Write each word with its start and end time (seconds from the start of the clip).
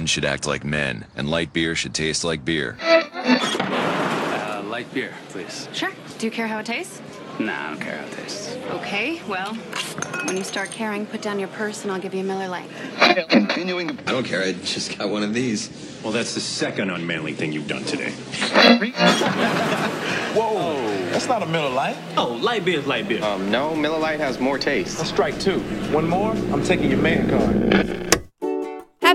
men 0.00 0.06
should 0.06 0.24
act 0.24 0.46
like 0.46 0.64
men, 0.64 1.04
and 1.14 1.28
light 1.28 1.52
beer 1.52 1.74
should 1.74 1.92
taste 1.92 2.24
like 2.24 2.42
beer. 2.42 2.78
Uh, 2.80 4.62
light 4.64 4.90
beer, 4.94 5.12
please. 5.28 5.68
Sure. 5.74 5.90
Do 6.18 6.24
you 6.24 6.32
care 6.32 6.46
how 6.46 6.60
it 6.60 6.64
tastes? 6.64 7.02
Nah, 7.38 7.66
I 7.66 7.68
don't 7.72 7.80
care 7.82 7.98
how 7.98 8.06
it 8.06 8.12
tastes. 8.12 8.56
Okay, 8.70 9.20
well, 9.28 9.52
when 10.24 10.38
you 10.38 10.42
start 10.42 10.70
caring, 10.70 11.04
put 11.04 11.20
down 11.20 11.38
your 11.38 11.48
purse 11.48 11.82
and 11.82 11.92
I'll 11.92 12.00
give 12.00 12.14
you 12.14 12.20
a 12.20 12.24
Miller 12.24 12.48
Lite. 12.48 12.70
Continuing. 13.28 13.90
I 13.90 14.12
don't 14.12 14.24
care. 14.24 14.42
I 14.42 14.52
just 14.54 14.96
got 14.96 15.10
one 15.10 15.22
of 15.22 15.34
these. 15.34 15.68
Well, 16.02 16.14
that's 16.14 16.32
the 16.32 16.40
second 16.40 16.88
unmanly 16.88 17.34
thing 17.34 17.52
you've 17.52 17.68
done 17.68 17.84
today. 17.84 18.10
Whoa, 20.32 20.82
that's 21.10 21.28
not 21.28 21.42
a 21.42 21.46
Miller 21.46 21.68
Lite. 21.68 21.98
Oh, 22.16 22.38
light 22.40 22.64
beer 22.64 22.78
is 22.78 22.86
light 22.86 23.06
beer. 23.06 23.22
Um, 23.22 23.50
no, 23.50 23.76
Miller 23.76 23.98
Lite 23.98 24.20
has 24.20 24.40
more 24.40 24.58
taste. 24.58 24.96
That's 24.96 25.10
strike 25.10 25.38
two. 25.38 25.60
One 25.92 26.08
more, 26.08 26.30
I'm 26.30 26.64
taking 26.64 26.88
your 26.90 27.00
man 27.00 27.28
card. 27.28 28.09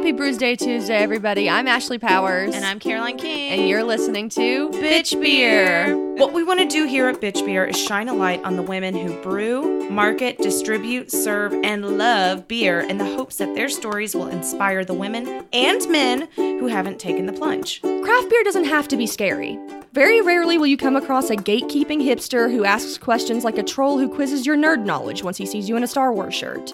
Happy 0.05 0.16
Brews 0.16 0.38
Day 0.38 0.55
Tuesday, 0.55 0.98
everybody. 0.98 1.50
I'm 1.50 1.68
Ashley 1.68 1.98
Powers. 1.98 2.54
And 2.54 2.64
I'm 2.64 2.80
Caroline 2.80 3.18
King. 3.18 3.50
And 3.50 3.68
you're 3.68 3.84
listening 3.84 4.30
to 4.30 4.70
Bitch 4.70 5.20
Beer. 5.20 5.98
What 6.18 6.31
we 6.31 6.44
want 6.44 6.59
to 6.59 6.68
do 6.68 6.86
here 6.86 7.08
at 7.08 7.20
Bitch 7.20 7.44
Beer 7.44 7.66
is 7.66 7.76
shine 7.76 8.08
a 8.08 8.14
light 8.14 8.44
on 8.44 8.55
the 8.55 8.62
women 8.62 8.95
who 8.95 9.20
brew, 9.23 9.90
market, 9.90 10.38
distribute, 10.38 11.12
serve, 11.12 11.54
and 11.64 11.98
love 11.98 12.48
beer 12.48 12.81
in 12.81 13.00
the 13.00 13.16
hopes 13.16 13.38
that 13.38 13.55
their 13.55 13.68
stories 13.68 14.14
will 14.14 14.28
inspire 14.28 14.86
the 14.86 14.94
women 14.94 15.44
and 15.52 15.90
men 15.90 16.28
who 16.36 16.67
haven't 16.67 17.00
taken 17.00 17.26
the 17.26 17.34
plunge. 17.34 17.81
Craft 17.81 18.30
beer 18.30 18.44
doesn't 18.44 18.66
have 18.66 18.88
to 18.90 18.98
be 18.98 19.08
scary. 19.08 19.58
Very 19.95 20.20
rarely 20.20 20.58
will 20.58 20.67
you 20.67 20.76
come 20.76 20.98
across 20.98 21.30
a 21.30 21.38
gatekeeping 21.38 22.03
hipster 22.03 22.52
who 22.52 22.66
asks 22.66 22.98
questions 22.98 23.45
like 23.45 23.58
a 23.58 23.63
troll 23.63 23.98
who 23.98 24.13
quizzes 24.13 24.45
your 24.45 24.58
nerd 24.58 24.84
knowledge 24.84 25.23
once 25.23 25.38
he 25.38 25.45
sees 25.45 25.70
you 25.70 25.77
in 25.77 25.84
a 25.84 25.88
Star 25.88 26.12
Wars 26.12 26.36
shirt. 26.36 26.73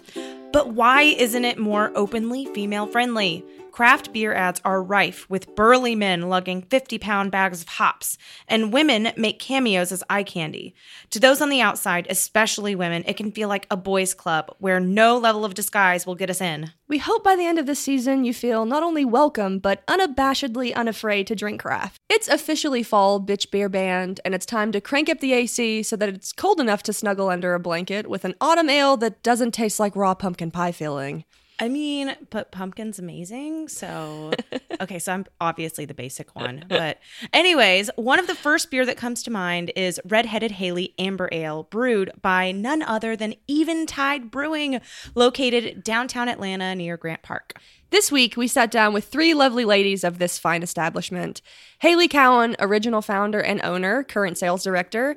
But 0.52 0.70
why 0.70 1.04
isn't 1.04 1.46
it 1.46 1.60
more 1.60 1.92
openly 1.94 2.46
female 2.46 2.88
friendly? 2.88 3.46
Craft 3.72 4.12
beer 4.12 4.34
ads 4.34 4.60
are 4.66 4.84
rife 4.84 5.30
with 5.30 5.56
burly 5.56 5.96
men 5.96 6.28
lugging 6.28 6.64
50 6.64 7.00
pound 7.00 7.32
bags 7.32 7.62
of 7.62 7.70
hops, 7.70 8.18
and 8.46 8.74
women 8.74 9.14
make 9.16 9.40
cameos 9.40 9.94
as 9.94 10.04
eye 10.10 10.24
candy. 10.24 10.76
To 11.12 11.22
those 11.22 11.42
on 11.42 11.50
the 11.50 11.62
outside, 11.62 12.06
especially 12.10 12.76
women, 12.76 13.06
it 13.08 13.16
can 13.16 13.32
feel 13.32 13.48
like 13.48 13.68
a 13.72 13.78
boys' 13.78 14.14
club 14.14 14.54
where 14.60 14.82
no 14.82 15.18
level 15.18 15.46
of 15.46 15.54
disguise 15.54 16.06
will 16.06 16.16
get 16.16 16.30
us 16.30 16.42
in. 16.42 16.74
We 16.90 16.98
hope 16.98 17.24
by 17.24 17.38
the 17.38 17.46
end 17.46 17.60
of 17.60 17.66
this 17.66 17.80
season 17.80 18.26
you 18.26 18.34
feel 18.34 18.66
not 18.66 18.84
only 18.84 19.06
welcome, 19.06 19.60
but 19.60 19.88
unabashedly 19.88 20.76
unafraid 20.76 21.28
to 21.28 21.36
drink 21.36 21.62
craft. 21.62 21.98
It's 22.10 22.28
officially 22.28 22.84
fall, 22.84 23.22
bitch 23.22 23.52
beer 23.52 23.70
band, 23.70 24.20
and 24.26 24.36
it's 24.36 24.46
time 24.46 24.74
to 24.74 24.82
crank 24.82 25.10
up 25.10 25.22
the 25.22 25.32
AC 25.32 25.84
so 25.84 25.96
that 25.96 26.10
it's 26.10 26.34
cold 26.34 26.60
enough 26.60 26.84
to 26.84 26.94
snuggle 26.94 27.30
under 27.30 27.54
a 27.54 27.60
blanket 27.60 28.10
with 28.10 28.26
an 28.26 28.36
autumn 28.42 28.70
ale 28.70 28.98
that 28.98 29.24
doesn't 29.24 29.54
taste 29.54 29.80
like 29.80 29.96
raw 29.96 30.14
pumpkin 30.14 30.52
pie 30.52 30.74
filling. 30.74 31.24
I 31.62 31.70
mean, 31.70 32.16
but 32.32 32.52
pumpkin's 32.52 32.98
amazing. 32.98 33.68
So, 33.68 34.32
okay, 34.82 34.98
so 34.98 35.14
I'm 35.14 35.26
obviously 35.40 35.86
the 35.86 35.94
basic 35.94 36.36
one. 36.36 36.66
But, 36.68 36.98
anyways, 37.34 37.92
one 37.98 38.20
of 38.20 38.26
the 38.26 38.34
first 38.34 38.72
beer 38.72 38.84
that 38.84 38.98
comes 38.98 39.22
to 39.24 39.32
mind 39.32 39.72
is 39.76 40.02
Redheaded 40.04 40.54
Haley 40.54 40.96
Amber 40.98 41.30
Ale, 41.32 41.64
brewed 41.70 42.12
by 42.20 42.52
none 42.52 42.82
other 42.82 43.16
than 43.16 43.36
Eventide 43.48 44.32
Brewing, 44.32 44.82
located 45.14 45.84
downtown 45.84 46.28
Atlanta 46.28 46.74
near 46.74 46.98
Grant 46.98 47.22
Park. 47.22 47.54
This 47.92 48.12
week, 48.12 48.36
we 48.36 48.48
sat 48.48 48.72
down 48.72 48.92
with 48.92 49.06
three 49.06 49.36
lovely 49.36 49.64
ladies 49.64 50.04
of 50.04 50.18
this 50.18 50.40
fine 50.40 50.64
establishment 50.64 51.44
Haley 51.80 52.08
Cowan, 52.08 52.56
original 52.58 53.04
founder 53.04 53.40
and 53.40 53.62
owner, 53.62 54.04
current 54.04 54.40
sales 54.40 54.64
director. 54.64 55.16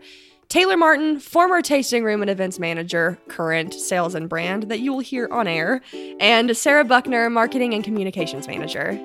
Taylor 0.48 0.77
Martin, 0.77 1.19
former 1.19 1.62
tasting 1.62 2.05
room 2.05 2.20
and 2.20 2.31
events 2.31 2.59
manager, 2.59 3.19
current 3.28 3.75
sales 3.75 4.14
and 4.14 4.28
brand 4.28 4.64
that 4.64 4.81
you 4.81 4.92
will 4.92 5.00
hear 5.00 5.28
on 5.31 5.47
air, 5.47 5.81
and 6.20 6.56
Sarah 6.56 6.84
Buckner, 6.84 7.28
marketing 7.31 7.75
and 7.75 7.83
communications 7.83 8.47
manager. 8.47 9.00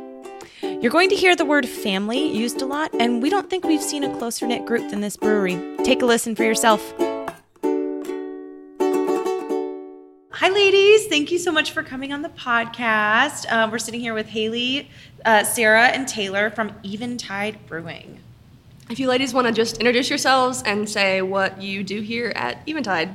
You're 0.62 0.92
going 0.92 1.10
to 1.10 1.16
hear 1.16 1.36
the 1.36 1.45
word 1.45 1.67
family 1.67 2.28
used 2.36 2.62
a 2.62 2.66
lot, 2.66 2.94
and 3.00 3.22
we 3.22 3.30
don't 3.30 3.50
think 3.50 3.64
we've 3.64 3.82
seen 3.82 4.04
a 4.04 4.17
closer 4.17 4.45
knit 4.45 4.66
group 4.66 4.89
than 4.89 5.02
this 5.02 5.17
brewery. 5.17 5.60
Take 5.83 6.02
a 6.02 6.05
listen 6.05 6.36
for 6.36 6.44
yourself. 6.44 6.94
Hi, 10.32 10.50
ladies. 10.50 11.08
Thank 11.08 11.32
you 11.32 11.38
so 11.38 11.52
much 11.52 11.71
for 11.71 11.83
coming 11.83 12.14
on 12.14 12.21
the 12.21 12.30
podcast. 12.30 13.45
Uh, 13.50 13.67
we're 13.70 13.80
sitting 13.80 14.00
here 14.00 14.14
with 14.14 14.27
Haley, 14.27 14.89
uh, 15.26 15.44
Sarah, 15.44 15.88
and 15.88 16.08
Taylor 16.08 16.50
from 16.50 16.71
Eventide 16.83 17.66
Brewing. 17.67 18.20
If 18.89 18.98
you 18.98 19.08
ladies 19.08 19.36
want 19.36 19.45
to 19.45 19.54
just 19.54 19.77
introduce 19.77 20.10
yourselves 20.10 20.64
and 20.66 20.89
say 20.89 21.22
what 21.22 21.61
you 21.61 21.83
do 21.83 22.02
here 22.02 22.33
at 22.36 22.67
Eventide. 22.67 23.14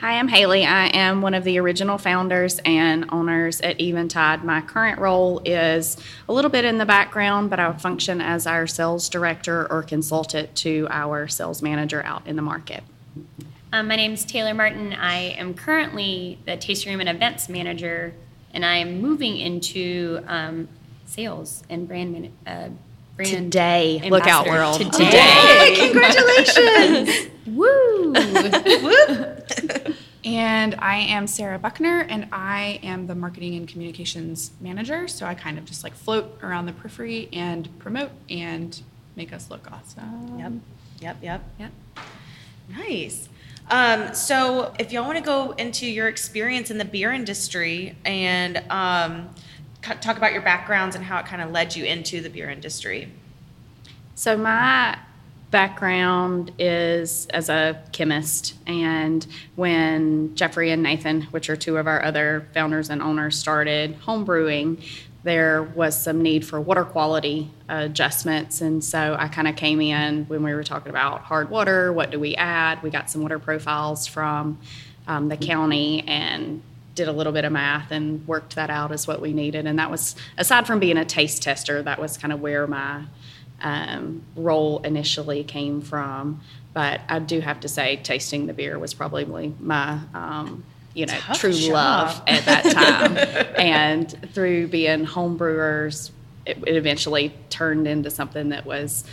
Hi, 0.00 0.18
I'm 0.18 0.28
Haley. 0.28 0.64
I 0.64 0.86
am 0.86 1.20
one 1.20 1.34
of 1.34 1.44
the 1.44 1.58
original 1.58 1.98
founders 1.98 2.58
and 2.64 3.04
owners 3.10 3.60
at 3.60 3.82
Eventide. 3.82 4.44
My 4.44 4.62
current 4.62 4.98
role 4.98 5.42
is 5.44 5.98
a 6.26 6.32
little 6.32 6.50
bit 6.50 6.64
in 6.64 6.78
the 6.78 6.86
background, 6.86 7.50
but 7.50 7.60
I 7.60 7.70
function 7.74 8.22
as 8.22 8.46
our 8.46 8.66
sales 8.66 9.10
director 9.10 9.70
or 9.70 9.82
consultant 9.82 10.54
to 10.56 10.88
our 10.88 11.28
sales 11.28 11.60
manager 11.60 12.02
out 12.02 12.26
in 12.26 12.36
the 12.36 12.42
market. 12.42 12.82
Um, 13.74 13.88
my 13.88 13.96
name 13.96 14.14
is 14.14 14.24
Taylor 14.24 14.54
Martin. 14.54 14.94
I 14.94 15.34
am 15.36 15.52
currently 15.52 16.38
the 16.46 16.56
tasting 16.56 16.90
room 16.90 17.00
and 17.00 17.10
events 17.10 17.50
manager, 17.50 18.14
and 18.54 18.64
I 18.64 18.76
am 18.76 19.02
moving 19.02 19.36
into 19.36 20.24
um, 20.28 20.66
sales 21.04 21.62
and 21.68 21.86
brand 21.86 22.12
man- 22.12 22.32
uh, 22.46 22.70
brand 23.16 23.52
today. 23.52 24.02
Look 24.08 24.26
out, 24.26 24.46
world. 24.46 24.80
Today. 24.80 25.04
Hey, 25.04 25.90
congratulations. 25.90 27.30
Woo. 27.46 28.12
Woo. 28.12 29.36
and 30.24 30.74
I 30.78 30.96
am 30.96 31.26
Sarah 31.26 31.58
Buckner, 31.58 32.00
and 32.00 32.28
I 32.32 32.80
am 32.82 33.06
the 33.06 33.14
marketing 33.14 33.54
and 33.54 33.68
communications 33.68 34.50
manager. 34.60 35.06
So 35.08 35.26
I 35.26 35.34
kind 35.34 35.58
of 35.58 35.64
just 35.64 35.84
like 35.84 35.94
float 35.94 36.38
around 36.42 36.66
the 36.66 36.72
periphery 36.72 37.28
and 37.32 37.68
promote 37.78 38.10
and 38.28 38.80
make 39.16 39.32
us 39.32 39.50
look 39.50 39.70
awesome. 39.70 40.38
Yep. 40.38 40.52
Yep. 41.00 41.16
Yep. 41.22 41.42
Yep. 41.58 41.72
Nice. 42.70 43.28
Um, 43.70 44.14
so, 44.14 44.74
if 44.78 44.92
y'all 44.92 45.06
want 45.06 45.16
to 45.16 45.24
go 45.24 45.52
into 45.52 45.86
your 45.86 46.08
experience 46.08 46.70
in 46.70 46.76
the 46.76 46.84
beer 46.84 47.12
industry 47.12 47.96
and 48.04 48.62
um, 48.68 49.30
talk 49.84 50.16
about 50.16 50.32
your 50.32 50.42
backgrounds 50.42 50.96
and 50.96 51.04
how 51.04 51.18
it 51.18 51.26
kind 51.26 51.42
of 51.42 51.50
led 51.50 51.76
you 51.76 51.84
into 51.84 52.20
the 52.20 52.30
beer 52.30 52.50
industry. 52.50 53.08
So, 54.14 54.36
my 54.36 54.98
background 55.50 56.52
is 56.58 57.26
as 57.26 57.48
a 57.48 57.80
chemist, 57.92 58.54
and 58.66 59.26
when 59.54 60.34
Jeffrey 60.34 60.70
and 60.70 60.82
Nathan, 60.82 61.22
which 61.24 61.48
are 61.48 61.56
two 61.56 61.76
of 61.76 61.86
our 61.86 62.02
other 62.02 62.48
founders 62.54 62.90
and 62.90 63.00
owners, 63.00 63.38
started 63.38 64.00
homebrewing, 64.00 64.82
there 65.24 65.62
was 65.62 66.00
some 66.00 66.22
need 66.22 66.46
for 66.46 66.60
water 66.60 66.84
quality 66.84 67.50
adjustments. 67.68 68.60
And 68.60 68.84
so 68.84 69.16
I 69.18 69.28
kind 69.28 69.48
of 69.48 69.56
came 69.56 69.80
in 69.80 70.26
when 70.26 70.42
we 70.42 70.52
were 70.54 70.62
talking 70.62 70.90
about 70.90 71.22
hard 71.22 71.50
water, 71.50 71.92
what 71.92 72.10
do 72.10 72.20
we 72.20 72.34
add? 72.36 72.82
We 72.82 72.90
got 72.90 73.10
some 73.10 73.22
water 73.22 73.38
profiles 73.38 74.06
from 74.06 74.58
um, 75.06 75.28
the 75.28 75.36
county 75.36 76.04
and 76.06 76.62
did 76.94 77.08
a 77.08 77.12
little 77.12 77.32
bit 77.32 77.44
of 77.44 77.52
math 77.52 77.90
and 77.90 78.26
worked 78.26 78.54
that 78.56 78.70
out 78.70 78.92
as 78.92 79.06
what 79.06 79.20
we 79.20 79.32
needed. 79.32 79.66
And 79.66 79.78
that 79.78 79.90
was, 79.90 80.14
aside 80.38 80.66
from 80.66 80.80
being 80.80 80.96
a 80.96 81.04
taste 81.04 81.42
tester, 81.42 81.82
that 81.82 82.00
was 82.00 82.16
kind 82.16 82.32
of 82.32 82.40
where 82.40 82.66
my 82.66 83.04
um, 83.62 84.22
role 84.36 84.80
initially 84.80 85.44
came 85.44 85.80
from. 85.80 86.40
But 86.72 87.00
I 87.08 87.18
do 87.18 87.40
have 87.40 87.60
to 87.60 87.68
say, 87.68 87.96
tasting 87.96 88.46
the 88.46 88.52
beer 88.52 88.78
was 88.78 88.94
probably 88.94 89.54
my. 89.60 90.00
Um, 90.12 90.64
you 90.94 91.06
know, 91.06 91.14
Tough 91.14 91.40
true 91.40 91.52
job. 91.52 91.72
love 91.72 92.22
at 92.28 92.44
that 92.44 92.64
time. 92.72 93.54
and 93.58 94.32
through 94.32 94.68
being 94.68 95.04
home 95.04 95.36
brewers, 95.36 96.12
it, 96.46 96.56
it 96.64 96.76
eventually 96.76 97.34
turned 97.50 97.88
into 97.88 98.10
something 98.10 98.50
that 98.50 98.64
was 98.64 99.04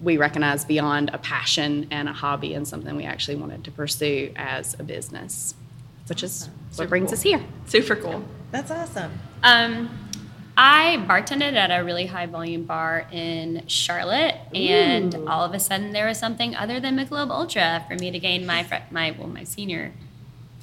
we 0.00 0.16
recognized 0.16 0.68
beyond 0.68 1.10
a 1.12 1.18
passion 1.18 1.88
and 1.90 2.08
a 2.08 2.12
hobby 2.12 2.54
and 2.54 2.68
something 2.68 2.96
we 2.96 3.04
actually 3.04 3.36
wanted 3.36 3.64
to 3.64 3.70
pursue 3.70 4.30
as 4.36 4.78
a 4.78 4.82
business, 4.82 5.54
which 6.06 6.22
is 6.22 6.50
what 6.78 6.88
brings 6.88 7.08
cool. 7.08 7.14
us 7.14 7.22
here. 7.22 7.44
Super 7.66 7.96
cool. 7.96 8.24
That's 8.50 8.70
awesome. 8.70 9.12
Um, 9.42 9.90
I 10.56 11.04
bartended 11.06 11.54
at 11.54 11.68
a 11.70 11.84
really 11.84 12.06
high 12.06 12.26
volume 12.26 12.64
bar 12.64 13.06
in 13.12 13.64
Charlotte, 13.66 14.36
and 14.54 15.14
all 15.28 15.44
of 15.44 15.52
a 15.52 15.60
sudden 15.60 15.92
there 15.92 16.06
was 16.06 16.18
something 16.18 16.56
other 16.56 16.80
than 16.80 16.96
Michelob 16.96 17.30
Ultra 17.30 17.84
for 17.86 17.94
me 17.96 18.10
to 18.10 18.18
gain 18.18 18.46
my 18.46 18.62
fre- 18.62 18.76
my 18.90 19.10
well 19.10 19.28
my 19.28 19.44
senior 19.44 19.92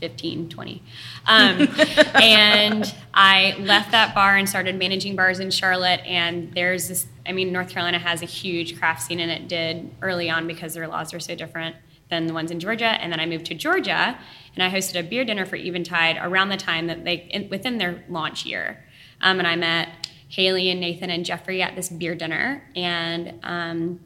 15, 0.04 0.50
20. 0.50 0.84
Um, 1.28 1.68
and 2.16 2.94
I 3.14 3.56
left 3.60 3.92
that 3.92 4.14
bar 4.14 4.36
and 4.36 4.50
started 4.50 4.78
managing 4.78 5.16
bars 5.16 5.40
in 5.40 5.50
Charlotte. 5.50 6.02
And 6.06 6.52
there's 6.54 6.90
this, 6.90 7.06
I 7.26 7.32
mean, 7.32 7.54
North 7.54 7.70
Carolina 7.70 8.00
has 8.00 8.22
a 8.22 8.26
huge 8.26 8.78
craft 8.78 9.04
scene, 9.04 9.22
and 9.22 9.32
it 9.32 9.48
did 9.48 9.90
early 10.02 10.30
on 10.30 10.46
because 10.46 10.74
their 10.74 10.90
laws 10.90 11.14
are 11.14 11.22
so 11.22 11.36
different 11.36 11.78
than 12.10 12.28
the 12.28 12.34
ones 12.34 12.52
in 12.52 12.60
Georgia. 12.60 13.02
And 13.02 13.14
then 13.14 13.22
I 13.22 13.26
moved 13.26 13.46
to 13.46 13.56
Georgia, 13.56 14.20
and 14.56 14.64
I 14.64 14.70
hosted 14.70 15.00
a 15.00 15.04
beer 15.04 15.26
dinner 15.26 15.46
for 15.46 15.56
Eventide 15.56 16.18
around 16.22 16.50
the 16.50 16.58
time 16.58 16.88
that 16.88 17.04
they, 17.04 17.28
in, 17.32 17.50
within 17.50 17.78
their 17.78 18.04
launch 18.10 18.46
year. 18.46 18.84
Um, 19.22 19.40
and 19.40 19.48
I 19.48 19.56
met 19.56 19.90
Haley 20.30 20.70
and 20.70 20.80
Nathan 20.80 21.10
and 21.10 21.26
Jeffrey 21.26 21.62
at 21.62 21.76
this 21.76 21.90
beer 21.90 22.16
dinner. 22.16 22.64
And 22.76 23.40
um, 23.44 24.00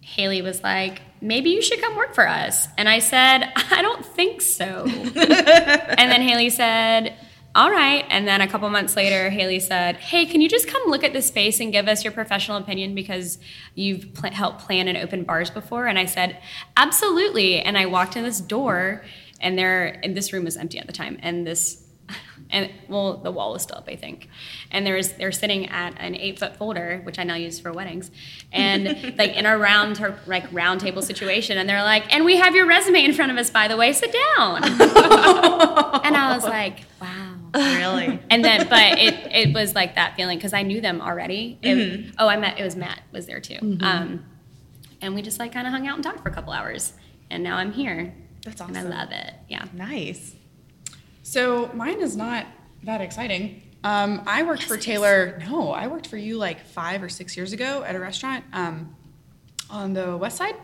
Haley 0.00 0.42
was 0.42 0.62
like, 0.62 1.02
maybe 1.20 1.50
you 1.50 1.62
should 1.62 1.80
come 1.80 1.96
work 1.96 2.14
for 2.14 2.28
us. 2.28 2.68
And 2.76 2.88
I 2.88 2.98
said, 2.98 3.52
I 3.70 3.82
don't 3.82 4.04
think 4.04 4.42
so. 4.42 4.84
and 4.86 6.10
then 6.10 6.22
Haley 6.22 6.50
said, 6.50 7.14
all 7.54 7.70
right. 7.70 8.06
And 8.08 8.26
then 8.26 8.40
a 8.40 8.48
couple 8.48 8.68
months 8.70 8.96
later, 8.96 9.28
Haley 9.28 9.60
said, 9.60 9.96
hey, 9.96 10.24
can 10.24 10.40
you 10.40 10.48
just 10.48 10.68
come 10.68 10.82
look 10.86 11.04
at 11.04 11.12
the 11.12 11.20
space 11.20 11.60
and 11.60 11.70
give 11.70 11.86
us 11.86 12.02
your 12.02 12.12
professional 12.12 12.56
opinion 12.56 12.94
because 12.94 13.38
you've 13.74 14.14
pl- 14.14 14.32
helped 14.32 14.60
plan 14.60 14.88
and 14.88 14.96
open 14.96 15.24
bars 15.24 15.50
before? 15.50 15.86
And 15.86 15.98
I 15.98 16.06
said, 16.06 16.38
absolutely. 16.78 17.60
And 17.60 17.76
I 17.76 17.86
walked 17.86 18.16
in 18.16 18.24
this 18.24 18.40
door, 18.40 19.04
and 19.42 19.58
there, 19.58 20.00
and 20.02 20.16
this 20.16 20.32
room 20.32 20.44
was 20.44 20.56
empty 20.56 20.78
at 20.78 20.86
the 20.86 20.92
time, 20.92 21.18
and 21.22 21.46
this 21.46 21.82
and 22.50 22.70
well, 22.88 23.16
the 23.18 23.30
wall 23.30 23.52
was 23.52 23.62
still 23.62 23.78
up, 23.78 23.88
I 23.88 23.96
think. 23.96 24.28
And 24.70 24.86
there's 24.86 25.12
they're 25.12 25.32
sitting 25.32 25.68
at 25.68 25.94
an 25.98 26.14
eight 26.16 26.38
foot 26.38 26.56
folder, 26.56 27.00
which 27.04 27.18
I 27.18 27.24
now 27.24 27.34
use 27.36 27.60
for 27.60 27.72
weddings, 27.72 28.10
and 28.52 29.14
like 29.18 29.34
in 29.36 29.46
a 29.46 29.56
round 29.56 30.00
like 30.26 30.44
round 30.52 30.80
table 30.80 31.02
situation, 31.02 31.58
and 31.58 31.68
they're 31.68 31.82
like, 31.82 32.12
"And 32.14 32.24
we 32.24 32.36
have 32.36 32.54
your 32.54 32.66
resume 32.66 33.04
in 33.04 33.12
front 33.12 33.30
of 33.32 33.38
us, 33.38 33.50
by 33.50 33.68
the 33.68 33.76
way. 33.76 33.92
Sit 33.92 34.12
down." 34.36 34.64
and 34.64 36.16
I 36.16 36.32
was 36.34 36.44
like, 36.44 36.80
"Wow, 37.00 37.34
really?" 37.54 38.18
And 38.30 38.44
then, 38.44 38.68
but 38.68 38.98
it 38.98 39.14
it 39.32 39.54
was 39.54 39.74
like 39.74 39.94
that 39.94 40.16
feeling 40.16 40.38
because 40.38 40.52
I 40.52 40.62
knew 40.62 40.80
them 40.80 41.00
already. 41.00 41.58
It- 41.62 41.76
Mhm. 41.76 42.14
oh, 42.18 42.28
I 42.28 42.36
met 42.36 42.58
it 42.58 42.64
was 42.64 42.76
Matt 42.76 43.00
was 43.12 43.26
there 43.26 43.40
too, 43.40 43.58
Mhm. 43.62 43.82
um, 43.82 44.24
and 45.00 45.14
we 45.14 45.22
just 45.22 45.38
like 45.38 45.52
kind 45.52 45.66
of 45.66 45.72
hung 45.72 45.86
out 45.86 45.94
and 45.94 46.04
talked 46.04 46.20
for 46.22 46.28
a 46.28 46.32
couple 46.34 46.52
hours, 46.52 46.92
and 47.30 47.42
now 47.42 47.56
I'm 47.56 47.72
here. 47.72 48.14
That's 48.44 48.60
And 48.60 48.76
I 48.76 48.82
love 48.82 49.10
it. 49.12 49.34
Yeah. 49.48 49.64
Nice. 49.72 50.34
So 51.22 51.70
mine 51.74 52.00
is 52.00 52.16
not 52.16 52.46
that 52.84 53.00
exciting. 53.00 53.62
Um, 53.84 54.22
I 54.26 54.42
worked 54.42 54.64
for 54.64 54.76
Taylor. 54.76 55.38
No, 55.48 55.70
I 55.70 55.86
worked 55.86 56.06
for 56.06 56.16
you 56.16 56.38
like 56.38 56.64
five 56.64 57.02
or 57.02 57.08
six 57.08 57.36
years 57.36 57.52
ago 57.52 57.82
at 57.82 57.94
a 57.94 58.00
restaurant 58.00 58.44
um, 58.52 58.94
on 59.70 59.92
the 59.92 60.16
west 60.16 60.36
side. 60.36 60.56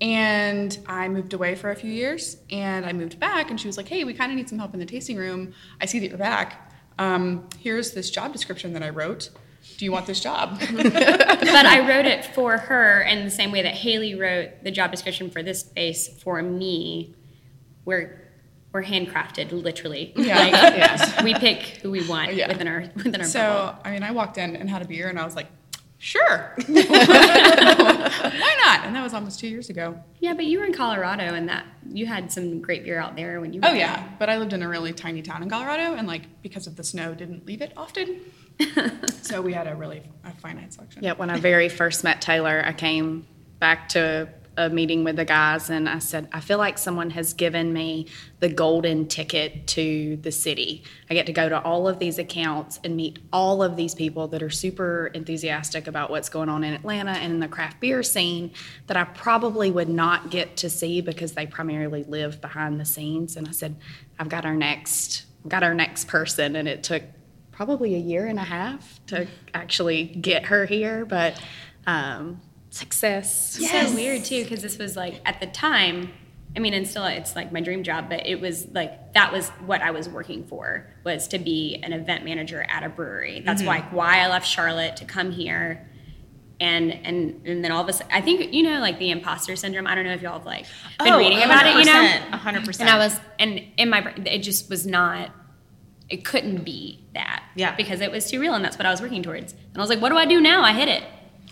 And 0.00 0.78
I 0.88 1.08
moved 1.08 1.34
away 1.34 1.54
for 1.54 1.70
a 1.70 1.76
few 1.76 1.90
years 1.90 2.38
and 2.50 2.84
I 2.86 2.92
moved 2.92 3.20
back, 3.20 3.50
and 3.50 3.60
she 3.60 3.68
was 3.68 3.76
like, 3.76 3.86
Hey, 3.86 4.02
we 4.02 4.14
kind 4.14 4.32
of 4.32 4.36
need 4.36 4.48
some 4.48 4.58
help 4.58 4.74
in 4.74 4.80
the 4.80 4.86
tasting 4.86 5.16
room. 5.16 5.52
I 5.80 5.86
see 5.86 5.98
that 6.00 6.08
you're 6.08 6.18
back. 6.18 6.72
Um, 6.98 7.48
here's 7.58 7.92
this 7.92 8.10
job 8.10 8.32
description 8.32 8.72
that 8.72 8.82
I 8.82 8.88
wrote. 8.88 9.30
Do 9.78 9.84
you 9.84 9.92
want 9.92 10.06
this 10.06 10.20
job? 10.20 10.58
but 10.72 11.66
I 11.66 11.86
wrote 11.88 12.06
it 12.06 12.24
for 12.24 12.56
her 12.58 13.02
in 13.02 13.24
the 13.24 13.30
same 13.30 13.50
way 13.52 13.62
that 13.62 13.74
Haley 13.74 14.14
wrote 14.14 14.62
the 14.62 14.70
job 14.70 14.90
description 14.90 15.30
for 15.30 15.42
this 15.42 15.60
space 15.60 16.08
for 16.22 16.42
me. 16.42 17.14
We're 17.84 18.20
we're 18.72 18.82
handcrafted, 18.84 19.52
literally. 19.52 20.12
Yeah. 20.16 20.38
Like, 20.38 20.52
Yes. 20.52 21.22
We 21.22 21.34
pick 21.34 21.58
who 21.82 21.90
we 21.90 22.06
want 22.08 22.34
Yeah. 22.34 22.48
within 22.48 22.68
our 22.68 22.84
within 22.96 23.20
our 23.20 23.26
so, 23.26 23.40
bubble. 23.40 23.80
I 23.84 23.90
mean, 23.92 24.02
I 24.02 24.12
walked 24.12 24.38
in 24.38 24.56
and 24.56 24.70
had 24.70 24.82
a 24.82 24.86
beer, 24.86 25.08
and 25.08 25.18
I 25.18 25.24
was 25.24 25.36
like, 25.36 25.48
Sure. 26.04 26.52
Why 26.66 28.56
not? 28.64 28.84
And 28.84 28.96
that 28.96 29.02
was 29.04 29.14
almost 29.14 29.38
two 29.38 29.46
years 29.46 29.70
ago. 29.70 30.02
Yeah, 30.18 30.34
but 30.34 30.46
you 30.46 30.58
were 30.58 30.64
in 30.64 30.72
Colorado, 30.72 31.22
and 31.34 31.48
that 31.48 31.64
you 31.88 32.06
had 32.06 32.32
some 32.32 32.60
great 32.60 32.82
beer 32.82 32.98
out 32.98 33.14
there 33.14 33.40
when 33.40 33.52
you. 33.52 33.60
were 33.60 33.68
Oh 33.68 33.70
there. 33.70 33.78
yeah, 33.78 34.08
but 34.18 34.28
I 34.28 34.38
lived 34.38 34.52
in 34.52 34.62
a 34.62 34.68
really 34.68 34.92
tiny 34.92 35.22
town 35.22 35.44
in 35.44 35.48
Colorado, 35.48 35.94
and 35.94 36.08
like 36.08 36.42
because 36.42 36.66
of 36.66 36.74
the 36.74 36.82
snow, 36.82 37.14
didn't 37.14 37.46
leave 37.46 37.62
it 37.62 37.72
often. 37.76 38.20
so 39.22 39.40
we 39.40 39.52
had 39.52 39.68
a 39.68 39.76
really 39.76 40.02
a 40.24 40.32
finite 40.32 40.72
selection. 40.72 41.04
Yeah, 41.04 41.12
when 41.12 41.30
I 41.30 41.38
very 41.38 41.68
first 41.68 42.02
met 42.02 42.20
Taylor, 42.20 42.60
I 42.66 42.72
came 42.72 43.24
back 43.60 43.90
to 43.90 44.28
a 44.56 44.68
meeting 44.68 45.04
with 45.04 45.16
the 45.16 45.24
guys 45.24 45.70
and 45.70 45.88
I 45.88 45.98
said, 45.98 46.28
I 46.32 46.40
feel 46.40 46.58
like 46.58 46.76
someone 46.76 47.10
has 47.10 47.32
given 47.32 47.72
me 47.72 48.08
the 48.40 48.48
golden 48.48 49.08
ticket 49.08 49.66
to 49.68 50.16
the 50.16 50.32
city. 50.32 50.84
I 51.08 51.14
get 51.14 51.26
to 51.26 51.32
go 51.32 51.48
to 51.48 51.60
all 51.62 51.88
of 51.88 51.98
these 51.98 52.18
accounts 52.18 52.78
and 52.84 52.94
meet 52.96 53.18
all 53.32 53.62
of 53.62 53.76
these 53.76 53.94
people 53.94 54.28
that 54.28 54.42
are 54.42 54.50
super 54.50 55.10
enthusiastic 55.14 55.86
about 55.86 56.10
what's 56.10 56.28
going 56.28 56.48
on 56.48 56.64
in 56.64 56.74
Atlanta 56.74 57.12
and 57.12 57.32
in 57.32 57.40
the 57.40 57.48
craft 57.48 57.80
beer 57.80 58.02
scene 58.02 58.52
that 58.88 58.96
I 58.96 59.04
probably 59.04 59.70
would 59.70 59.88
not 59.88 60.30
get 60.30 60.56
to 60.58 60.70
see 60.70 61.00
because 61.00 61.32
they 61.32 61.46
primarily 61.46 62.04
live 62.04 62.40
behind 62.40 62.78
the 62.78 62.84
scenes. 62.84 63.36
And 63.36 63.48
I 63.48 63.52
said, 63.52 63.76
I've 64.18 64.28
got 64.28 64.44
our 64.44 64.56
next, 64.56 65.24
got 65.48 65.62
our 65.62 65.74
next 65.74 66.08
person. 66.08 66.56
And 66.56 66.68
it 66.68 66.82
took 66.82 67.02
probably 67.52 67.94
a 67.94 67.98
year 67.98 68.26
and 68.26 68.38
a 68.38 68.44
half 68.44 69.00
to 69.06 69.26
actually 69.54 70.04
get 70.04 70.46
her 70.46 70.66
here, 70.66 71.04
but 71.04 71.40
um, 71.86 72.40
success. 72.72 73.58
So 73.60 73.94
weird 73.94 74.24
too, 74.24 74.42
because 74.42 74.62
this 74.62 74.78
was 74.78 74.96
like 74.96 75.20
at 75.24 75.40
the 75.40 75.46
time. 75.46 76.12
I 76.54 76.58
mean, 76.58 76.74
and 76.74 76.86
still, 76.86 77.06
it's 77.06 77.34
like 77.34 77.50
my 77.50 77.62
dream 77.62 77.82
job, 77.82 78.10
but 78.10 78.26
it 78.26 78.38
was 78.40 78.66
like 78.72 79.14
that 79.14 79.32
was 79.32 79.48
what 79.64 79.80
I 79.80 79.90
was 79.90 80.06
working 80.08 80.44
for 80.46 80.86
was 81.02 81.28
to 81.28 81.38
be 81.38 81.80
an 81.82 81.94
event 81.94 82.24
manager 82.26 82.66
at 82.68 82.82
a 82.82 82.90
brewery. 82.90 83.40
That's 83.40 83.62
Mhm. 83.62 83.66
why 83.66 83.80
why 83.90 84.18
I 84.20 84.28
left 84.28 84.46
Charlotte 84.46 84.96
to 84.98 85.06
come 85.06 85.32
here, 85.32 85.88
and 86.60 86.92
and 86.92 87.40
and 87.46 87.64
then 87.64 87.72
all 87.72 87.82
of 87.82 87.88
a 87.88 87.92
sudden, 87.94 88.12
I 88.12 88.20
think 88.20 88.52
you 88.52 88.62
know, 88.64 88.80
like 88.80 88.98
the 88.98 89.10
imposter 89.10 89.56
syndrome. 89.56 89.86
I 89.86 89.94
don't 89.94 90.04
know 90.04 90.12
if 90.12 90.20
y'all 90.20 90.34
have 90.34 90.44
like 90.44 90.66
been 90.98 91.14
Oh, 91.14 91.18
reading 91.18 91.42
about 91.42 91.64
it, 91.66 91.74
you 91.78 91.84
know, 91.86 92.02
100%, 92.32 92.64
100%. 92.66 92.80
And 92.80 92.90
I 92.90 92.98
was, 92.98 93.18
and 93.38 93.62
in 93.78 93.88
my, 93.88 94.02
brain, 94.02 94.26
it 94.26 94.40
just 94.40 94.68
was 94.68 94.86
not. 94.86 95.30
It 96.10 96.22
couldn't 96.26 96.64
be 96.64 97.06
that, 97.14 97.44
yeah, 97.56 97.74
because 97.74 98.02
it 98.02 98.10
was 98.10 98.30
too 98.30 98.38
real, 98.38 98.52
and 98.52 98.62
that's 98.62 98.76
what 98.76 98.84
I 98.84 98.90
was 98.90 99.00
working 99.00 99.22
towards. 99.22 99.52
And 99.54 99.76
I 99.76 99.80
was 99.80 99.88
like, 99.88 100.02
what 100.02 100.10
do 100.10 100.16
I 100.18 100.26
do 100.26 100.38
now? 100.38 100.62
I 100.62 100.72
hit 100.74 100.88
it, 100.88 101.02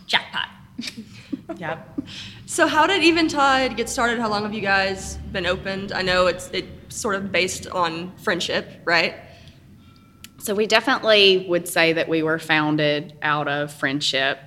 jackpot. 0.06 0.48
Yep. 1.58 2.00
So 2.46 2.66
how 2.66 2.86
did 2.86 3.02
Eventide 3.02 3.76
get 3.76 3.88
started? 3.88 4.18
How 4.18 4.28
long 4.28 4.42
have 4.42 4.54
you 4.54 4.60
guys 4.60 5.16
been 5.32 5.46
opened? 5.46 5.92
I 5.92 6.02
know 6.02 6.26
it's 6.26 6.48
it's 6.52 6.96
sort 6.96 7.14
of 7.14 7.30
based 7.30 7.66
on 7.68 8.16
friendship, 8.18 8.80
right? 8.84 9.14
So 10.38 10.54
we 10.54 10.66
definitely 10.66 11.46
would 11.48 11.68
say 11.68 11.92
that 11.92 12.08
we 12.08 12.22
were 12.22 12.38
founded 12.38 13.14
out 13.20 13.46
of 13.46 13.72
friendship. 13.72 14.38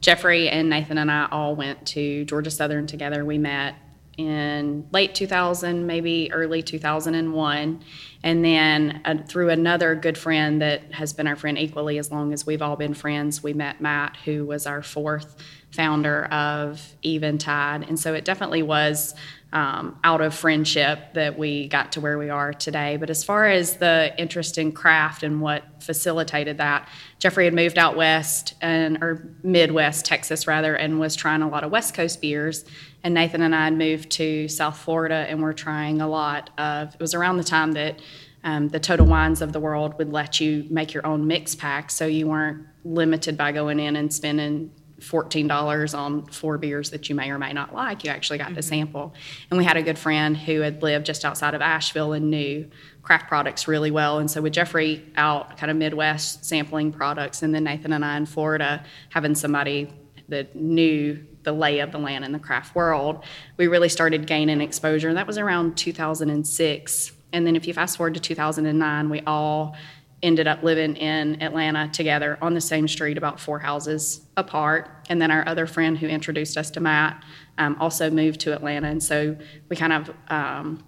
Jeffrey 0.00 0.48
and 0.48 0.70
Nathan 0.70 0.98
and 0.98 1.10
I 1.10 1.28
all 1.30 1.54
went 1.54 1.86
to 1.88 2.24
Georgia 2.24 2.50
Southern 2.50 2.86
together. 2.86 3.24
We 3.24 3.38
met 3.38 3.74
in 4.18 4.86
late 4.92 5.14
2000, 5.14 5.86
maybe 5.86 6.30
early 6.32 6.62
2001. 6.62 7.80
And 8.22 8.44
then 8.44 9.00
uh, 9.04 9.16
through 9.26 9.50
another 9.50 9.94
good 9.94 10.18
friend 10.18 10.60
that 10.62 10.92
has 10.92 11.12
been 11.12 11.26
our 11.26 11.36
friend 11.36 11.58
equally 11.58 11.98
as 11.98 12.10
long 12.10 12.32
as 12.32 12.46
we've 12.46 12.62
all 12.62 12.76
been 12.76 12.94
friends, 12.94 13.42
we 13.42 13.52
met 13.52 13.80
Matt, 13.80 14.16
who 14.24 14.44
was 14.44 14.66
our 14.66 14.82
fourth 14.82 15.36
founder 15.70 16.26
of 16.26 16.94
Eventide. 17.04 17.88
And 17.88 17.98
so 17.98 18.14
it 18.14 18.24
definitely 18.24 18.62
was 18.62 19.14
um, 19.52 19.98
out 20.02 20.20
of 20.20 20.34
friendship 20.34 21.12
that 21.12 21.38
we 21.38 21.68
got 21.68 21.92
to 21.92 22.00
where 22.00 22.16
we 22.16 22.30
are 22.30 22.54
today. 22.54 22.96
But 22.96 23.10
as 23.10 23.22
far 23.22 23.46
as 23.48 23.76
the 23.76 24.14
interest 24.16 24.56
in 24.56 24.72
craft 24.72 25.22
and 25.22 25.40
what 25.40 25.64
facilitated 25.82 26.58
that, 26.58 26.88
Jeffrey 27.18 27.44
had 27.44 27.54
moved 27.54 27.76
out 27.76 27.94
west 27.96 28.54
and 28.62 29.02
or 29.02 29.36
Midwest, 29.42 30.06
Texas 30.06 30.46
rather, 30.46 30.74
and 30.74 30.98
was 30.98 31.14
trying 31.14 31.42
a 31.42 31.48
lot 31.48 31.64
of 31.64 31.70
West 31.70 31.94
Coast 31.94 32.20
beers. 32.20 32.64
And 33.04 33.14
Nathan 33.14 33.42
and 33.42 33.54
I 33.54 33.64
had 33.64 33.76
moved 33.76 34.10
to 34.12 34.48
South 34.48 34.78
Florida 34.78 35.26
and 35.28 35.42
we're 35.42 35.52
trying 35.52 36.00
a 36.00 36.08
lot 36.08 36.50
of. 36.56 36.94
It 36.94 37.00
was 37.00 37.14
around 37.14 37.36
the 37.36 37.44
time 37.44 37.72
that 37.72 38.00
um, 38.44 38.68
the 38.68 38.80
Total 38.80 39.06
Wines 39.06 39.42
of 39.42 39.52
the 39.52 39.60
world 39.60 39.98
would 39.98 40.12
let 40.12 40.40
you 40.40 40.66
make 40.70 40.94
your 40.94 41.06
own 41.06 41.26
mix 41.26 41.54
pack, 41.54 41.90
so 41.90 42.06
you 42.06 42.26
weren't 42.26 42.66
limited 42.84 43.36
by 43.36 43.52
going 43.52 43.78
in 43.78 43.96
and 43.96 44.12
spending 44.12 44.72
$14 45.02 45.98
on 45.98 46.26
four 46.26 46.58
beers 46.58 46.90
that 46.90 47.08
you 47.08 47.14
may 47.14 47.30
or 47.30 47.38
may 47.38 47.52
not 47.52 47.74
like. 47.74 48.04
You 48.04 48.10
actually 48.10 48.38
got 48.38 48.48
to 48.48 48.52
mm-hmm. 48.52 48.60
sample. 48.60 49.14
And 49.50 49.58
we 49.58 49.64
had 49.64 49.76
a 49.76 49.82
good 49.82 49.98
friend 49.98 50.36
who 50.36 50.60
had 50.60 50.82
lived 50.82 51.06
just 51.06 51.24
outside 51.24 51.54
of 51.54 51.60
Asheville 51.60 52.12
and 52.12 52.30
knew 52.30 52.70
craft 53.02 53.28
products 53.28 53.66
really 53.66 53.90
well. 53.90 54.18
And 54.18 54.30
so 54.30 54.40
with 54.40 54.52
Jeffrey 54.52 55.04
out 55.16 55.56
kind 55.56 55.70
of 55.70 55.76
Midwest 55.76 56.44
sampling 56.44 56.92
products, 56.92 57.42
and 57.42 57.54
then 57.54 57.64
Nathan 57.64 57.92
and 57.92 58.04
I 58.04 58.16
in 58.16 58.26
Florida 58.26 58.84
having 59.10 59.34
somebody 59.34 59.92
that 60.28 60.54
knew 60.54 61.24
the 61.42 61.52
lay 61.52 61.80
of 61.80 61.90
the 61.90 61.98
land 61.98 62.24
in 62.24 62.32
the 62.32 62.38
craft 62.38 62.74
world, 62.74 63.24
we 63.56 63.66
really 63.66 63.88
started 63.88 64.26
gaining 64.26 64.60
exposure. 64.60 65.08
And 65.08 65.16
that 65.16 65.26
was 65.26 65.38
around 65.38 65.76
2006. 65.76 67.12
And 67.32 67.46
then 67.46 67.56
if 67.56 67.66
you 67.66 67.74
fast 67.74 67.96
forward 67.96 68.14
to 68.14 68.20
2009, 68.20 69.10
we 69.10 69.20
all 69.26 69.76
ended 70.22 70.46
up 70.46 70.62
living 70.62 70.96
in 70.96 71.42
Atlanta 71.42 71.88
together 71.88 72.38
on 72.40 72.54
the 72.54 72.60
same 72.60 72.86
street, 72.86 73.18
about 73.18 73.40
four 73.40 73.58
houses 73.58 74.20
apart. 74.36 74.88
And 75.08 75.20
then 75.20 75.30
our 75.30 75.46
other 75.48 75.66
friend 75.66 75.98
who 75.98 76.06
introduced 76.06 76.56
us 76.56 76.70
to 76.72 76.80
Matt 76.80 77.22
um, 77.58 77.76
also 77.80 78.10
moved 78.10 78.40
to 78.40 78.54
Atlanta. 78.54 78.88
And 78.88 79.02
so 79.02 79.36
we 79.68 79.76
kind 79.76 79.92
of, 79.92 80.10
um, 80.28 80.84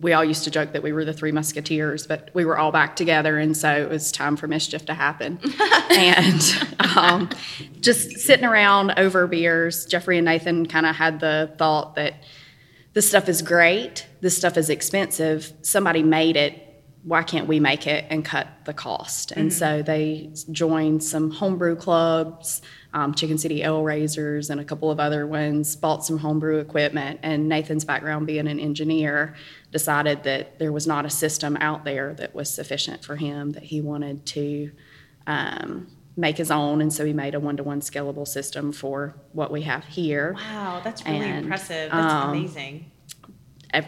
we 0.00 0.12
all 0.12 0.24
used 0.24 0.44
to 0.44 0.50
joke 0.50 0.72
that 0.72 0.82
we 0.82 0.92
were 0.92 1.04
the 1.04 1.12
three 1.12 1.32
musketeers, 1.32 2.06
but 2.06 2.30
we 2.32 2.44
were 2.44 2.56
all 2.56 2.72
back 2.72 2.96
together. 2.96 3.36
And 3.38 3.56
so 3.56 3.70
it 3.70 3.90
was 3.90 4.10
time 4.10 4.36
for 4.36 4.48
mischief 4.48 4.86
to 4.86 4.94
happen. 4.94 5.38
and 5.90 6.76
um, 6.96 7.28
just 7.80 8.18
sitting 8.18 8.46
around 8.46 8.92
over 8.96 9.26
beers, 9.26 9.84
Jeffrey 9.84 10.16
and 10.16 10.24
Nathan 10.24 10.66
kind 10.66 10.86
of 10.86 10.96
had 10.96 11.20
the 11.20 11.52
thought 11.58 11.96
that 11.96 12.14
this 12.94 13.08
stuff 13.08 13.28
is 13.28 13.42
great, 13.42 14.06
this 14.20 14.36
stuff 14.36 14.56
is 14.56 14.70
expensive, 14.70 15.52
somebody 15.62 16.02
made 16.02 16.36
it 16.36 16.67
why 17.08 17.22
can't 17.22 17.48
we 17.48 17.58
make 17.58 17.86
it 17.86 18.04
and 18.10 18.22
cut 18.22 18.46
the 18.64 18.72
cost? 18.74 19.32
And 19.32 19.50
Mhm. 19.50 19.52
so 19.54 19.82
they 19.82 20.30
joined 20.52 21.02
some 21.02 21.30
homebrew 21.30 21.74
clubs, 21.76 22.60
um, 22.92 23.14
Chicken 23.14 23.38
City 23.38 23.62
Ale 23.62 23.82
Raisers, 23.82 24.50
and 24.50 24.60
a 24.60 24.64
couple 24.64 24.90
of 24.90 25.00
other 25.00 25.26
ones, 25.26 25.74
bought 25.74 26.04
some 26.04 26.18
homebrew 26.18 26.58
equipment. 26.58 27.18
And 27.22 27.48
Nathan's 27.48 27.86
background 27.86 28.26
being 28.26 28.46
an 28.46 28.60
engineer 28.60 29.34
decided 29.72 30.22
that 30.24 30.58
there 30.58 30.70
was 30.70 30.86
not 30.86 31.06
a 31.06 31.10
system 31.10 31.56
out 31.62 31.84
there 31.86 32.12
that 32.14 32.34
was 32.34 32.50
sufficient 32.50 33.02
for 33.02 33.16
him, 33.16 33.52
that 33.52 33.62
he 33.64 33.80
wanted 33.80 34.26
to 34.26 34.70
um, 35.26 35.86
make 36.16 36.36
his 36.36 36.50
own. 36.50 36.82
And 36.82 36.92
so 36.92 37.06
he 37.06 37.12
made 37.14 37.34
a 37.34 37.40
one 37.40 37.56
to 37.56 37.62
one 37.62 37.80
scalable 37.80 38.26
system 38.28 38.70
for 38.72 39.14
what 39.32 39.50
we 39.50 39.62
have 39.62 39.84
here. 39.84 40.34
Wow, 40.36 40.80
that's 40.84 41.04
really 41.06 41.18
And, 41.26 41.44
impressive. 41.44 41.90
That's 41.90 42.12
um, 42.12 42.30
amazing. 42.30 42.90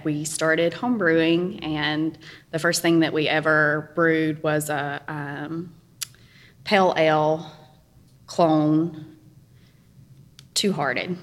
We 0.05 0.25
started 0.25 0.73
homebrewing, 0.73 1.65
and 1.65 2.19
the 2.51 2.59
first 2.59 2.83
thing 2.83 3.01
that 3.01 3.13
we 3.13 3.29
ever 3.29 3.93
brewed 3.95 4.43
was 4.43 4.71
a 4.71 5.03
um, 5.09 5.75
pale 6.65 6.95
ale 6.97 7.51
clone, 8.27 9.17
two 10.55 10.73
hearted, 10.73 11.17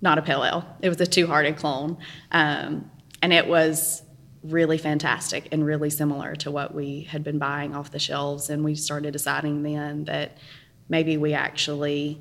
not 0.00 0.18
a 0.18 0.22
pale 0.22 0.44
ale. 0.44 0.66
It 0.80 0.88
was 0.88 1.00
a 1.00 1.06
two 1.06 1.26
hearted 1.26 1.56
clone. 1.56 1.98
Um, 2.30 2.90
and 3.22 3.32
it 3.32 3.46
was 3.46 4.02
really 4.42 4.78
fantastic 4.78 5.48
and 5.52 5.64
really 5.64 5.90
similar 5.90 6.34
to 6.34 6.50
what 6.50 6.74
we 6.74 7.02
had 7.02 7.22
been 7.22 7.38
buying 7.38 7.74
off 7.74 7.92
the 7.92 7.98
shelves. 7.98 8.50
And 8.50 8.64
we 8.64 8.74
started 8.74 9.12
deciding 9.12 9.62
then 9.62 10.04
that 10.04 10.38
maybe 10.88 11.16
we 11.16 11.32
actually 11.32 12.20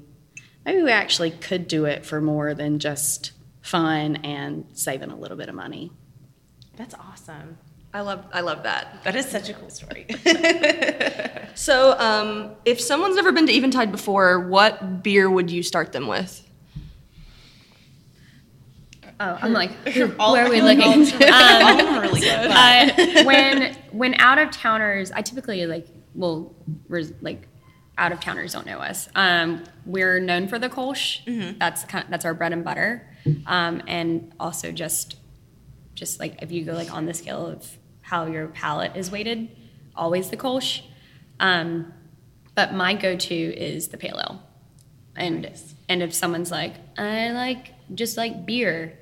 maybe 0.63 0.83
we 0.83 0.91
actually 0.91 1.31
could 1.31 1.67
do 1.67 1.85
it 1.85 2.05
for 2.05 2.21
more 2.21 2.53
than 2.53 2.77
just 2.77 3.31
fun 3.61 4.17
and 4.17 4.65
saving 4.73 5.11
a 5.11 5.15
little 5.15 5.37
bit 5.37 5.49
of 5.49 5.55
money. 5.55 5.91
That's 6.77 6.95
awesome. 6.95 7.57
I 7.93 8.01
love 8.01 8.25
I 8.33 8.39
love 8.41 8.63
that. 8.63 9.01
That 9.03 9.15
is 9.15 9.25
such 9.27 9.49
a 9.49 9.53
cool 9.53 9.69
story. 9.69 10.07
So, 11.53 11.99
um, 11.99 12.51
if 12.63 12.79
someone's 12.79 13.17
never 13.17 13.33
been 13.33 13.45
to 13.45 13.51
Eventide 13.53 13.91
before, 13.91 14.39
what 14.47 15.03
beer 15.03 15.29
would 15.29 15.51
you 15.51 15.61
start 15.63 15.91
them 15.91 16.07
with? 16.07 16.47
Oh, 19.19 19.37
I'm 19.41 19.53
like, 19.53 19.71
who, 19.89 20.13
All- 20.17 20.31
where 20.33 20.45
are 20.45 20.49
we 20.49 20.57
I 20.57 20.59
feel 20.59 20.65
like 20.65 20.77
looking? 20.77 21.23
all 21.33 21.79
of 21.79 21.79
all 21.85 21.95
Um, 21.97 22.01
really 22.01 22.21
good. 22.21 22.51
uh, 22.51 23.23
when 23.25 23.75
when 23.91 24.15
out 24.19 24.37
of 24.39 24.49
towners, 24.51 25.11
I 25.11 25.21
typically 25.21 25.65
like 25.67 25.87
well, 26.15 26.55
res, 26.87 27.13
like 27.21 27.47
out 27.97 28.11
of 28.13 28.19
towners 28.21 28.53
don't 28.53 28.65
know 28.65 28.79
us. 28.79 29.09
Um, 29.13 29.63
we're 29.85 30.19
known 30.19 30.47
for 30.47 30.57
the 30.57 30.69
Kolsch. 30.69 31.23
Mm-hmm. 31.25 31.59
That's 31.59 31.83
kind 31.83 32.05
that's 32.09 32.25
our 32.25 32.33
bread 32.33 32.53
and 32.53 32.63
butter, 32.63 33.07
um, 33.45 33.81
and 33.87 34.33
also 34.39 34.71
just 34.71 35.17
just 35.93 36.19
like 36.19 36.41
if 36.41 36.51
you 36.51 36.63
go 36.63 36.73
like 36.73 36.91
on 36.93 37.05
the 37.05 37.13
scale 37.13 37.45
of 37.45 37.77
how 38.01 38.25
your 38.25 38.47
palate 38.47 38.95
is 38.95 39.11
weighted, 39.11 39.49
always 39.95 40.29
the 40.29 40.37
Kolsch. 40.37 40.81
Um, 41.39 41.93
but 42.55 42.73
my 42.73 42.93
go-to 42.93 43.35
is 43.35 43.89
the 43.89 43.97
pale 43.97 44.19
ale, 44.19 44.43
and 45.15 45.49
and 45.87 46.03
if 46.03 46.13
someone's 46.13 46.51
like, 46.51 46.75
I 46.97 47.31
like 47.31 47.73
just 47.93 48.17
like 48.17 48.45
beer, 48.45 48.97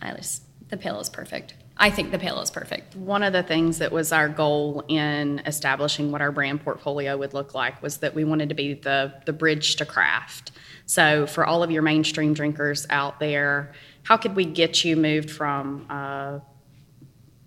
I 0.00 0.14
just 0.14 0.42
the 0.68 0.76
pale 0.76 1.00
is 1.00 1.08
perfect. 1.08 1.54
I 1.80 1.90
think 1.90 2.10
the 2.10 2.18
pale 2.18 2.40
is 2.40 2.50
perfect. 2.50 2.96
One 2.96 3.22
of 3.22 3.32
the 3.32 3.44
things 3.44 3.78
that 3.78 3.92
was 3.92 4.10
our 4.10 4.28
goal 4.28 4.82
in 4.88 5.40
establishing 5.46 6.10
what 6.10 6.20
our 6.20 6.32
brand 6.32 6.64
portfolio 6.64 7.16
would 7.16 7.34
look 7.34 7.54
like 7.54 7.80
was 7.80 7.98
that 7.98 8.16
we 8.16 8.24
wanted 8.24 8.48
to 8.48 8.56
be 8.56 8.74
the, 8.74 9.14
the 9.26 9.32
bridge 9.32 9.76
to 9.76 9.86
craft. 9.86 10.50
So, 10.86 11.26
for 11.26 11.46
all 11.46 11.62
of 11.62 11.70
your 11.70 11.82
mainstream 11.82 12.34
drinkers 12.34 12.86
out 12.90 13.20
there, 13.20 13.72
how 14.02 14.16
could 14.16 14.34
we 14.34 14.44
get 14.44 14.84
you 14.84 14.96
moved 14.96 15.30
from 15.30 15.86
uh, 15.88 16.40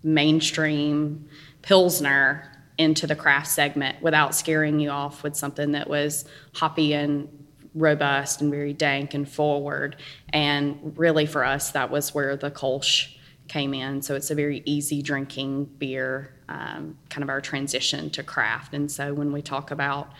mainstream 0.02 1.28
Pilsner 1.60 2.50
into 2.78 3.06
the 3.06 3.16
craft 3.16 3.48
segment 3.48 4.00
without 4.00 4.34
scaring 4.34 4.80
you 4.80 4.88
off 4.88 5.22
with 5.22 5.36
something 5.36 5.72
that 5.72 5.90
was 5.90 6.24
hoppy 6.54 6.94
and 6.94 7.28
robust 7.74 8.40
and 8.40 8.50
very 8.50 8.72
dank 8.72 9.12
and 9.12 9.28
forward? 9.28 9.96
And 10.30 10.96
really, 10.96 11.26
for 11.26 11.44
us, 11.44 11.72
that 11.72 11.90
was 11.90 12.14
where 12.14 12.34
the 12.36 12.50
Kolsch 12.50 13.16
came 13.52 13.74
in. 13.74 14.00
So 14.00 14.14
it's 14.14 14.30
a 14.30 14.34
very 14.34 14.62
easy 14.64 15.02
drinking 15.02 15.66
beer, 15.76 16.32
um, 16.48 16.96
kind 17.10 17.22
of 17.22 17.28
our 17.28 17.42
transition 17.42 18.08
to 18.10 18.22
craft. 18.22 18.72
And 18.72 18.90
so 18.90 19.12
when 19.12 19.30
we 19.30 19.42
talk 19.42 19.70
about 19.70 20.10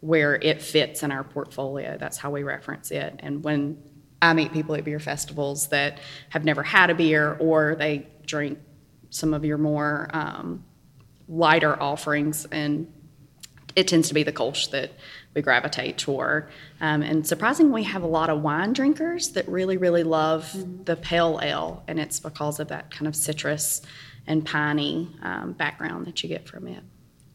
where 0.00 0.34
it 0.34 0.60
fits 0.60 1.02
in 1.02 1.10
our 1.10 1.24
portfolio, 1.24 1.96
that's 1.96 2.18
how 2.18 2.30
we 2.30 2.42
reference 2.42 2.90
it. 2.90 3.18
And 3.20 3.42
when 3.42 3.82
I 4.20 4.34
meet 4.34 4.52
people 4.52 4.74
at 4.74 4.84
beer 4.84 5.00
festivals 5.00 5.68
that 5.68 6.00
have 6.28 6.44
never 6.44 6.62
had 6.62 6.90
a 6.90 6.94
beer 6.94 7.32
or 7.40 7.76
they 7.76 8.08
drink 8.26 8.58
some 9.08 9.32
of 9.32 9.42
your 9.42 9.58
more 9.58 10.10
um, 10.12 10.62
lighter 11.28 11.80
offerings, 11.82 12.46
and 12.52 12.92
it 13.74 13.88
tends 13.88 14.08
to 14.08 14.14
be 14.14 14.22
the 14.22 14.32
Kolsch 14.32 14.70
that 14.70 14.90
we 15.34 15.42
gravitate 15.42 15.98
toward. 15.98 16.48
Um, 16.80 17.02
and 17.02 17.26
surprisingly, 17.26 17.82
we 17.82 17.84
have 17.84 18.02
a 18.02 18.06
lot 18.06 18.30
of 18.30 18.42
wine 18.42 18.72
drinkers 18.72 19.30
that 19.30 19.48
really, 19.48 19.76
really 19.76 20.02
love 20.02 20.54
the 20.84 20.96
pale 20.96 21.40
ale, 21.42 21.82
and 21.88 21.98
it's 21.98 22.20
because 22.20 22.60
of 22.60 22.68
that 22.68 22.90
kind 22.90 23.06
of 23.06 23.16
citrus 23.16 23.82
and 24.26 24.44
piney 24.44 25.08
um, 25.22 25.52
background 25.52 26.06
that 26.06 26.22
you 26.22 26.28
get 26.28 26.46
from 26.46 26.68
it. 26.68 26.82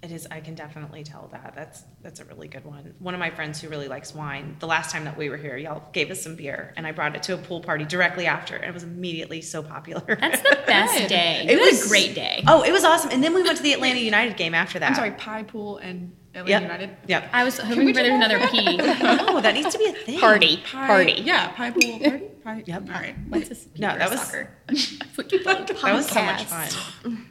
It 0.08 0.14
is. 0.14 0.26
I 0.32 0.40
can 0.40 0.56
definitely 0.56 1.04
tell 1.04 1.28
that. 1.34 1.52
That's 1.54 1.84
that's 2.02 2.22
a 2.22 2.26
really 2.26 2.48
good 2.48 2.64
one. 2.64 2.94
One 3.00 3.14
of 3.14 3.20
my 3.20 3.30
friends 3.30 3.60
who 3.60 3.68
really 3.68 3.90
likes 3.90 4.16
wine. 4.16 4.56
The 4.60 4.66
last 4.68 4.90
time 4.90 5.04
that 5.04 5.18
we 5.18 5.28
were 5.30 5.36
here, 5.36 5.58
y'all 5.58 5.84
gave 5.92 6.10
us 6.12 6.22
some 6.22 6.38
beer, 6.38 6.74
and 6.78 6.88
I 6.88 6.94
brought 6.94 7.14
it 7.18 7.24
to 7.24 7.34
a 7.34 7.38
pool 7.38 7.60
party 7.60 7.84
directly 7.84 8.26
after, 8.26 8.56
and 8.56 8.64
it 8.64 8.74
was 8.74 8.84
immediately 8.84 9.42
so 9.42 9.62
popular. 9.62 10.16
That's 10.20 10.42
the 10.42 10.60
best 10.66 11.10
day. 11.10 11.42
It 11.46 11.52
You 11.52 11.60
had 11.60 11.66
was 11.74 11.86
a 11.86 11.90
great 11.90 12.16
day. 12.16 12.42
Oh, 12.48 12.64
it 12.64 12.72
was 12.72 12.86
awesome. 12.86 13.12
And 13.12 13.22
then 13.22 13.34
we 13.34 13.44
went 13.44 13.58
to 13.58 13.64
the 13.64 13.74
Atlanta 13.74 14.00
United 14.14 14.38
game 14.38 14.56
after 14.56 14.80
that. 14.80 14.92
I'm 14.92 14.96
sorry, 14.96 15.12
Pie 15.12 15.44
Pool 15.44 15.76
and 15.80 16.16
Atlanta 16.34 16.50
Yep. 16.52 16.62
United. 16.62 16.90
Yep. 17.08 17.30
I 17.34 17.44
was 17.44 17.58
hoping 17.58 17.94
for 17.94 18.00
another 18.00 18.48
P. 18.48 18.66
oh, 18.80 19.42
that 19.42 19.56
needs 19.56 19.74
to 19.74 19.78
be 19.78 19.88
a 19.88 19.94
thing. 19.94 20.20
Party, 20.22 20.58
Pie, 20.72 20.88
party. 20.88 21.14
Yeah, 21.26 21.50
Pie 21.50 21.72
Pool 21.72 22.00
party. 22.00 22.26
Pie. 22.46 22.64
Yep. 22.66 22.84
All 22.84 22.94
right. 23.02 23.16
What's 23.28 23.50
this? 23.50 23.68
No, 23.78 23.98
that 23.98 24.10
was 24.10 24.22
soccer. 24.22 24.50
that 24.68 25.94
was 25.94 26.08
so 26.08 26.24
much 26.24 26.44
fun. 26.46 27.26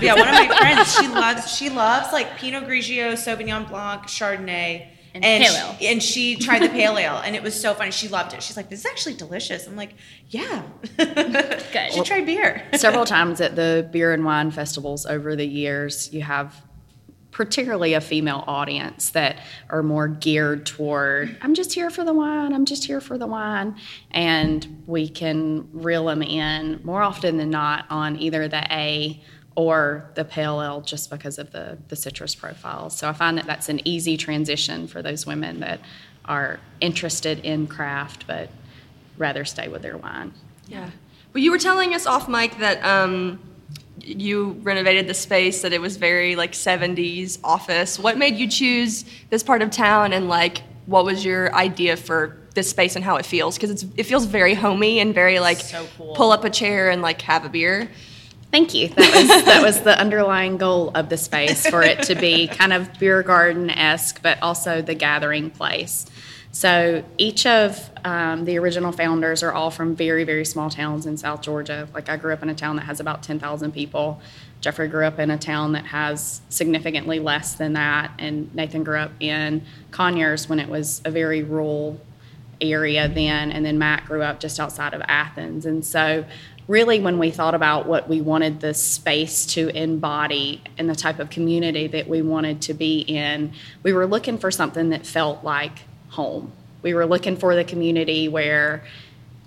Yeah, 0.00 0.14
one 0.14 0.28
of 0.28 0.34
my 0.34 0.56
friends, 0.58 0.94
she 0.94 1.08
loves 1.22 1.50
she 1.56 1.70
loves 1.70 2.12
like 2.12 2.36
Pinot 2.36 2.64
Grigio, 2.64 3.12
Sauvignon 3.12 3.68
Blanc, 3.68 4.02
Chardonnay, 4.04 4.86
And 5.14 5.22
pale 5.24 5.52
she, 5.52 5.58
ale. 5.86 5.92
and 5.92 6.02
she 6.02 6.36
tried 6.36 6.62
the 6.62 6.68
pale 6.68 6.98
ale, 7.04 7.20
and 7.24 7.34
it 7.34 7.42
was 7.42 7.58
so 7.58 7.72
funny. 7.74 7.90
She 7.90 8.08
loved 8.08 8.34
it. 8.34 8.42
She's 8.42 8.56
like, 8.56 8.68
"This 8.68 8.80
is 8.80 8.86
actually 8.86 9.14
delicious." 9.14 9.66
I'm 9.66 9.76
like, 9.76 9.94
"Yeah." 10.28 10.62
Good. 10.96 11.92
she 11.92 12.02
tried 12.02 12.26
beer. 12.26 12.62
Several 12.74 13.04
times 13.04 13.40
at 13.40 13.56
the 13.56 13.88
beer 13.92 14.12
and 14.12 14.24
wine 14.24 14.50
festivals 14.50 15.06
over 15.06 15.34
the 15.36 15.46
years, 15.46 16.12
you 16.12 16.22
have 16.22 16.62
particularly 17.30 17.92
a 17.92 18.00
female 18.00 18.42
audience 18.46 19.10
that 19.10 19.36
are 19.68 19.82
more 19.82 20.08
geared 20.08 20.64
toward 20.64 21.36
i'm 21.42 21.52
just 21.52 21.74
here 21.74 21.90
for 21.90 22.02
the 22.02 22.14
wine 22.14 22.54
i'm 22.54 22.64
just 22.64 22.84
here 22.86 22.98
for 22.98 23.18
the 23.18 23.26
wine 23.26 23.76
and 24.12 24.82
we 24.86 25.06
can 25.06 25.68
reel 25.74 26.06
them 26.06 26.22
in 26.22 26.80
more 26.82 27.02
often 27.02 27.36
than 27.36 27.50
not 27.50 27.84
on 27.90 28.16
either 28.18 28.48
the 28.48 28.64
a 28.72 29.22
or 29.56 30.08
the 30.14 30.24
pale 30.24 30.60
ale 30.62 30.80
just 30.82 31.10
because 31.10 31.38
of 31.38 31.50
the, 31.52 31.76
the 31.88 31.96
citrus 31.96 32.34
profile 32.34 32.88
so 32.90 33.08
i 33.08 33.12
find 33.12 33.36
that 33.38 33.46
that's 33.46 33.68
an 33.68 33.80
easy 33.86 34.16
transition 34.16 34.86
for 34.86 35.02
those 35.02 35.26
women 35.26 35.60
that 35.60 35.80
are 36.26 36.60
interested 36.80 37.38
in 37.40 37.66
craft 37.66 38.26
but 38.26 38.48
rather 39.18 39.44
stay 39.44 39.66
with 39.68 39.82
their 39.82 39.96
wine 39.96 40.32
Yeah. 40.68 40.90
Well, 41.32 41.42
you 41.42 41.50
were 41.50 41.58
telling 41.58 41.92
us 41.94 42.06
off 42.06 42.28
mic 42.28 42.58
that 42.58 42.82
um, 42.84 43.38
you 44.00 44.52
renovated 44.62 45.06
the 45.06 45.12
space, 45.14 45.60
that 45.62 45.72
it 45.72 45.80
was 45.80 45.96
very 45.98 46.34
like 46.34 46.52
70s 46.52 47.38
office. 47.44 47.98
What 47.98 48.16
made 48.16 48.36
you 48.36 48.48
choose 48.48 49.04
this 49.28 49.42
part 49.42 49.60
of 49.62 49.70
town 49.70 50.12
and 50.14 50.28
like 50.28 50.62
what 50.86 51.04
was 51.04 51.24
your 51.26 51.54
idea 51.54 51.96
for 51.96 52.38
this 52.54 52.70
space 52.70 52.96
and 52.96 53.04
how 53.04 53.16
it 53.16 53.26
feels? 53.26 53.56
Because 53.56 53.70
it's 53.70 53.84
it 53.98 54.04
feels 54.04 54.24
very 54.24 54.54
homey 54.54 54.98
and 54.98 55.14
very 55.14 55.38
like 55.40 55.58
So 55.60 55.86
cool. 55.98 56.14
pull 56.14 56.32
up 56.32 56.44
a 56.44 56.50
chair 56.50 56.88
and 56.90 57.02
like 57.02 57.20
have 57.22 57.44
a 57.44 57.48
beer. 57.50 57.90
Thank 58.56 58.72
you. 58.72 58.88
That 58.88 59.14
was 59.14 59.44
that 59.44 59.62
was 59.62 59.80
the 59.82 60.00
underlying 60.00 60.56
goal 60.56 60.90
of 60.94 61.10
the 61.10 61.18
space 61.18 61.66
for 61.68 61.82
it 61.82 62.04
to 62.04 62.14
be 62.14 62.48
kind 62.60 62.72
of 62.72 62.90
beer 62.98 63.22
garden 63.22 63.68
esque, 63.68 64.22
but 64.22 64.40
also 64.40 64.80
the 64.80 64.94
gathering 64.94 65.50
place. 65.50 66.06
So 66.52 67.04
each 67.18 67.44
of 67.44 67.90
um, 68.02 68.46
the 68.46 68.58
original 68.58 68.92
founders 68.92 69.42
are 69.42 69.52
all 69.52 69.70
from 69.70 69.94
very 69.94 70.24
very 70.24 70.46
small 70.46 70.70
towns 70.70 71.04
in 71.04 71.18
South 71.18 71.42
Georgia. 71.42 71.86
Like 71.92 72.08
I 72.08 72.16
grew 72.16 72.32
up 72.32 72.42
in 72.42 72.48
a 72.48 72.54
town 72.54 72.76
that 72.76 72.86
has 72.86 72.98
about 72.98 73.22
ten 73.22 73.38
thousand 73.38 73.72
people. 73.72 74.22
Jeffrey 74.62 74.88
grew 74.88 75.04
up 75.04 75.18
in 75.18 75.30
a 75.30 75.36
town 75.36 75.72
that 75.72 75.84
has 75.84 76.40
significantly 76.48 77.18
less 77.18 77.56
than 77.56 77.74
that, 77.74 78.10
and 78.18 78.54
Nathan 78.54 78.84
grew 78.84 78.96
up 78.96 79.12
in 79.20 79.66
Conyers 79.90 80.48
when 80.48 80.60
it 80.60 80.70
was 80.70 81.02
a 81.04 81.10
very 81.10 81.42
rural 81.42 82.00
area 82.60 83.08
then, 83.08 83.50
and 83.52 83.64
then 83.64 83.78
Matt 83.78 84.06
grew 84.06 84.22
up 84.22 84.40
just 84.40 84.58
outside 84.60 84.94
of 84.94 85.02
Athens. 85.06 85.66
And 85.66 85.84
so, 85.84 86.24
really, 86.68 87.00
when 87.00 87.18
we 87.18 87.30
thought 87.30 87.54
about 87.54 87.86
what 87.86 88.08
we 88.08 88.20
wanted 88.20 88.60
the 88.60 88.74
space 88.74 89.46
to 89.46 89.68
embody 89.68 90.62
and 90.78 90.88
the 90.90 90.94
type 90.94 91.18
of 91.18 91.30
community 91.30 91.86
that 91.86 92.08
we 92.08 92.22
wanted 92.22 92.62
to 92.62 92.74
be 92.74 93.00
in, 93.00 93.52
we 93.82 93.92
were 93.92 94.06
looking 94.06 94.38
for 94.38 94.50
something 94.50 94.90
that 94.90 95.06
felt 95.06 95.44
like 95.44 95.80
home. 96.10 96.52
We 96.82 96.94
were 96.94 97.06
looking 97.06 97.36
for 97.36 97.54
the 97.54 97.64
community 97.64 98.28
where 98.28 98.84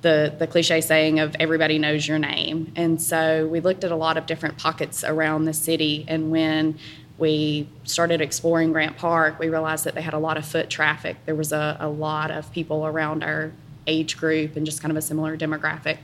the, 0.02 0.34
the 0.38 0.48
cliche 0.48 0.82
saying 0.82 1.20
of 1.20 1.36
everybody 1.40 1.78
knows 1.78 2.08
your 2.08 2.20
name. 2.20 2.72
And 2.76 3.02
so 3.02 3.48
we 3.48 3.60
looked 3.60 3.84
at 3.84 3.92
a 3.92 3.96
lot 3.96 4.18
of 4.18 4.26
different 4.26 4.58
pockets 4.58 5.04
around 5.04 5.46
the 5.46 5.54
city. 5.54 6.06
And 6.08 6.32
when 6.32 6.80
we 7.20 7.68
started 7.84 8.22
exploring 8.22 8.72
Grant 8.72 8.98
Park, 8.98 9.40
we 9.40 9.50
realized 9.50 9.84
that 9.84 9.96
they 9.96 10.02
had 10.02 10.14
a 10.14 10.20
lot 10.20 10.38
of 10.38 10.46
foot 10.46 10.70
traffic. 10.70 11.18
There 11.26 11.36
was 11.36 11.52
a, 11.52 11.78
a 11.80 11.90
lot 11.90 12.32
of 12.32 12.52
people 12.52 12.86
around 12.86 13.24
our 13.24 13.52
age 13.88 14.18
group 14.18 14.56
and 14.56 14.66
just 14.66 14.82
kind 14.82 14.92
of 14.92 14.98
a 14.98 15.02
similar 15.02 15.38
demographic 15.38 15.98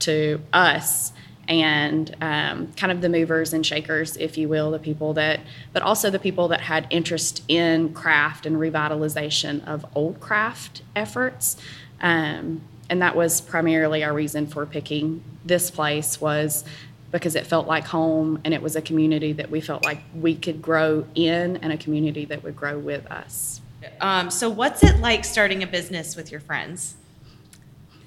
to 0.00 0.40
us 0.52 1.12
and 1.48 2.14
um, 2.20 2.72
kind 2.74 2.92
of 2.92 3.00
the 3.00 3.08
movers 3.08 3.54
and 3.54 3.64
shakers, 3.64 4.16
if 4.18 4.36
you 4.36 4.48
will, 4.48 4.70
the 4.70 4.78
people 4.78 5.14
that, 5.14 5.40
but 5.72 5.82
also 5.82 6.10
the 6.10 6.18
people 6.18 6.48
that 6.48 6.60
had 6.60 6.86
interest 6.90 7.42
in 7.48 7.94
craft 7.94 8.44
and 8.44 8.56
revitalization 8.56 9.66
of 9.66 9.86
old 9.94 10.20
craft 10.20 10.82
efforts. 10.94 11.56
Um, 12.00 12.60
and 12.90 13.00
that 13.00 13.16
was 13.16 13.40
primarily 13.40 14.04
our 14.04 14.12
reason 14.12 14.46
for 14.46 14.66
picking 14.66 15.22
this 15.44 15.70
place 15.70 16.20
was 16.20 16.64
because 17.10 17.34
it 17.34 17.46
felt 17.46 17.66
like 17.66 17.84
home 17.84 18.40
and 18.44 18.52
it 18.52 18.60
was 18.60 18.76
a 18.76 18.82
community 18.82 19.32
that 19.32 19.50
we 19.50 19.60
felt 19.60 19.84
like 19.84 20.00
we 20.14 20.34
could 20.34 20.60
grow 20.60 21.06
in 21.14 21.56
and 21.58 21.72
a 21.72 21.76
community 21.76 22.24
that 22.26 22.42
would 22.42 22.56
grow 22.56 22.78
with 22.78 23.06
us. 23.10 23.60
Um, 24.00 24.30
so, 24.30 24.48
what's 24.50 24.82
it 24.82 24.98
like 25.00 25.24
starting 25.24 25.62
a 25.62 25.66
business 25.66 26.16
with 26.16 26.30
your 26.30 26.40
friends? 26.40 26.96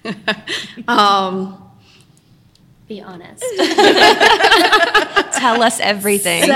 um, 0.87 1.71
Be 2.87 3.01
honest. 3.01 3.43
Tell 5.37 5.63
us 5.63 5.79
everything. 5.79 6.43
So, 6.43 6.53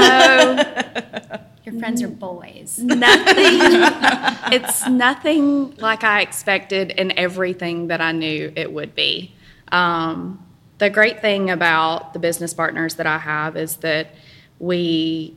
Your 1.65 1.79
friends 1.79 2.01
are 2.03 2.07
boys. 2.07 2.77
nothing 2.77 3.33
it's 4.53 4.87
nothing 4.87 5.75
like 5.77 6.03
i 6.03 6.21
expected 6.21 6.91
and 6.91 7.11
everything 7.13 7.87
that 7.87 8.01
i 8.01 8.11
knew 8.11 8.53
it 8.55 8.71
would 8.71 8.93
be 8.93 9.33
um, 9.71 10.44
the 10.77 10.89
great 10.89 11.21
thing 11.21 11.49
about 11.49 12.13
the 12.13 12.19
business 12.19 12.53
partners 12.53 12.95
that 12.95 13.07
i 13.07 13.17
have 13.17 13.57
is 13.57 13.77
that 13.77 14.13
we 14.59 15.35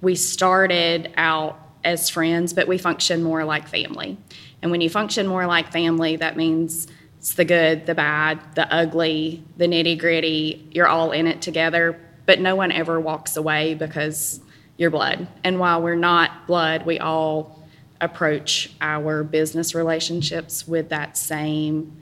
we 0.00 0.14
started 0.14 1.12
out 1.16 1.58
as 1.84 2.08
friends 2.08 2.52
but 2.52 2.68
we 2.68 2.78
function 2.78 3.22
more 3.22 3.44
like 3.44 3.68
family 3.68 4.16
and 4.62 4.70
when 4.70 4.80
you 4.80 4.88
function 4.90 5.26
more 5.26 5.46
like 5.46 5.70
family 5.72 6.16
that 6.16 6.36
means 6.36 6.86
it's 7.18 7.34
the 7.34 7.44
good 7.44 7.86
the 7.86 7.94
bad 7.94 8.40
the 8.54 8.72
ugly 8.72 9.42
the 9.56 9.66
nitty 9.66 9.98
gritty 9.98 10.68
you're 10.72 10.88
all 10.88 11.12
in 11.12 11.26
it 11.26 11.42
together 11.42 11.98
but 12.26 12.40
no 12.40 12.54
one 12.54 12.70
ever 12.70 13.00
walks 13.00 13.36
away 13.36 13.74
because 13.74 14.40
you're 14.76 14.90
blood. 14.90 15.28
And 15.44 15.58
while 15.58 15.82
we're 15.82 15.94
not 15.94 16.46
blood, 16.46 16.86
we 16.86 16.98
all 16.98 17.62
approach 18.00 18.70
our 18.80 19.22
business 19.22 19.74
relationships 19.74 20.66
with 20.66 20.88
that 20.88 21.16
same 21.16 21.96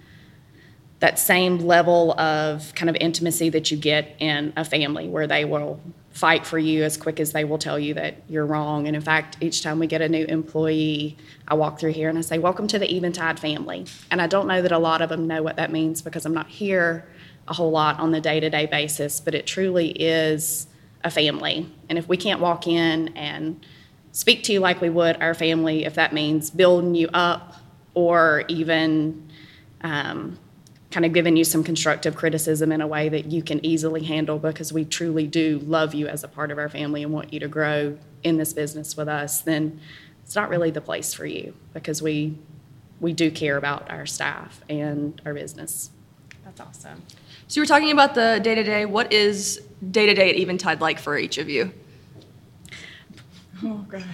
that 1.00 1.19
same 1.19 1.59
level 1.59 2.19
of 2.21 2.75
kind 2.75 2.88
of 2.88 2.97
intimacy 3.00 3.49
that 3.49 3.71
you 3.71 3.76
get 3.76 4.14
in 4.19 4.52
a 4.57 4.64
family 4.64 5.09
where 5.09 5.26
they 5.26 5.45
will 5.45 5.80
fight 6.11 6.45
for 6.45 6.59
you 6.59 6.83
as 6.83 6.97
quick 6.97 7.19
as 7.19 7.33
they 7.33 7.45
will 7.45 7.57
tell 7.57 7.78
you 7.78 7.95
that 7.95 8.16
you're 8.28 8.45
wrong. 8.45 8.87
And 8.87 8.95
in 8.95 9.00
fact, 9.02 9.38
each 9.40 9.62
time 9.62 9.78
we 9.78 9.87
get 9.87 10.02
a 10.02 10.09
new 10.09 10.25
employee, 10.26 11.16
I 11.49 11.54
walk 11.54 11.80
through 11.80 11.92
here 11.92 12.09
and 12.09 12.19
I 12.19 12.21
say, 12.21 12.38
Welcome 12.38 12.66
to 12.69 12.78
the 12.78 12.95
Eventide 12.95 13.40
family. 13.40 13.87
And 14.11 14.21
I 14.21 14.26
don't 14.26 14.47
know 14.47 14.61
that 14.61 14.73
a 14.73 14.78
lot 14.78 15.00
of 15.00 15.09
them 15.09 15.26
know 15.26 15.42
what 15.42 15.57
that 15.57 15.73
means 15.73 16.02
because 16.02 16.26
I'm 16.26 16.35
not 16.35 16.49
here 16.49 17.07
a 17.49 17.54
whole 17.54 17.71
lot 17.71 17.99
on 17.99 18.12
the 18.12 18.21
day 18.21 18.38
to 18.38 18.50
day 18.50 18.66
basis, 18.66 19.21
but 19.21 19.35
it 19.35 19.47
truly 19.47 19.90
is 19.90 20.66
a 21.02 21.11
family. 21.11 21.66
And 21.88 21.97
if 21.97 22.09
we 22.09 22.16
can't 22.16 22.40
walk 22.40 22.66
in 22.66 23.16
and 23.16 23.64
speak 24.12 24.42
to 24.45 24.52
you 24.52 24.61
like 24.61 24.80
we 24.80 24.90
would 24.90 25.16
our 25.23 25.35
family, 25.35 25.85
if 25.85 25.95
that 25.95 26.12
means 26.12 26.50
building 26.50 26.95
you 26.95 27.09
up 27.14 27.57
or 27.95 28.45
even 28.49 29.30
um, 29.83 30.38
kind 30.90 31.06
of 31.06 31.12
giving 31.12 31.37
you 31.37 31.44
some 31.44 31.62
constructive 31.62 32.16
criticism 32.16 32.73
in 32.73 32.80
a 32.80 32.87
way 32.87 33.09
that 33.09 33.26
you 33.26 33.42
can 33.42 33.64
easily 33.64 34.02
handle 34.02 34.38
because 34.38 34.73
we 34.73 34.85
truly 34.85 35.26
do 35.26 35.61
love 35.61 35.94
you 35.94 36.09
as 36.09 36.25
a 36.25 36.28
part 36.28 36.50
of 36.50 36.59
our 36.59 36.68
family 36.68 37.02
and 37.02 37.12
want 37.12 37.32
you 37.32 37.40
to 37.40 37.49
grow 37.49 37.97
in 38.25 38.37
this 38.37 38.52
business 38.52 38.97
with 38.97 39.09
us, 39.09 39.40
then 39.40 39.80
it's 40.25 40.35
not 40.35 40.49
really 40.49 40.70
the 40.70 40.80
place 40.80 41.14
for 41.14 41.26
you 41.26 41.54
because 41.73 42.02
we 42.02 42.37
we 43.00 43.12
do 43.12 43.30
care 43.30 43.56
about 43.56 43.90
our 43.90 44.04
staff 44.04 44.61
and 44.68 45.20
our 45.25 45.32
business. 45.32 45.90
That's 46.44 46.61
awesome. 46.61 47.02
So 47.49 47.59
you 47.59 47.62
were 47.62 47.66
talking 47.66 47.90
about 47.90 48.14
the 48.14 48.40
day 48.42 48.54
to 48.54 48.62
day. 48.62 48.85
What 48.85 49.12
is 49.12 49.62
day 49.90 50.06
to 50.06 50.14
day 50.14 50.30
at 50.30 50.37
Eventide 50.37 50.80
like 50.80 50.99
for 50.99 51.18
each 51.18 51.38
of 51.38 51.49
you? 51.49 51.73
Oh, 53.62 53.85
God. 53.88 54.04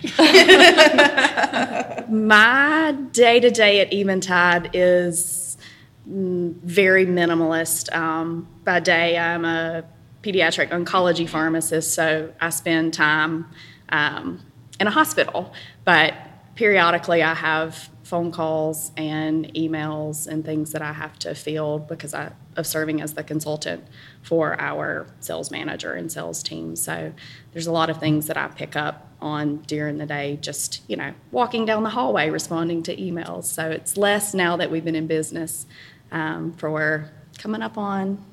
My 2.11 2.97
day 3.13 3.41
to 3.41 3.51
day 3.51 3.81
at 3.81 3.93
Eventide 3.93 4.71
is 4.73 5.46
very 6.07 7.07
minimalist. 7.07 7.95
Um, 7.95 8.49
by 8.65 8.81
day, 8.81 9.19
I'm 9.19 9.45
a 9.45 9.85
pediatric 10.23 10.71
oncology 10.71 11.29
pharmacist, 11.29 11.95
so 11.95 12.33
I 12.41 12.51
spend 12.51 12.95
time 12.95 13.47
um, 13.89 14.41
in 14.79 14.87
a 14.87 14.91
hospital. 14.91 15.53
But 15.85 16.15
periodically, 16.55 17.23
I 17.23 17.35
have 17.35 17.91
phone 18.03 18.31
calls 18.31 18.93
and 18.97 19.53
emails 19.55 20.29
and 20.29 20.45
things 20.45 20.71
that 20.71 20.81
I 20.81 20.93
have 20.93 21.19
to 21.19 21.35
field 21.35 21.89
because 21.89 22.15
I, 22.15 22.31
of 22.57 22.65
serving 22.65 23.01
as 23.01 23.15
the 23.15 23.25
consultant 23.25 23.85
for 24.23 24.59
our 24.61 25.09
sales 25.19 25.51
manager 25.51 25.93
and 25.93 26.11
sales 26.11 26.41
team. 26.41 26.77
So 26.77 27.13
there's 27.53 27.67
a 27.67 27.73
lot 27.73 27.91
of 27.91 27.99
things 27.99 28.29
that 28.29 28.37
I 28.37 28.47
pick 28.47 28.77
up 28.77 29.09
on 29.21 29.57
during 29.63 29.99
the 29.99 30.07
day, 30.07 30.39
just, 30.41 30.83
you 30.89 30.97
know, 30.97 31.15
walking 31.33 31.65
down 31.65 31.83
the 31.83 31.91
hallway 31.91 32.31
responding 32.31 32.85
to 32.85 32.97
emails. 32.97 33.45
So 33.45 33.71
it's 33.71 33.97
less 33.97 34.35
now 34.35 34.57
that 34.57 34.71
we've 34.71 34.85
been 34.85 34.95
in 34.95 35.09
business 35.09 35.67
um, 36.13 36.53
for 36.53 37.11
coming 37.39 37.63
up 37.63 37.79
on 37.79 38.25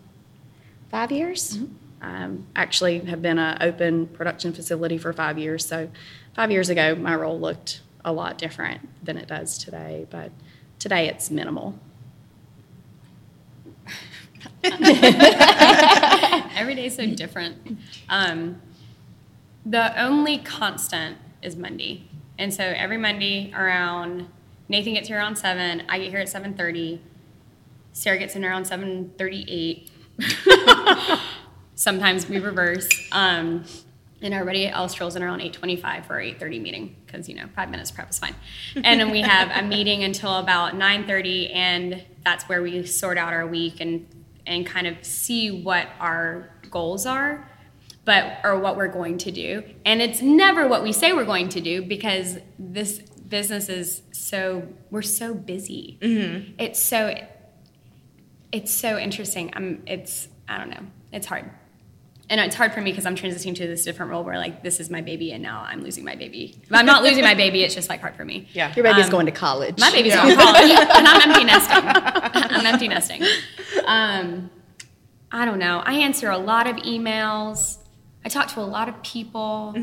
five 0.89 1.11
years. 1.11 1.59
Um, 2.01 2.45
actually 2.55 2.99
have 2.99 3.21
been 3.21 3.39
an 3.39 3.57
open 3.61 4.07
production 4.07 4.53
facility 4.53 4.97
for 4.97 5.13
five 5.13 5.39
years. 5.39 5.65
So 5.65 5.89
five 6.35 6.51
years 6.51 6.69
ago, 6.69 6.95
my 6.95 7.15
role 7.15 7.39
looked 7.39 7.81
a 8.03 8.11
lot 8.11 8.37
different 8.37 8.81
than 9.05 9.17
it 9.17 9.27
does 9.27 9.57
today, 9.57 10.05
but 10.09 10.31
today 10.79 11.07
it's 11.07 11.31
minimal. 11.31 11.79
Every 14.63 14.81
day 16.75 16.85
is 16.85 16.95
so 16.95 17.05
different. 17.07 17.79
Um, 18.09 18.61
the 19.65 20.01
only 20.01 20.39
constant 20.39 21.17
is 21.41 21.55
Monday, 21.55 22.07
and 22.37 22.53
so 22.53 22.63
every 22.63 22.97
Monday 22.97 23.53
around 23.53 24.27
Nathan 24.69 24.93
gets 24.93 25.07
here 25.07 25.17
around 25.17 25.37
seven. 25.37 25.83
I 25.87 25.99
get 25.99 26.09
here 26.09 26.19
at 26.19 26.29
seven 26.29 26.53
thirty. 26.53 27.01
Sarah 27.93 28.17
gets 28.17 28.35
in 28.35 28.43
around 28.43 28.65
seven 28.65 29.13
thirty-eight. 29.17 29.89
Sometimes 31.75 32.27
we 32.29 32.39
reverse. 32.39 32.87
Um, 33.11 33.65
and 34.23 34.33
everybody 34.33 34.67
else 34.67 34.99
rolls 34.99 35.15
in 35.15 35.21
around 35.21 35.41
8.25 35.41 36.05
for 36.05 36.13
our 36.13 36.21
8.30 36.21 36.61
meeting 36.61 36.95
because 37.05 37.27
you 37.27 37.35
know 37.35 37.45
five 37.55 37.69
minutes 37.69 37.91
prep 37.91 38.09
is 38.09 38.17
fine 38.17 38.33
and 38.75 38.99
then 38.99 39.11
we 39.11 39.21
have 39.21 39.51
a 39.51 39.67
meeting 39.67 40.03
until 40.03 40.37
about 40.37 40.73
9.30 40.73 41.53
and 41.53 42.03
that's 42.23 42.45
where 42.45 42.63
we 42.63 42.85
sort 42.85 43.17
out 43.17 43.33
our 43.33 43.45
week 43.45 43.81
and 43.81 44.07
and 44.47 44.65
kind 44.65 44.87
of 44.87 45.03
see 45.03 45.51
what 45.51 45.87
our 45.99 46.49
goals 46.71 47.05
are 47.05 47.49
but 48.05 48.39
or 48.43 48.57
what 48.57 48.75
we're 48.77 48.87
going 48.87 49.17
to 49.17 49.31
do 49.31 49.61
and 49.85 50.01
it's 50.01 50.21
never 50.21 50.67
what 50.67 50.83
we 50.83 50.91
say 50.93 51.11
we're 51.13 51.25
going 51.25 51.49
to 51.49 51.59
do 51.61 51.81
because 51.81 52.37
this 52.57 52.99
business 52.99 53.67
is 53.67 54.03
so 54.11 54.67
we're 54.89 55.01
so 55.01 55.33
busy 55.33 55.97
it's 56.57 56.79
so 56.79 57.13
it's 58.53 58.73
so 58.73 58.97
interesting 58.97 59.51
i'm 59.55 59.83
it's 59.85 60.29
i 60.47 60.57
don't 60.57 60.69
know 60.69 60.85
it's 61.11 61.27
hard 61.27 61.49
and 62.29 62.39
it's 62.39 62.55
hard 62.55 62.71
for 62.73 62.79
me 62.79 62.89
because 62.89 63.05
I'm 63.05 63.15
transitioning 63.17 63.53
to 63.55 63.67
this 63.67 63.83
different 63.83 64.09
role 64.09 64.23
where 64.23 64.37
like 64.37 64.63
this 64.63 64.79
is 64.79 64.89
my 64.89 65.01
baby 65.01 65.33
and 65.33 65.43
now 65.43 65.61
I'm 65.67 65.83
losing 65.83 66.05
my 66.05 66.15
baby. 66.15 66.57
I'm 66.71 66.85
not 66.85 67.03
losing 67.03 67.21
my 67.21 67.33
baby. 67.35 67.63
It's 67.63 67.75
just 67.75 67.89
like 67.89 67.99
hard 67.99 68.15
for 68.15 68.23
me. 68.23 68.47
Yeah. 68.53 68.73
Your 68.75 68.83
baby's 68.83 69.05
Um, 69.05 69.11
going 69.11 69.25
to 69.25 69.33
college. 69.33 69.77
My 69.77 69.91
baby's 69.91 70.15
going 70.15 70.29
to 70.29 70.41
college, 70.41 70.71
and 70.71 71.05
I'm 71.05 71.29
empty 71.29 71.43
nesting. 71.43 71.83
I'm 71.85 72.65
empty 72.65 72.87
nesting. 72.87 73.23
Um, 73.85 74.49
I 75.33 75.43
don't 75.43 75.59
know. 75.59 75.83
I 75.85 75.95
answer 75.95 76.29
a 76.29 76.37
lot 76.37 76.65
of 76.65 76.77
emails. 76.77 77.77
I 78.23 78.29
talk 78.29 78.47
to 78.53 78.61
a 78.61 78.69
lot 78.77 78.87
of 78.87 79.03
people. 79.03 79.75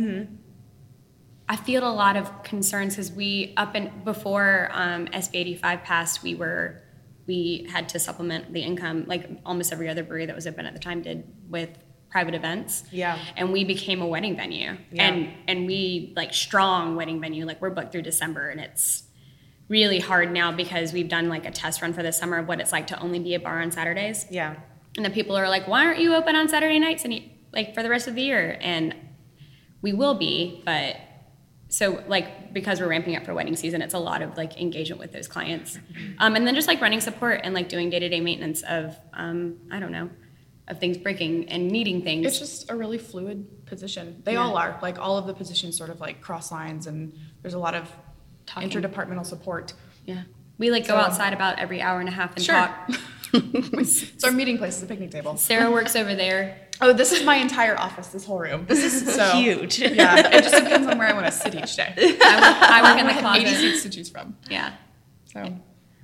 I 1.47 1.57
feel 1.57 1.87
a 1.87 1.93
lot 1.93 2.17
of 2.17 2.43
concerns 2.43 2.95
because 2.97 3.13
we 3.13 3.53
up 3.59 3.75
and 3.75 4.03
before 4.03 4.71
um, 4.73 5.07
SB 5.09 5.35
85 5.35 5.83
passed, 5.85 6.23
we 6.23 6.35
were 6.35 6.81
we 7.31 7.65
had 7.71 7.89
to 7.89 8.01
supplement 8.01 8.53
the 8.53 8.61
income 8.61 9.05
like 9.07 9.31
almost 9.47 9.73
every 9.73 9.89
other 9.89 10.03
brewery 10.03 10.27
that 10.27 10.35
was 10.35 10.49
open 10.49 10.67
at 10.67 10.73
the 10.73 10.81
time 10.81 11.01
did 11.01 11.23
with 11.49 11.71
private 12.11 12.35
events. 12.35 12.83
Yeah. 12.91 13.17
And 13.37 13.53
we 13.53 13.63
became 13.63 14.03
a 14.03 14.07
wedding 14.07 14.35
venue. 14.35 14.77
Yeah. 14.91 15.07
And 15.07 15.29
and 15.47 15.65
we 15.65 16.13
like 16.17 16.35
strong 16.35 16.97
wedding 16.97 17.21
venue. 17.21 17.47
Like 17.47 17.61
we're 17.63 17.71
booked 17.71 17.93
through 17.93 18.03
December 18.03 18.49
and 18.49 18.61
it's 18.61 19.05
really 19.69 20.01
hard 20.01 20.33
now 20.33 20.51
because 20.51 20.93
we've 20.93 21.09
done 21.09 21.29
like 21.29 21.47
a 21.47 21.53
test 21.53 21.81
run 21.83 21.93
for 21.93 22.03
the 22.03 22.11
summer 22.11 22.39
of 22.39 22.49
what 22.49 22.61
it's 22.61 22.73
like 22.73 22.89
to 22.89 22.99
only 22.99 23.21
be 23.21 23.37
a 23.37 23.39
bar 23.39 23.63
on 23.63 23.71
Saturdays. 23.71 24.27
Yeah. 24.29 24.57
And 24.97 25.07
the 25.07 25.11
people 25.11 25.37
are 25.37 25.49
like, 25.49 25.69
why 25.69 25.87
aren't 25.87 26.01
you 26.01 26.17
open 26.17 26.35
on 26.35 26.49
Saturday 26.49 26.81
nights 26.81 27.05
and 27.05 27.23
like 27.53 27.77
for 27.77 27.85
the 27.85 27.91
rest 27.91 28.09
of 28.09 28.17
the 28.17 28.23
year? 28.23 28.59
And 28.61 28.93
we 29.83 29.93
will 29.93 30.15
be, 30.15 30.63
but 30.65 30.97
so 31.71 32.03
like 32.09 32.53
because 32.53 32.81
we're 32.81 32.89
ramping 32.89 33.17
up 33.17 33.25
for 33.25 33.33
wedding 33.33 33.57
season, 33.57 33.81
it's 33.81 33.95
a 33.95 33.99
lot 33.99 34.21
of 34.23 34.37
like 34.37 34.61
engagement 34.61 35.01
with 35.01 35.13
those 35.13 35.27
clients, 35.29 35.79
um, 36.19 36.37
and 36.37 36.47
then 36.47 36.55
just 36.55 36.69
like 36.69 36.81
running 36.83 37.01
support 37.01 37.41
and 37.45 37.55
like 37.55 37.69
doing 37.69 37.89
day 37.91 37.99
to 38.01 38.09
day 38.09 38.21
maintenance 38.21 38.63
of 38.63 38.97
um, 39.15 39.57
I 39.71 39.79
don't 39.81 39.93
know, 39.93 40.11
of 40.69 40.79
things 40.81 40.99
breaking 40.99 41.49
and 41.49 41.69
needing 41.69 42.03
things. 42.03 42.27
It's 42.27 42.39
just 42.39 42.71
a 42.71 42.77
really 42.77 42.99
fluid 42.99 43.65
position. 43.67 44.21
They 44.25 44.33
Yeah. 44.33 44.41
all 44.43 44.57
are. 44.59 44.79
Like 44.83 44.99
all 44.99 45.17
of 45.17 45.27
the 45.27 45.35
positions 45.35 45.77
sort 45.79 45.91
of 45.91 46.01
like 46.01 46.21
cross 46.21 46.51
lines 46.53 46.87
and 46.87 47.17
there's 47.43 47.55
a 47.55 47.59
lot 47.59 47.75
of 47.75 47.89
Talking. 48.47 48.69
interdepartmental 48.69 49.25
support. 49.25 49.73
yeah, 50.05 50.23
we 50.59 50.71
like 50.73 50.83
go 50.89 50.95
So- 50.95 50.97
outside 51.07 51.33
about 51.33 51.59
every 51.61 51.81
hour 51.81 52.01
and 52.01 52.09
a 52.09 52.13
half 52.13 52.35
and 52.37 52.45
Sure. 52.45 52.55
talk. 52.57 52.91
It's 53.33 54.25
our 54.25 54.33
meeting 54.33 54.59
place, 54.59 54.75
it's 54.75 54.83
a 54.83 54.87
picnic 54.87 55.11
table. 55.11 55.37
Sarah 55.37 55.71
works 55.71 55.97
over 55.97 56.15
there. 56.15 56.59
Oh, 56.81 56.93
this 56.93 57.13
is 57.13 57.25
my 57.25 57.37
entire 57.37 57.79
office, 57.79 58.09
this 58.09 58.25
whole 58.25 58.39
room. 58.39 58.65
This 58.67 58.85
is 58.85 59.15
so 59.15 59.33
Huge. 59.33 59.79
Yeah, 59.81 60.29
it 60.37 60.43
just 60.43 60.57
depends 60.57 60.87
on 60.89 60.99
where 60.99 61.09
I 61.09 61.13
want 61.13 61.27
to 61.27 61.33
sit 61.33 61.55
each 61.55 61.77
day. 61.77 61.95
I 61.97 62.03
work, 62.03 62.21
I 62.23 62.83
work 62.83 63.01
in 63.01 63.07
the 63.07 63.13
I 63.13 63.15
have 63.15 63.37
80 63.37 63.45
closet. 63.45 63.59
seats 63.61 63.83
to 63.83 63.91
choose 63.91 64.09
from. 64.09 64.37
Yeah. 64.49 64.75
So 65.27 65.57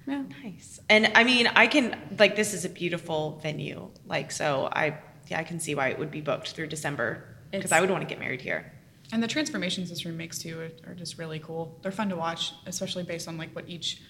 Yeah. 0.07 0.23
Nice. 0.45 0.79
And 0.89 1.11
I 1.15 1.25
mean, 1.25 1.47
I 1.49 1.67
can 1.67 1.97
like 2.19 2.37
this 2.37 2.53
is 2.55 2.65
a 2.65 2.69
beautiful 2.69 3.41
venue. 3.43 3.91
Like 4.07 4.31
so 4.31 4.69
I 4.71 4.99
yeah, 5.29 5.41
I 5.41 5.45
can 5.45 5.59
see 5.59 5.75
why 5.75 5.89
it 5.89 5.99
would 5.99 6.11
be 6.11 6.21
booked 6.21 6.51
through 6.53 6.69
December 6.69 7.25
because 7.51 7.73
I 7.73 7.81
would 7.81 7.91
want 7.91 8.03
to 8.03 8.09
get 8.09 8.21
married 8.21 8.43
here. 8.43 8.73
And 9.13 9.23
the 9.23 9.29
transformations 9.29 9.89
this 9.89 10.05
room 10.05 10.17
makes 10.17 10.39
too 10.39 10.61
are, 10.87 10.91
are 10.91 10.95
just 10.95 11.17
really 11.19 11.39
cool. 11.39 11.79
They're 11.83 11.93
fun 11.93 12.09
to 12.11 12.17
watch, 12.17 12.53
especially 12.67 13.05
based 13.05 13.29
on 13.29 13.39
like 13.39 13.55
what 13.55 13.69
each 13.69 14.01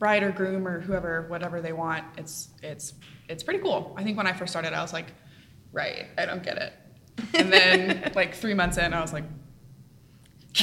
bride 0.00 0.24
or 0.24 0.32
groom 0.32 0.66
or 0.66 0.80
whoever, 0.80 1.26
whatever 1.28 1.60
they 1.60 1.72
want. 1.72 2.04
It's 2.18 2.48
it's 2.62 2.94
it's 3.28 3.44
pretty 3.44 3.60
cool. 3.60 3.94
I 3.96 4.02
think 4.02 4.16
when 4.16 4.26
I 4.26 4.32
first 4.32 4.50
started, 4.50 4.72
I 4.72 4.82
was 4.82 4.92
like, 4.92 5.06
right, 5.72 6.06
I 6.18 6.26
don't 6.26 6.42
get 6.42 6.56
it. 6.58 6.72
And 7.34 7.52
then 7.52 8.10
like 8.16 8.34
three 8.34 8.54
months 8.54 8.78
in, 8.78 8.92
I 8.92 9.00
was 9.00 9.12
like, 9.12 9.24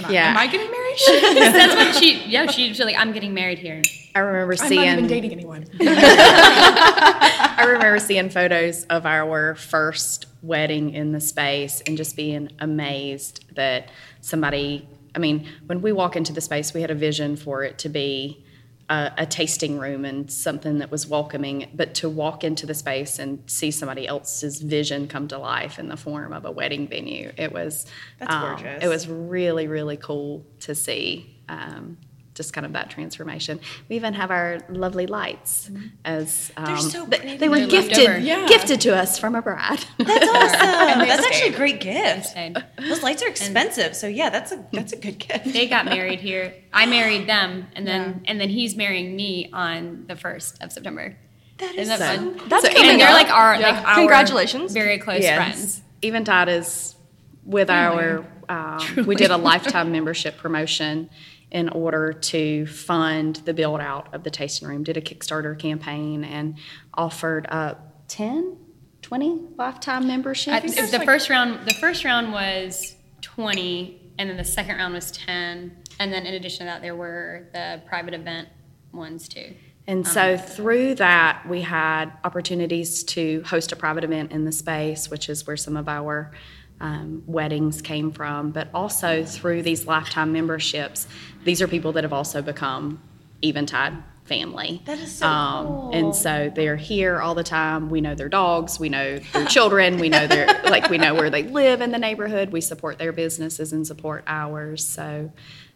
I, 0.03 0.11
Yeah. 0.11 0.31
am 0.31 0.37
I 0.37 0.47
getting 0.47 0.69
married? 0.69 0.97
here? 0.97 1.21
That's 1.51 1.75
what 1.95 1.95
she. 2.03 2.25
Yeah, 2.25 2.47
she, 2.47 2.67
she's 2.69 2.79
like, 2.81 2.97
I'm 2.97 3.13
getting 3.13 3.33
married 3.33 3.59
here. 3.59 3.81
I 4.15 4.19
remember 4.19 4.55
seeing. 4.57 4.65
I'm 4.65 4.69
seeing. 4.69 4.85
not 4.87 4.97
even 4.97 5.07
dating 5.07 5.31
anyone. 5.31 5.65
I 5.79 7.63
remember 7.65 7.99
seeing 7.99 8.29
photos 8.29 8.83
of 8.85 9.05
our 9.05 9.55
first 9.55 10.25
wedding 10.41 10.93
in 10.93 11.11
the 11.11 11.19
space 11.21 11.81
and 11.85 11.95
just 11.95 12.15
being 12.15 12.49
amazed 12.59 13.45
that 13.55 13.89
somebody. 14.21 14.87
I 15.15 15.19
mean, 15.19 15.47
when 15.67 15.81
we 15.81 15.91
walk 15.93 16.15
into 16.15 16.33
the 16.33 16.41
space, 16.41 16.73
we 16.73 16.81
had 16.81 16.91
a 16.91 16.95
vision 16.95 17.37
for 17.37 17.63
it 17.63 17.77
to 17.79 17.89
be 17.89 18.43
a, 18.89 19.11
a 19.17 19.25
tasting 19.25 19.77
room 19.77 20.05
and 20.05 20.31
something 20.31 20.79
that 20.79 20.91
was 20.91 21.07
welcoming. 21.07 21.69
But 21.73 21.93
to 21.95 22.09
walk 22.09 22.43
into 22.43 22.65
the 22.65 22.73
space 22.73 23.19
and 23.19 23.41
see 23.45 23.71
somebody 23.71 24.07
else's 24.07 24.61
vision 24.61 25.07
come 25.07 25.27
to 25.29 25.37
life 25.37 25.79
in 25.79 25.89
the 25.89 25.97
form 25.97 26.33
of 26.33 26.45
a 26.45 26.51
wedding 26.51 26.87
venue, 26.87 27.31
it 27.37 27.51
was 27.51 27.85
That's 28.19 28.33
um, 28.33 28.41
gorgeous. 28.41 28.83
It 28.83 28.87
was 28.87 29.07
really, 29.07 29.67
really 29.67 29.97
cool 29.97 30.45
to 30.61 30.75
see. 30.75 31.35
Um, 31.49 31.97
just 32.37 32.53
kind 32.53 32.65
of 32.65 32.73
that 32.73 32.89
transformation. 32.89 33.59
We 33.89 33.95
even 33.97 34.13
have 34.13 34.29
our 34.31 34.59
lovely 34.69 35.07
lights 35.07 35.69
as 36.05 36.51
um, 36.55 36.65
They're 36.65 36.77
so 36.77 37.05
they- 37.05 37.17
pretty. 37.17 37.37
they 37.37 37.49
were 37.49 37.57
They're 37.57 37.67
gifted. 37.67 38.23
Yeah. 38.23 38.47
gifted 38.47 38.79
to 38.81 38.95
us 38.95 39.17
from 39.19 39.35
a 39.35 39.41
bride. 39.41 39.83
That's 39.97 40.27
awesome. 40.27 41.07
that's 41.07 41.25
actually 41.25 41.53
a 41.53 41.57
great 41.57 41.81
gift. 41.81 42.35
Those 42.77 43.03
lights 43.03 43.23
are 43.23 43.27
expensive, 43.27 43.95
so 43.95 44.07
yeah, 44.07 44.29
that's 44.29 44.51
a 44.51 44.63
that's 44.71 44.93
a 44.93 44.97
good 44.97 45.17
gift. 45.17 45.45
They 45.51 45.67
got 45.67 45.85
married 45.85 46.19
here. 46.21 46.53
I 46.71 46.85
married 46.85 47.27
them, 47.27 47.67
and 47.75 47.85
then 47.85 48.21
and 48.25 48.39
then 48.39 48.49
he's 48.49 48.75
marrying 48.77 49.15
me 49.15 49.49
on 49.51 50.05
the 50.07 50.15
first 50.15 50.61
of 50.63 50.71
September. 50.71 51.17
That 51.57 51.73
Isn't 51.75 51.97
that 51.99 52.15
So- 52.19 52.31
fun? 52.37 52.49
That's 52.49 52.63
So 52.65 52.71
coming 52.71 52.91
and 52.91 52.99
they're 53.01 53.07
up. 53.07 53.13
like 53.15 53.29
our 53.31 53.55
Yeah. 53.55 53.71
like 53.71 53.87
our 53.87 53.95
Congratulations. 53.95 54.73
very 54.73 54.99
close 54.99 55.21
Yes. 55.21 55.35
friends. 55.37 55.81
Even 56.03 56.23
Todd 56.23 56.49
is 56.49 56.95
with 57.43 57.69
our. 57.71 58.23
Um, 58.49 58.79
we 59.05 59.15
did 59.15 59.29
a 59.31 59.35
lifetime 59.35 59.91
membership 59.91 60.37
promotion 60.37 61.09
in 61.51 61.69
order 61.69 62.11
to 62.11 62.65
fund 62.67 63.37
the 63.45 63.53
build 63.53 63.79
out 63.79 64.13
of 64.13 64.23
the 64.23 64.29
tasting 64.29 64.67
room. 64.67 64.83
Did 64.83 64.97
a 64.97 65.01
Kickstarter 65.01 65.57
campaign 65.57 66.23
and 66.23 66.57
offered 66.93 67.47
up 67.49 68.03
10, 68.09 68.57
20 69.01 69.41
lifetime 69.57 70.03
I, 70.03 70.07
memberships. 70.07 70.91
the 70.91 70.99
first 71.05 71.29
round, 71.29 71.67
the 71.67 71.73
first 71.75 72.03
round 72.03 72.31
was 72.31 72.95
twenty, 73.21 74.13
and 74.17 74.29
then 74.29 74.37
the 74.37 74.43
second 74.43 74.77
round 74.77 74.93
was 74.93 75.11
ten, 75.11 75.77
and 75.99 76.11
then 76.11 76.25
in 76.25 76.33
addition 76.33 76.59
to 76.59 76.65
that, 76.65 76.81
there 76.81 76.95
were 76.95 77.47
the 77.53 77.81
private 77.85 78.13
event 78.13 78.49
ones 78.91 79.27
too. 79.27 79.53
And 79.89 80.05
so 80.05 80.33
um, 80.33 80.37
through 80.37 80.95
that, 80.95 81.45
we 81.47 81.61
had 81.61 82.11
opportunities 82.25 83.05
to 83.05 83.41
host 83.43 83.71
a 83.71 83.75
private 83.77 84.03
event 84.03 84.33
in 84.33 84.43
the 84.43 84.51
space, 84.51 85.09
which 85.09 85.29
is 85.29 85.47
where 85.47 85.55
some 85.55 85.77
of 85.77 85.87
our 85.87 86.31
um, 86.79 87.23
weddings 87.25 87.81
came 87.81 88.11
from. 88.11 88.51
But 88.51 88.69
also 88.73 89.23
through 89.23 89.63
these 89.63 89.87
lifetime 89.87 90.31
memberships, 90.31 91.07
these 91.43 91.61
are 91.61 91.67
people 91.67 91.91
that 91.93 92.03
have 92.03 92.13
also 92.13 92.41
become 92.41 93.01
Eventide 93.43 93.93
family. 94.27 94.81
That 94.85 94.99
is 94.99 95.15
so 95.15 95.25
cool. 95.25 95.91
And 95.93 96.15
so 96.15 96.51
they're 96.53 96.75
here 96.75 97.21
all 97.21 97.33
the 97.33 97.43
time. 97.43 97.89
We 97.89 98.01
know 98.01 98.13
their 98.13 98.29
dogs, 98.29 98.79
we 98.79 98.89
know 98.89 99.19
their 99.19 99.45
children, 99.47 99.97
we 99.97 100.09
know 100.09 100.27
their 100.27 100.47
like 100.63 100.89
we 100.89 100.97
know 100.97 101.15
where 101.15 101.29
they 101.29 101.43
live 101.43 101.81
in 101.81 101.91
the 101.91 101.97
neighborhood. 101.97 102.51
We 102.51 102.61
support 102.61 102.97
their 102.97 103.13
businesses 103.13 103.73
and 103.73 103.87
support 103.87 104.23
ours. 104.27 104.85
So 104.85 105.31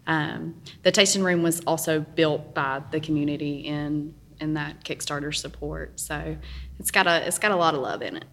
um, 0.07 0.61
the 0.83 0.91
tasting 0.91 1.23
room 1.23 1.43
was 1.43 1.61
also 1.61 1.99
built 2.01 2.53
by 2.53 2.81
the 2.91 2.99
community 2.99 3.59
in 3.59 4.13
in 4.41 4.55
that 4.55 4.83
Kickstarter 4.83 5.33
support. 5.33 5.99
So 5.99 6.35
it's 6.79 6.91
got 6.91 7.07
a 7.07 7.25
it's 7.25 7.39
got 7.39 7.51
a 7.51 7.55
lot 7.55 7.75
of 7.75 7.81
love 7.81 8.01
in 8.01 8.17
it. 8.17 8.25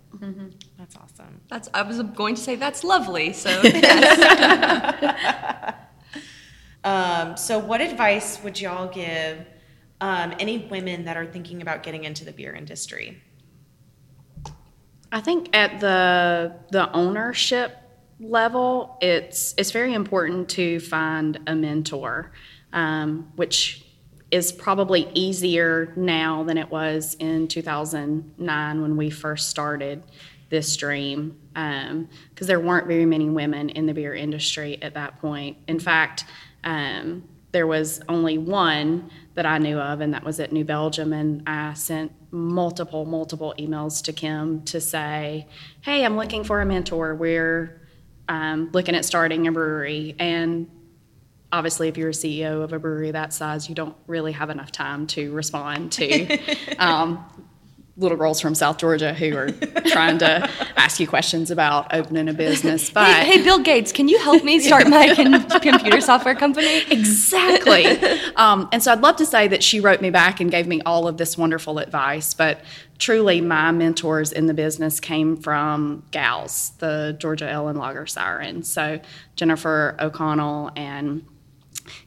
That's 0.77 0.97
awesome. 0.97 1.41
That's 1.49 1.69
I 1.73 1.83
was 1.83 2.03
going 2.03 2.35
to 2.35 2.41
say 2.41 2.57
that's 2.57 2.83
lovely. 2.83 3.33
So 3.33 3.63
Um, 6.85 7.37
so, 7.37 7.59
what 7.59 7.81
advice 7.81 8.43
would 8.43 8.61
y'all 8.61 8.89
give 8.89 9.45
um, 10.01 10.35
any 10.39 10.59
women 10.59 11.05
that 11.05 11.17
are 11.17 11.27
thinking 11.27 11.61
about 11.61 11.83
getting 11.83 12.05
into 12.05 12.25
the 12.25 12.33
beer 12.33 12.55
industry? 12.55 13.21
I 15.11 15.21
think 15.21 15.55
at 15.57 15.81
the 15.81 16.55
the 16.71 16.93
ownership 16.93 17.77
level, 18.21 18.97
it's 19.01 19.55
it's 19.59 19.71
very 19.71 19.93
important 19.93 20.49
to 20.51 20.81
find 20.81 21.41
a 21.47 21.55
mentor, 21.55 22.33
um, 22.73 23.33
which 23.37 23.85
is 24.31 24.53
probably 24.53 25.11
easier 25.15 25.93
now 25.97 26.43
than 26.43 26.59
it 26.59 26.71
was 26.71 27.15
in 27.19 27.49
2009 27.49 28.83
when 28.83 28.97
we 28.97 29.11
first 29.11 29.49
started 29.49 30.03
this 30.51 30.77
dream, 30.77 31.39
because 31.53 32.47
there 32.47 32.61
weren't 32.61 32.87
very 32.87 33.07
many 33.07 33.29
women 33.29 33.69
in 33.71 33.87
the 33.87 33.95
beer 33.95 34.15
industry 34.15 34.79
at 34.83 34.95
that 34.95 35.21
point. 35.21 35.57
In 35.67 35.79
fact, 35.79 36.25
um, 36.65 37.25
there 37.53 37.67
was 37.67 38.01
only 38.09 38.39
one 38.39 39.11
that 39.35 39.47
I 39.47 39.59
knew 39.59 39.79
of, 39.79 40.01
and 40.01 40.13
that 40.15 40.25
was 40.25 40.41
at 40.41 40.53
New 40.53 40.65
Belgium. 40.65 41.13
And 41.13 41.43
I 41.49 41.75
sent 41.75 42.13
multiple, 42.31 43.05
multiple 43.05 43.55
emails 43.59 44.03
to 44.05 44.13
Kim 44.13 44.63
to 44.65 44.81
say, 44.81 45.47
"Hey, 45.81 46.05
I'm 46.05 46.17
looking 46.17 46.45
for 46.45 46.61
a 46.61 46.67
mentor. 46.67 47.15
We're 47.15 47.81
um, 48.29 48.71
looking 48.73 48.95
at 48.95 49.05
starting 49.05 49.47
a 49.47 49.53
brewery." 49.53 50.15
And 50.19 50.69
obviously, 51.53 51.89
if 51.89 51.97
you're 51.97 52.11
a 52.11 52.13
CEO 52.13 52.63
of 52.63 52.73
a 52.73 52.79
brewery 52.79 53.11
that 53.11 53.33
size, 53.33 53.69
you 53.69 53.75
don't 53.75 53.97
really 54.07 54.33
have 54.33 54.51
enough 54.51 54.73
time 54.73 55.07
to 55.09 55.33
respond 55.33 55.93
to 55.93 56.39
um, 56.79 57.25
little 57.99 58.17
girls 58.17 58.41
from 58.41 58.55
South 58.55 58.79
Georgia 58.79 59.13
who 59.13 59.37
are 59.37 59.51
trying 59.87 60.19
to 60.19 60.49
ask 60.77 61.01
you 61.01 61.09
questions 61.09 61.51
about 61.51 61.93
opening 61.93 62.29
a 62.29 62.33
business. 62.33 62.91
But 62.91 63.07
hey, 63.07 63.39
hey, 63.39 63.43
Bill 63.43 63.59
Gates, 63.59 63.91
can 63.91 64.09
you 64.09 64.19
help 64.21 64.45
me 64.45 64.61
start 64.61 64.89
my 64.89 65.15
computer 65.63 66.01
software 66.01 66.37
company? 66.37 66.85
Exactly. 66.91 67.87
um, 68.37 68.69
and 68.71 68.83
so 68.83 68.93
I'd 68.93 69.01
love 69.01 69.17
to 69.17 69.27
say 69.27 69.49
that 69.49 69.65
she 69.65 69.81
wrote 69.81 70.01
me 70.01 70.11
back 70.11 70.39
and 70.41 70.49
gave 70.49 70.69
me 70.69 70.81
all 70.87 71.09
of 71.09 71.17
this 71.17 71.37
wonderful 71.37 71.79
advice, 71.79 72.35
but 72.35 72.61
truly 72.99 73.41
my 73.41 73.73
mentors 73.73 74.33
in 74.33 74.47
the 74.47 74.55
business 74.55 75.01
came 75.01 75.37
from 75.37 76.05
GALS, 76.13 76.73
the 76.79 77.17
Georgia 77.19 77.51
Ale 77.51 77.67
and 77.67 77.79
Lager 77.79 78.07
Siren. 78.07 78.63
So 78.63 79.01
Jennifer 79.35 79.97
O'Connell 79.99 80.71
and 80.77 81.25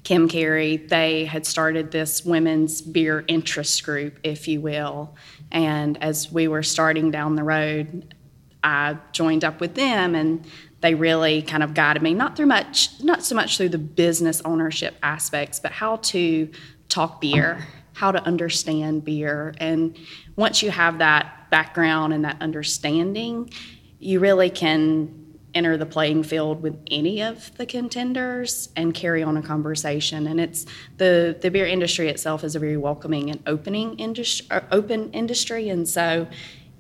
Kim 0.04 0.28
Carey, 0.28 0.78
they 0.78 1.26
had 1.26 1.46
started 1.46 1.92
this 1.92 2.26
women's 2.26 2.82
beer 2.82 3.24
interest 3.28 3.84
group, 3.84 4.20
if 4.24 4.48
you 4.48 4.62
will. 4.62 5.16
And 5.52 6.02
as 6.02 6.32
we 6.32 6.48
were 6.48 6.64
starting 6.64 7.12
down 7.12 7.36
the 7.36 7.44
road, 7.44 8.16
I 8.64 8.98
joined 9.12 9.44
up 9.44 9.60
with 9.60 9.76
them 9.76 10.16
and 10.16 10.46
they 10.82 10.96
really 10.96 11.42
kind 11.42 11.64
of 11.64 11.74
guided 11.74 12.02
me, 12.02 12.14
not 12.14 12.36
through 12.36 12.48
much, 12.48 12.90
not 13.02 13.24
so 13.24 13.36
much 13.36 13.58
through 13.58 13.70
the 13.70 13.78
business 13.78 14.42
ownership 14.46 14.96
aspects, 15.04 15.60
but 15.60 15.72
how 15.72 15.98
to 15.98 16.50
talk 16.90 17.22
beer, 17.22 17.66
how 17.94 18.12
to 18.12 18.22
understand 18.24 19.06
beer. 19.06 19.54
And 19.58 19.98
once 20.36 20.64
you 20.64 20.72
have 20.72 20.98
that 21.00 21.50
background 21.52 22.14
and 22.14 22.26
that 22.26 22.38
understanding, 22.42 23.52
you 24.00 24.20
really 24.20 24.50
can 24.50 25.21
enter 25.54 25.78
the 25.78 25.86
playing 25.86 26.24
field 26.24 26.62
with 26.62 26.78
any 26.90 27.22
of 27.22 27.56
the 27.58 27.66
contenders 27.66 28.70
and 28.76 28.94
carry 28.94 29.22
on 29.22 29.38
a 29.38 29.42
conversation. 29.42 30.28
And 30.28 30.40
it's 30.40 30.66
the 30.98 31.38
the 31.40 31.52
beer 31.52 31.66
industry 31.66 32.08
itself 32.10 32.44
is 32.44 32.56
a 32.56 32.60
very 32.60 32.78
welcoming 32.78 33.30
and 33.30 33.42
opening 33.46 33.98
industry, 34.00 34.48
open 34.72 35.12
industry. 35.12 35.70
And 35.70 35.88
so, 35.88 36.28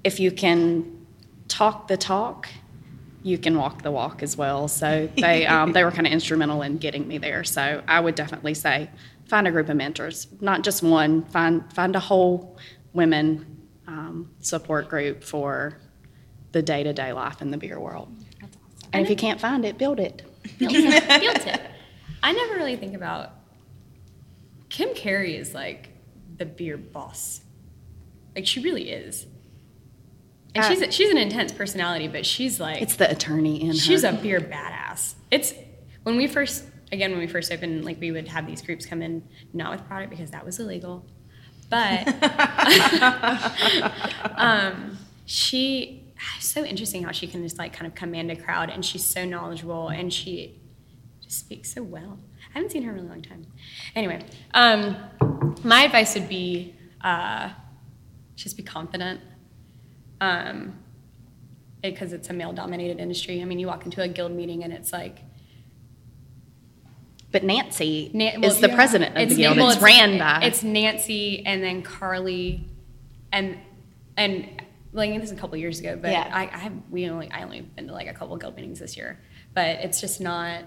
if 0.03 0.19
you 0.19 0.31
can 0.31 1.05
talk 1.47 1.87
the 1.87 1.97
talk, 1.97 2.47
you 3.23 3.37
can 3.37 3.57
walk 3.57 3.83
the 3.83 3.91
walk 3.91 4.23
as 4.23 4.37
well. 4.37 4.67
So 4.67 5.09
they 5.17 5.45
um, 5.55 5.73
they 5.73 5.83
were 5.83 5.91
kind 5.91 6.07
of 6.07 6.13
instrumental 6.13 6.61
in 6.61 6.77
getting 6.77 7.07
me 7.07 7.17
there. 7.17 7.43
So 7.43 7.81
I 7.87 7.99
would 7.99 8.15
definitely 8.15 8.53
say 8.53 8.89
find 9.25 9.47
a 9.47 9.51
group 9.51 9.69
of 9.69 9.77
mentors, 9.77 10.27
not 10.39 10.63
just 10.63 10.83
one. 10.83 11.23
Find 11.25 11.71
find 11.73 11.95
a 11.95 11.99
whole 11.99 12.57
women 12.93 13.67
um, 13.87 14.31
support 14.39 14.89
group 14.89 15.23
for 15.23 15.77
the 16.51 16.61
day 16.61 16.83
to 16.83 16.93
day 16.93 17.13
life 17.13 17.41
in 17.41 17.51
the 17.51 17.57
beer 17.57 17.79
world. 17.79 18.09
And 18.93 19.03
if 19.03 19.09
you 19.09 19.15
can't 19.15 19.39
find 19.39 19.65
it, 19.65 19.77
build 19.77 19.99
it. 19.99 20.23
Build 20.57 20.73
it. 20.75 21.07
Built 21.21 21.47
it. 21.47 21.61
I 22.23 22.31
never 22.33 22.55
really 22.55 22.75
think 22.75 22.95
about 22.95 23.31
Kim 24.69 24.93
Carey 24.93 25.35
is 25.35 25.53
like 25.53 25.89
the 26.37 26.45
beer 26.45 26.77
boss. 26.77 27.41
Like 28.35 28.45
she 28.45 28.61
really 28.61 28.89
is. 28.89 29.25
And 30.53 30.63
Uh, 30.65 30.69
she's 30.69 30.81
a, 30.81 30.91
she's 30.91 31.09
an 31.09 31.17
intense 31.17 31.51
personality, 31.51 32.07
but 32.07 32.25
she's 32.25 32.59
like 32.59 32.81
It's 32.81 32.97
the 32.97 33.09
attorney 33.09 33.61
in 33.63 33.73
she's 33.73 34.03
her. 34.03 34.09
a 34.09 34.13
beer 34.13 34.39
badass. 34.39 35.15
It's 35.31 35.53
when 36.03 36.17
we 36.17 36.27
first 36.27 36.65
again 36.91 37.11
when 37.11 37.19
we 37.19 37.27
first 37.27 37.51
opened, 37.51 37.85
like 37.85 37.99
we 37.99 38.11
would 38.11 38.27
have 38.27 38.45
these 38.47 38.61
groups 38.61 38.85
come 38.85 39.01
in 39.01 39.23
not 39.53 39.71
with 39.71 39.85
product 39.87 40.11
because 40.11 40.31
that 40.31 40.45
was 40.45 40.59
illegal. 40.59 41.05
But 41.69 42.07
um, 44.37 44.97
she 45.25 46.00
it's 46.37 46.47
so 46.47 46.63
interesting 46.63 47.03
how 47.03 47.11
she 47.11 47.27
can 47.27 47.43
just 47.43 47.57
like 47.57 47.73
kind 47.73 47.87
of 47.87 47.95
command 47.95 48.31
a 48.31 48.35
crowd, 48.35 48.69
and 48.69 48.83
she's 48.85 49.03
so 49.05 49.25
knowledgeable, 49.25 49.89
and 49.89 50.13
she 50.13 50.59
just 51.21 51.39
speaks 51.39 51.73
so 51.73 51.83
well. 51.83 52.19
I 52.53 52.57
haven't 52.59 52.71
seen 52.71 52.83
her 52.83 52.91
in 52.91 52.97
a 52.97 53.01
really 53.01 53.09
long 53.09 53.21
time. 53.21 53.45
Anyway, 53.95 54.23
um, 54.53 54.95
my 55.63 55.83
advice 55.83 56.13
would 56.15 56.29
be 56.29 56.75
uh, 57.01 57.49
just 58.35 58.57
be 58.57 58.63
confident. 58.63 59.21
Um, 60.19 60.77
because 61.81 62.13
it's 62.13 62.29
a 62.29 62.33
male 62.33 62.53
dominated 62.53 62.99
industry. 62.99 63.41
I 63.41 63.45
mean, 63.45 63.57
you 63.57 63.65
walk 63.65 63.85
into 63.85 64.03
a 64.03 64.07
guild 64.07 64.31
meeting 64.31 64.63
and 64.63 64.71
it's 64.71 64.93
like, 64.93 65.17
But 67.31 67.43
Nancy 67.43 68.11
Na- 68.13 68.39
is 68.47 68.59
the 68.59 68.67
yeah. 68.67 68.75
president 68.75 69.17
of 69.17 69.29
the 69.29 69.35
guild. 69.35 69.57
well, 69.57 69.71
it's, 69.71 69.81
ran 69.81 70.19
by. 70.19 70.41
It's 70.45 70.61
Nancy 70.63 71.43
and 71.45 71.63
then 71.63 71.81
Carly, 71.81 72.67
and 73.31 73.57
and 74.17 74.61
like 74.93 75.13
this 75.21 75.31
is 75.31 75.37
a 75.37 75.39
couple 75.39 75.57
years 75.57 75.79
ago, 75.79 75.97
but 76.01 76.11
Yeah. 76.11 76.29
I, 76.33 76.43
I 76.53 76.57
have 76.57 76.73
we 76.89 77.07
only 77.09 77.29
I 77.31 77.43
only 77.43 77.61
been 77.61 77.87
to 77.87 77.93
like 77.93 78.07
a 78.07 78.13
couple 78.13 78.35
guild 78.37 78.55
meetings 78.55 78.79
this 78.79 78.97
year, 78.97 79.19
but 79.53 79.67
it's 79.79 80.01
just 80.01 80.19
not 80.21 80.63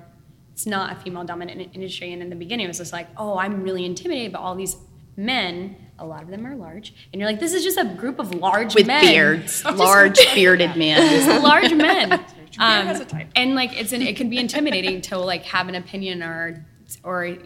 it's 0.52 0.66
not 0.66 0.92
a 0.96 1.00
female 1.00 1.24
dominant 1.24 1.70
industry. 1.74 2.12
And 2.12 2.22
in 2.22 2.30
the 2.30 2.36
beginning, 2.36 2.64
it 2.64 2.68
was 2.68 2.78
just 2.78 2.92
like, 2.92 3.08
oh, 3.16 3.36
I'm 3.38 3.62
really 3.62 3.84
intimidated 3.84 4.32
by 4.32 4.38
all 4.38 4.54
these 4.54 4.76
men. 5.16 5.76
A 5.98 6.06
lot 6.06 6.22
of 6.22 6.28
them 6.28 6.44
are 6.46 6.56
large, 6.56 6.92
and 7.12 7.20
you're 7.20 7.28
like, 7.30 7.38
this 7.40 7.52
is 7.54 7.62
just 7.62 7.78
a 7.78 7.84
group 7.84 8.18
of 8.18 8.34
large 8.34 8.74
with 8.74 8.86
men 8.86 9.04
beards, 9.04 9.64
large 9.76 10.18
bearded 10.34 10.74
men. 10.76 11.42
large 11.42 11.72
men. 11.86 12.12
Um, 12.58 12.86
has 12.86 13.00
a 13.00 13.04
type. 13.04 13.28
and 13.36 13.54
like 13.56 13.76
it's 13.80 13.92
an, 13.92 14.00
it 14.02 14.16
can 14.16 14.28
be 14.30 14.38
intimidating 14.38 15.00
to 15.02 15.18
like 15.18 15.44
have 15.44 15.68
an 15.68 15.74
opinion 15.76 16.22
or 16.22 16.64
or 17.02 17.36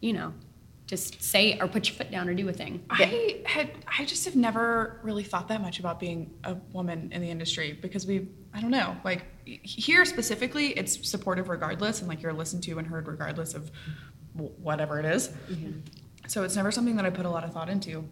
you 0.00 0.12
know 0.12 0.32
just 0.88 1.22
say 1.22 1.58
or 1.60 1.68
put 1.68 1.86
your 1.86 1.94
foot 1.94 2.10
down 2.10 2.28
or 2.28 2.34
do 2.34 2.48
a 2.48 2.52
thing. 2.52 2.82
I 2.88 3.42
had 3.44 3.70
I 3.98 4.06
just 4.06 4.24
have 4.24 4.34
never 4.34 4.98
really 5.02 5.22
thought 5.22 5.48
that 5.48 5.60
much 5.60 5.78
about 5.78 6.00
being 6.00 6.34
a 6.44 6.54
woman 6.72 7.10
in 7.12 7.20
the 7.20 7.30
industry 7.30 7.78
because 7.80 8.06
we 8.06 8.28
I 8.54 8.60
don't 8.62 8.70
know 8.70 8.96
like 9.04 9.24
here 9.44 10.04
specifically 10.06 10.68
it's 10.68 11.08
supportive 11.08 11.50
regardless 11.50 12.00
and 12.00 12.08
like 12.08 12.22
you're 12.22 12.32
listened 12.32 12.62
to 12.64 12.78
and 12.78 12.86
heard 12.86 13.06
regardless 13.06 13.52
of 13.52 13.70
whatever 14.32 14.98
it 14.98 15.04
is. 15.04 15.28
Mm-hmm. 15.28 15.80
So 16.26 16.42
it's 16.42 16.56
never 16.56 16.70
something 16.70 16.96
that 16.96 17.04
I 17.04 17.10
put 17.10 17.26
a 17.26 17.30
lot 17.30 17.44
of 17.44 17.52
thought 17.52 17.68
into 17.68 18.08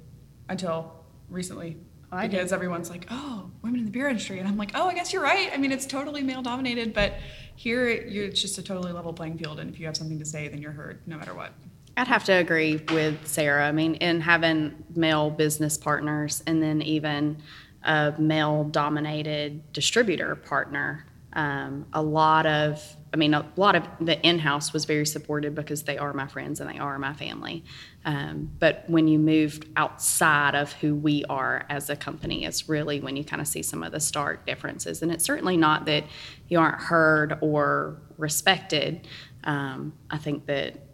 until 0.50 1.02
recently 1.30 1.78
oh, 2.12 2.18
I 2.18 2.28
because 2.28 2.52
everyone's 2.52 2.90
like 2.90 3.06
oh 3.10 3.50
women 3.62 3.80
in 3.80 3.86
the 3.86 3.90
beer 3.90 4.08
industry 4.08 4.38
and 4.38 4.46
I'm 4.46 4.58
like 4.58 4.72
oh 4.74 4.86
I 4.86 4.92
guess 4.92 5.14
you're 5.14 5.22
right 5.22 5.50
I 5.50 5.56
mean 5.56 5.72
it's 5.72 5.86
totally 5.86 6.22
male 6.22 6.42
dominated 6.42 6.92
but 6.92 7.14
here 7.54 7.88
it's 7.88 8.42
just 8.42 8.58
a 8.58 8.62
totally 8.62 8.92
level 8.92 9.14
playing 9.14 9.38
field 9.38 9.60
and 9.60 9.72
if 9.72 9.80
you 9.80 9.86
have 9.86 9.96
something 9.96 10.18
to 10.18 10.26
say 10.26 10.48
then 10.48 10.60
you're 10.60 10.72
heard 10.72 11.00
no 11.06 11.16
matter 11.16 11.32
what. 11.32 11.52
I'd 11.96 12.08
have 12.08 12.24
to 12.24 12.32
agree 12.32 12.82
with 12.90 13.26
Sarah. 13.26 13.66
I 13.66 13.72
mean, 13.72 13.94
in 13.94 14.20
having 14.20 14.84
male 14.94 15.30
business 15.30 15.78
partners 15.78 16.42
and 16.46 16.62
then 16.62 16.82
even 16.82 17.38
a 17.84 18.12
male 18.18 18.64
dominated 18.64 19.72
distributor 19.72 20.34
partner, 20.36 21.06
um, 21.32 21.86
a 21.92 22.02
lot 22.02 22.46
of, 22.46 22.82
I 23.14 23.16
mean, 23.16 23.32
a 23.32 23.46
lot 23.56 23.76
of 23.76 23.86
the 24.00 24.20
in 24.20 24.38
house 24.38 24.72
was 24.72 24.84
very 24.84 25.06
supportive 25.06 25.54
because 25.54 25.84
they 25.84 25.96
are 25.96 26.12
my 26.12 26.26
friends 26.26 26.60
and 26.60 26.68
they 26.68 26.78
are 26.78 26.98
my 26.98 27.14
family. 27.14 27.64
Um, 28.04 28.50
but 28.58 28.84
when 28.88 29.08
you 29.08 29.18
move 29.18 29.60
outside 29.76 30.54
of 30.54 30.72
who 30.74 30.94
we 30.94 31.24
are 31.30 31.64
as 31.68 31.88
a 31.88 31.96
company, 31.96 32.44
it's 32.44 32.68
really 32.68 33.00
when 33.00 33.16
you 33.16 33.24
kind 33.24 33.40
of 33.40 33.48
see 33.48 33.62
some 33.62 33.82
of 33.82 33.92
the 33.92 34.00
stark 34.00 34.46
differences. 34.46 35.02
And 35.02 35.10
it's 35.12 35.24
certainly 35.24 35.56
not 35.56 35.86
that 35.86 36.04
you 36.48 36.58
aren't 36.58 36.80
heard 36.80 37.38
or 37.40 38.00
respected. 38.18 39.06
Um, 39.44 39.92
I 40.10 40.18
think 40.18 40.46
that 40.46 40.85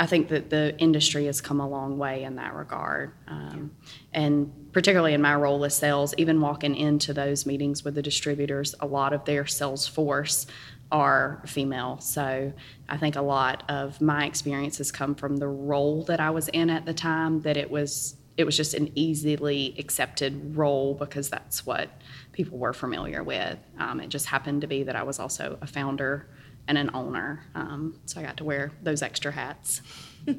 I 0.00 0.06
think 0.06 0.28
that 0.28 0.50
the 0.50 0.78
industry 0.78 1.26
has 1.26 1.40
come 1.40 1.60
a 1.60 1.68
long 1.68 1.98
way 1.98 2.22
in 2.22 2.36
that 2.36 2.54
regard. 2.54 3.12
Um, 3.26 3.72
and 4.12 4.52
particularly 4.72 5.12
in 5.12 5.20
my 5.20 5.34
role 5.34 5.64
as 5.64 5.76
sales, 5.76 6.14
even 6.16 6.40
walking 6.40 6.76
into 6.76 7.12
those 7.12 7.46
meetings 7.46 7.84
with 7.84 7.94
the 7.94 8.02
distributors, 8.02 8.74
a 8.80 8.86
lot 8.86 9.12
of 9.12 9.24
their 9.24 9.46
sales 9.46 9.88
force 9.88 10.46
are 10.92 11.42
female. 11.46 11.98
So 11.98 12.52
I 12.88 12.96
think 12.96 13.16
a 13.16 13.22
lot 13.22 13.64
of 13.68 14.00
my 14.00 14.24
experience 14.24 14.78
has 14.78 14.92
come 14.92 15.14
from 15.14 15.36
the 15.36 15.48
role 15.48 16.04
that 16.04 16.20
I 16.20 16.30
was 16.30 16.48
in 16.48 16.70
at 16.70 16.86
the 16.86 16.94
time, 16.94 17.42
that 17.42 17.56
it 17.56 17.70
was 17.70 18.16
it 18.36 18.44
was 18.44 18.56
just 18.56 18.72
an 18.74 18.92
easily 18.94 19.74
accepted 19.78 20.56
role 20.56 20.94
because 20.94 21.28
that's 21.28 21.66
what 21.66 21.90
people 22.30 22.56
were 22.56 22.72
familiar 22.72 23.24
with. 23.24 23.58
Um, 23.80 23.98
it 23.98 24.10
just 24.10 24.26
happened 24.26 24.60
to 24.60 24.68
be 24.68 24.84
that 24.84 24.94
I 24.94 25.02
was 25.02 25.18
also 25.18 25.58
a 25.60 25.66
founder 25.66 26.28
and 26.68 26.78
an 26.78 26.90
owner. 26.94 27.44
Um, 27.56 27.98
so 28.04 28.20
I 28.20 28.22
got 28.22 28.36
to 28.36 28.44
wear 28.44 28.70
those 28.82 29.02
extra 29.02 29.32
hats. 29.32 29.82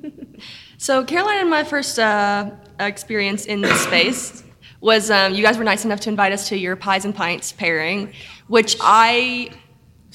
So 0.77 1.03
Caroline 1.03 1.39
and 1.41 1.49
my 1.49 1.63
first 1.65 1.99
uh, 1.99 2.51
experience 2.79 3.45
in 3.45 3.59
this 3.59 3.81
space 3.81 4.43
was 4.79 5.11
um, 5.11 5.33
you 5.33 5.43
guys 5.43 5.57
were 5.57 5.65
nice 5.65 5.83
enough 5.83 5.99
to 6.01 6.09
invite 6.09 6.31
us 6.31 6.47
to 6.49 6.57
your 6.57 6.75
pies 6.77 7.03
and 7.03 7.13
pints 7.13 7.51
pairing, 7.51 8.13
which 8.47 8.77
I. 8.79 9.49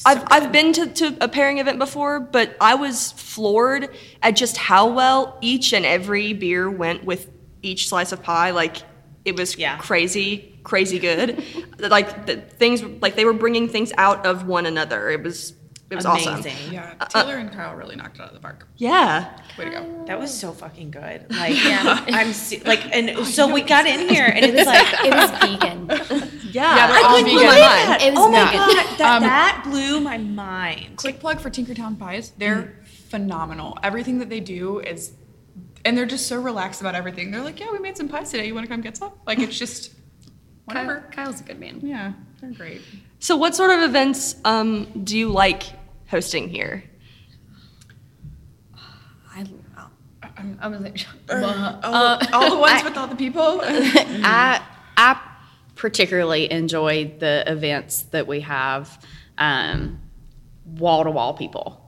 I've, 0.06 0.24
I've 0.28 0.52
been 0.52 0.72
to, 0.72 0.86
to 0.88 1.16
a 1.20 1.28
pairing 1.28 1.58
event 1.58 1.78
before, 1.78 2.18
but 2.18 2.56
I 2.60 2.74
was 2.74 3.12
floored 3.12 3.90
at 4.22 4.32
just 4.36 4.56
how 4.56 4.92
well 4.92 5.38
each 5.40 5.72
and 5.72 5.84
every 5.86 6.32
beer 6.32 6.68
went 6.70 7.04
with 7.04 7.30
each 7.62 7.88
slice 7.88 8.10
of 8.10 8.20
pie. 8.22 8.50
Like, 8.50 8.78
it 9.24 9.36
was 9.36 9.56
Yeah. 9.56 9.76
crazy, 9.78 10.58
crazy 10.64 10.98
good. 10.98 11.44
like, 11.78 12.26
the 12.26 12.36
things, 12.38 12.82
like, 13.02 13.14
they 13.14 13.24
were 13.24 13.32
bringing 13.34 13.68
things 13.68 13.92
out 13.96 14.26
of 14.26 14.46
one 14.48 14.66
another. 14.66 15.10
It 15.10 15.22
was, 15.22 15.54
it 15.90 15.96
was 15.96 16.06
awesome. 16.06 16.34
Amazing. 16.34 16.72
Yeah, 16.72 16.94
uh, 16.98 17.04
uh, 17.04 17.06
Taylor 17.06 17.36
and 17.36 17.52
Kyle 17.52 17.74
really 17.74 17.94
knocked 17.94 18.16
it 18.16 18.22
out 18.22 18.28
of 18.28 18.34
the 18.34 18.40
park. 18.40 18.66
Yeah. 18.76 19.38
Way 19.58 19.66
to 19.66 19.70
go. 19.70 20.04
That 20.06 20.18
was 20.18 20.32
so 20.36 20.52
fucking 20.52 20.90
good. 20.90 21.26
Like, 21.34 21.56
I'm 21.56 22.32
se- 22.32 22.62
like, 22.64 22.80
and 22.94 23.10
oh, 23.10 23.24
so 23.24 23.52
we 23.52 23.60
got 23.60 23.86
in 23.86 24.08
here, 24.08 24.24
and 24.24 24.44
it 24.44 24.54
was 24.54 24.66
like, 24.66 24.86
It 25.04 25.12
was 25.12 25.30
vegan. 25.30 25.86
Yeah. 26.52 26.76
Yeah, 26.76 26.86
they're 26.86 26.96
I 26.96 27.02
all 27.04 27.16
vegan. 27.16 27.30
believe 27.34 27.48
that. 27.50 27.98
It 28.02 28.14
was 28.14 28.20
oh 28.20 28.28
my 28.30 28.44
vegan. 28.44 28.58
god, 28.58 28.98
that, 28.98 29.16
Um, 29.16 29.22
that 29.24 29.64
blew 29.68 30.00
my 30.00 30.16
mind. 30.16 30.96
Quick 30.96 31.20
plug 31.20 31.40
for 31.40 31.50
Tinkertown 31.50 31.98
Pies. 31.98 32.32
They're 32.38 32.62
mm-hmm. 32.62 32.84
phenomenal. 33.10 33.78
Everything 33.82 34.18
that 34.20 34.30
they 34.30 34.40
do 34.40 34.80
is, 34.80 35.12
and 35.84 35.98
they're 35.98 36.06
just 36.06 36.26
so 36.26 36.40
relaxed 36.40 36.80
about 36.80 36.94
everything. 36.94 37.30
They're 37.30 37.42
like, 37.42 37.60
yeah, 37.60 37.70
we 37.70 37.78
made 37.78 37.96
some 37.96 38.08
pies 38.08 38.30
today. 38.30 38.46
You 38.46 38.54
want 38.54 38.66
to 38.66 38.72
come 38.72 38.80
get 38.80 38.96
some? 38.96 39.12
Like, 39.26 39.38
it's 39.38 39.58
just 39.58 39.92
Kyle, 39.92 39.96
whatever. 40.86 41.08
Kyle's 41.12 41.40
a 41.40 41.44
good 41.44 41.60
man. 41.60 41.80
Yeah, 41.82 42.14
they're 42.40 42.52
great. 42.52 42.80
So, 43.24 43.36
what 43.36 43.54
sort 43.54 43.70
of 43.70 43.80
events 43.80 44.36
um, 44.44 44.84
do 45.02 45.16
you 45.16 45.30
like 45.30 45.62
hosting 46.08 46.50
here? 46.50 46.84
I, 49.34 49.46
I 50.60 50.68
was 50.68 50.82
like, 50.82 51.06
all, 51.30 52.20
all 52.34 52.50
the 52.50 52.58
ones 52.58 52.84
with 52.84 52.98
all 52.98 53.06
the 53.06 53.16
people. 53.16 53.62
I 53.64 54.60
I 54.98 55.18
particularly 55.74 56.52
enjoy 56.52 57.14
the 57.18 57.44
events 57.46 58.02
that 58.10 58.26
we 58.26 58.40
have 58.40 59.02
wall 59.38 61.04
to 61.04 61.10
wall 61.10 61.32
people 61.32 61.80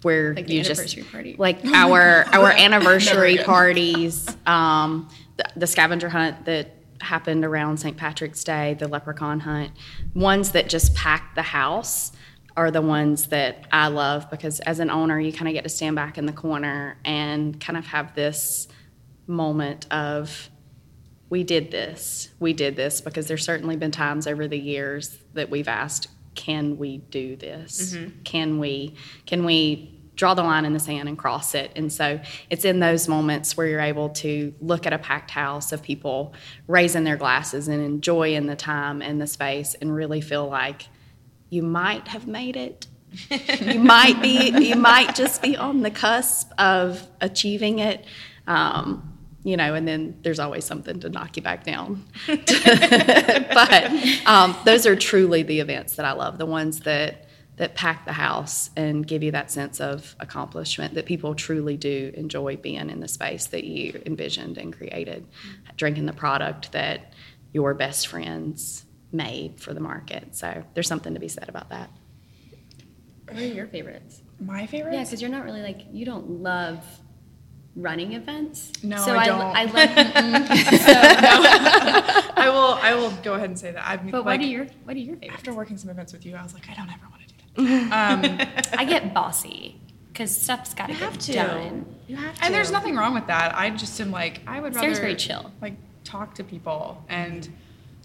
where 0.00 0.32
Like 0.32 0.46
the 0.46 0.54
you 0.54 0.64
just 0.64 0.98
party. 1.12 1.36
like 1.36 1.62
our 1.74 2.24
our 2.32 2.52
anniversary 2.52 3.36
parties 3.36 4.34
um, 4.46 5.10
the, 5.36 5.44
the 5.56 5.66
scavenger 5.66 6.08
hunt 6.08 6.46
that 6.46 6.74
happened 7.00 7.44
around 7.44 7.78
St. 7.78 7.96
Patrick's 7.96 8.44
Day 8.44 8.74
the 8.74 8.88
leprechaun 8.88 9.40
hunt 9.40 9.72
ones 10.14 10.52
that 10.52 10.68
just 10.68 10.94
pack 10.94 11.34
the 11.34 11.42
house 11.42 12.12
are 12.56 12.70
the 12.70 12.82
ones 12.82 13.26
that 13.28 13.66
I 13.72 13.88
love 13.88 14.28
because 14.30 14.60
as 14.60 14.80
an 14.80 14.90
owner 14.90 15.18
you 15.18 15.32
kind 15.32 15.48
of 15.48 15.54
get 15.54 15.64
to 15.64 15.70
stand 15.70 15.96
back 15.96 16.18
in 16.18 16.26
the 16.26 16.32
corner 16.32 16.98
and 17.04 17.60
kind 17.60 17.76
of 17.76 17.86
have 17.86 18.14
this 18.14 18.68
moment 19.26 19.86
of 19.92 20.50
we 21.30 21.44
did 21.44 21.70
this. 21.70 22.28
We 22.40 22.52
did 22.52 22.76
this 22.76 23.00
because 23.00 23.28
there's 23.28 23.44
certainly 23.44 23.76
been 23.76 23.92
times 23.92 24.26
over 24.26 24.48
the 24.48 24.58
years 24.58 25.16
that 25.34 25.48
we've 25.48 25.68
asked, 25.68 26.08
can 26.34 26.76
we 26.76 26.98
do 26.98 27.36
this? 27.36 27.94
Mm-hmm. 27.94 28.22
Can 28.24 28.58
we 28.58 28.96
can 29.26 29.44
we 29.44 29.99
draw 30.20 30.34
the 30.34 30.42
line 30.42 30.66
in 30.66 30.74
the 30.74 30.78
sand 30.78 31.08
and 31.08 31.16
cross 31.16 31.54
it? 31.54 31.72
And 31.74 31.90
so 31.90 32.20
it's 32.50 32.66
in 32.66 32.78
those 32.78 33.08
moments 33.08 33.56
where 33.56 33.66
you're 33.66 33.80
able 33.80 34.10
to 34.10 34.54
look 34.60 34.86
at 34.86 34.92
a 34.92 34.98
packed 34.98 35.30
house 35.30 35.72
of 35.72 35.82
people 35.82 36.34
raising 36.66 37.04
their 37.04 37.16
glasses 37.16 37.68
and 37.68 37.82
enjoying 37.82 38.46
the 38.46 38.54
time 38.54 39.00
and 39.00 39.18
the 39.18 39.26
space 39.26 39.74
and 39.80 39.94
really 39.94 40.20
feel 40.20 40.46
like 40.46 40.88
you 41.48 41.62
might 41.62 42.08
have 42.08 42.26
made 42.26 42.54
it. 42.54 42.86
you 43.30 43.80
might 43.94 44.20
be 44.20 44.50
you 44.62 44.76
might 44.76 45.14
just 45.14 45.40
be 45.40 45.56
on 45.56 45.80
the 45.80 45.90
cusp 45.90 46.52
of 46.58 47.08
achieving 47.22 47.78
it. 47.78 48.04
Um, 48.46 49.18
you 49.42 49.56
know, 49.56 49.72
and 49.74 49.88
then 49.88 50.18
there's 50.20 50.38
always 50.38 50.66
something 50.66 51.00
to 51.00 51.08
knock 51.08 51.34
you 51.38 51.42
back 51.42 51.64
down. 51.64 52.04
but 52.26 52.36
um, 54.26 54.54
those 54.66 54.84
are 54.86 54.94
truly 54.94 55.42
the 55.42 55.60
events 55.60 55.96
that 55.96 56.04
I 56.04 56.12
love, 56.12 56.36
the 56.36 56.44
ones 56.44 56.80
that 56.80 57.24
that 57.60 57.74
pack 57.74 58.06
the 58.06 58.12
house 58.14 58.70
and 58.74 59.06
give 59.06 59.22
you 59.22 59.32
that 59.32 59.50
sense 59.50 59.82
of 59.82 60.16
accomplishment 60.18 60.94
that 60.94 61.04
people 61.04 61.34
truly 61.34 61.76
do 61.76 62.10
enjoy 62.14 62.56
being 62.56 62.88
in 62.88 63.00
the 63.00 63.06
space 63.06 63.48
that 63.48 63.64
you 63.64 64.00
envisioned 64.06 64.56
and 64.56 64.74
created, 64.74 65.26
drinking 65.76 66.06
the 66.06 66.14
product 66.14 66.72
that 66.72 67.12
your 67.52 67.74
best 67.74 68.06
friends 68.08 68.86
made 69.12 69.60
for 69.60 69.74
the 69.74 69.80
market. 69.80 70.34
So 70.34 70.64
there's 70.72 70.88
something 70.88 71.12
to 71.12 71.20
be 71.20 71.28
said 71.28 71.50
about 71.50 71.68
that. 71.68 71.90
what 73.28 73.42
are 73.42 73.46
your 73.46 73.66
favorites? 73.66 74.22
My 74.40 74.66
favorite. 74.66 74.94
Yeah, 74.94 75.04
because 75.04 75.20
you're 75.20 75.30
not 75.30 75.44
really 75.44 75.60
like 75.60 75.82
you 75.92 76.06
don't 76.06 76.42
love 76.42 76.82
running 77.76 78.14
events. 78.14 78.72
No, 78.82 78.96
so 79.04 79.14
I 79.14 79.18
I, 79.18 79.26
don't. 79.26 79.42
I 79.42 79.64
love. 79.64 79.74
I 82.36 82.48
will. 82.48 82.78
I 82.82 82.94
will 82.94 83.10
go 83.22 83.34
ahead 83.34 83.50
and 83.50 83.58
say 83.58 83.70
that. 83.72 83.86
I've 83.86 84.10
But 84.10 84.24
like, 84.24 84.40
what 84.40 84.40
are 84.40 84.50
your 84.50 84.64
what 84.84 84.96
are 84.96 84.98
your 84.98 85.16
favorites? 85.16 85.34
after 85.34 85.52
working 85.52 85.76
some 85.76 85.90
events 85.90 86.14
with 86.14 86.24
you, 86.24 86.36
I 86.36 86.42
was 86.42 86.54
like, 86.54 86.70
I 86.70 86.74
don't 86.74 86.88
ever 86.88 87.02
want 87.02 87.14
that. 87.14 87.19
Um, 87.66 88.22
I 88.78 88.84
get 88.88 89.12
bossy 89.14 89.80
because 90.12 90.36
stuff's 90.36 90.74
got 90.74 90.88
to 90.88 90.94
get 90.94 91.20
to. 91.20 91.32
done. 91.32 91.94
You 92.08 92.16
have 92.16 92.36
to. 92.36 92.44
and 92.44 92.54
there's 92.54 92.70
nothing 92.72 92.96
wrong 92.96 93.14
with 93.14 93.26
that. 93.28 93.54
I 93.56 93.70
just 93.70 94.00
am 94.00 94.10
like, 94.10 94.40
I 94.46 94.60
would 94.60 94.74
rather 94.74 94.94
very 94.94 95.14
chill. 95.16 95.50
like 95.60 95.74
talk 96.04 96.34
to 96.36 96.44
people 96.44 97.04
and 97.08 97.48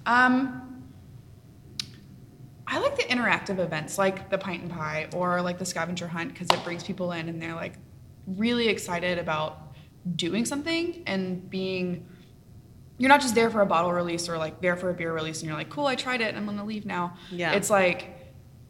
um. 0.05 0.61
I 2.67 2.79
like 2.79 2.95
the 2.95 3.03
interactive 3.03 3.59
events 3.59 3.99
like 3.99 4.29
the 4.31 4.39
pint 4.39 4.63
and 4.63 4.71
pie 4.71 5.07
or 5.13 5.39
like 5.41 5.59
the 5.59 5.65
scavenger 5.65 6.07
hunt 6.07 6.33
because 6.33 6.49
it 6.49 6.63
brings 6.63 6.83
people 6.83 7.11
in 7.11 7.29
and 7.29 7.39
they're 7.39 7.53
like 7.53 7.73
really 8.25 8.67
excited 8.69 9.19
about 9.19 9.75
doing 10.15 10.45
something 10.45 11.03
and 11.05 11.47
being 11.49 12.07
you're 12.97 13.09
not 13.09 13.21
just 13.21 13.35
there 13.35 13.51
for 13.51 13.61
a 13.61 13.67
bottle 13.67 13.93
release 13.93 14.27
or 14.27 14.37
like 14.39 14.61
there 14.61 14.75
for 14.75 14.89
a 14.89 14.95
beer 14.95 15.13
release 15.13 15.41
and 15.41 15.47
you're 15.47 15.55
like 15.57 15.69
cool 15.69 15.85
I 15.85 15.93
tried 15.93 16.21
it 16.21 16.33
I'm 16.33 16.45
gonna 16.47 16.65
leave 16.65 16.87
now 16.87 17.17
Yeah. 17.29 17.51
it's 17.53 17.69
like 17.69 18.14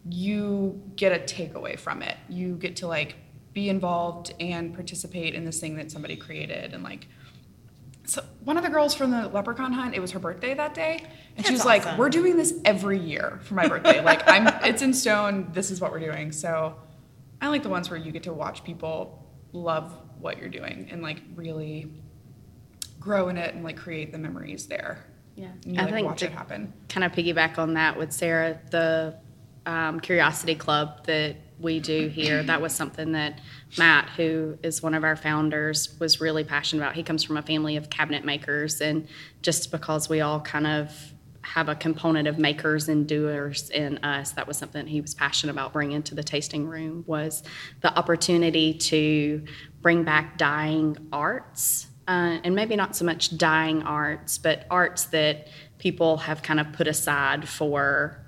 you 0.10 0.82
get 0.96 1.12
a 1.12 1.24
takeaway 1.24 1.78
from 1.80 2.02
it. 2.02 2.18
You 2.30 2.56
get 2.56 2.76
to 2.78 2.88
like 2.88 3.16
be 3.54 3.70
involved 3.70 4.34
and 4.40 4.74
participate 4.74 5.34
in 5.34 5.46
this 5.46 5.60
thing 5.60 5.76
that 5.78 5.90
somebody 5.92 6.16
created 6.16 6.74
and 6.74 6.84
like 6.84 7.08
so 8.06 8.22
one 8.44 8.58
of 8.58 8.64
the 8.64 8.70
girls 8.70 8.94
from 8.94 9.12
the 9.12 9.28
leprechaun 9.30 9.72
hunt 9.72 9.96
it 9.96 10.00
was 10.02 10.12
her 10.12 10.20
birthday 10.20 10.54
that 10.54 10.74
day 10.76 11.02
and 11.38 11.46
she 11.46 11.54
was 11.54 11.64
That's 11.64 11.86
like 11.86 11.98
we're 11.98 12.10
doing 12.10 12.36
this 12.38 12.54
every 12.66 13.00
year 13.00 13.40
for 13.44 13.54
my 13.56 13.68
birthday. 13.68 14.02
Like 14.04 14.28
i'm 14.30 14.48
it's 14.64 14.82
in 14.82 14.94
stone. 14.94 15.50
This 15.54 15.72
is 15.72 15.80
what 15.82 15.92
we're 15.92 16.00
doing. 16.02 16.32
So 16.32 16.76
i 17.42 17.48
like 17.48 17.64
the 17.64 17.70
ones 17.70 17.90
where 17.90 17.98
you 17.98 18.12
get 18.12 18.24
to 18.24 18.34
watch 18.34 18.64
people 18.64 19.26
love 19.54 19.98
what 20.20 20.38
you're 20.38 20.50
doing 20.50 20.88
and 20.92 21.02
like 21.02 21.22
really 21.36 21.92
grow 23.00 23.30
in 23.30 23.38
it 23.38 23.56
and 23.56 23.64
like 23.64 23.78
create 23.78 24.12
the 24.12 24.18
memories 24.18 24.68
there. 24.68 25.06
Yeah. 25.36 25.48
and 25.64 25.76
you 25.76 25.80
I 25.82 25.86
like 25.86 25.94
think 25.94 26.08
watch 26.08 26.20
to 26.20 26.26
it 26.26 26.32
happen. 26.34 26.74
kind 26.90 27.04
of 27.06 27.14
piggyback 27.14 27.58
on 27.58 27.74
that 27.76 27.98
with 27.98 28.12
Sarah, 28.12 28.60
the 28.72 29.16
um, 29.66 30.00
Curiosity 30.00 30.56
Club 30.56 31.06
that 31.06 31.36
we 31.60 31.80
do 31.80 32.08
here, 32.08 32.44
that 32.44 32.62
was 32.62 32.74
something 32.74 33.14
that 33.14 33.40
Matt, 33.78 34.10
who 34.10 34.58
is 34.62 34.84
one 34.84 34.94
of 34.94 35.04
our 35.04 35.16
founders, 35.16 35.98
was 36.00 36.20
really 36.20 36.44
passionate 36.44 36.84
about. 36.84 36.96
He 36.96 37.04
comes 37.04 37.24
from 37.24 37.38
a 37.38 37.42
family 37.42 37.78
of 37.78 37.90
cabinet 37.90 38.26
makers, 38.26 38.82
and 38.82 39.08
just 39.42 39.72
because 39.72 40.10
we 40.10 40.22
all 40.22 40.42
kind 40.42 40.68
of 40.68 40.92
have 41.42 41.70
a 41.70 41.76
component 41.76 42.28
of 42.28 42.40
makers 42.40 42.90
and 42.90 43.08
doers 43.08 43.70
in 43.70 44.00
us, 44.00 44.32
that 44.32 44.48
was 44.48 44.58
something 44.58 44.88
he 44.88 45.00
was 45.00 45.14
passionate 45.14 45.54
about 45.54 45.74
bringing 45.74 46.02
to 46.04 46.16
the 46.16 46.24
tasting 46.24 46.68
room 46.68 47.04
was 47.08 47.44
the 47.82 47.98
opportunity 47.98 48.74
to 48.74 49.46
bring 49.82 50.04
back 50.04 50.38
dying 50.38 50.98
arts 51.14 51.88
uh, 52.08 52.40
and 52.44 52.56
maybe 52.56 52.76
not 52.76 52.96
so 52.96 53.06
much 53.06 53.38
dying 53.38 53.82
arts, 53.84 54.38
but 54.38 54.66
arts 54.70 55.06
that 55.06 55.48
people 55.78 56.18
have 56.18 56.42
kind 56.42 56.60
of 56.60 56.72
put 56.74 56.88
aside 56.88 57.48
for 57.48 58.25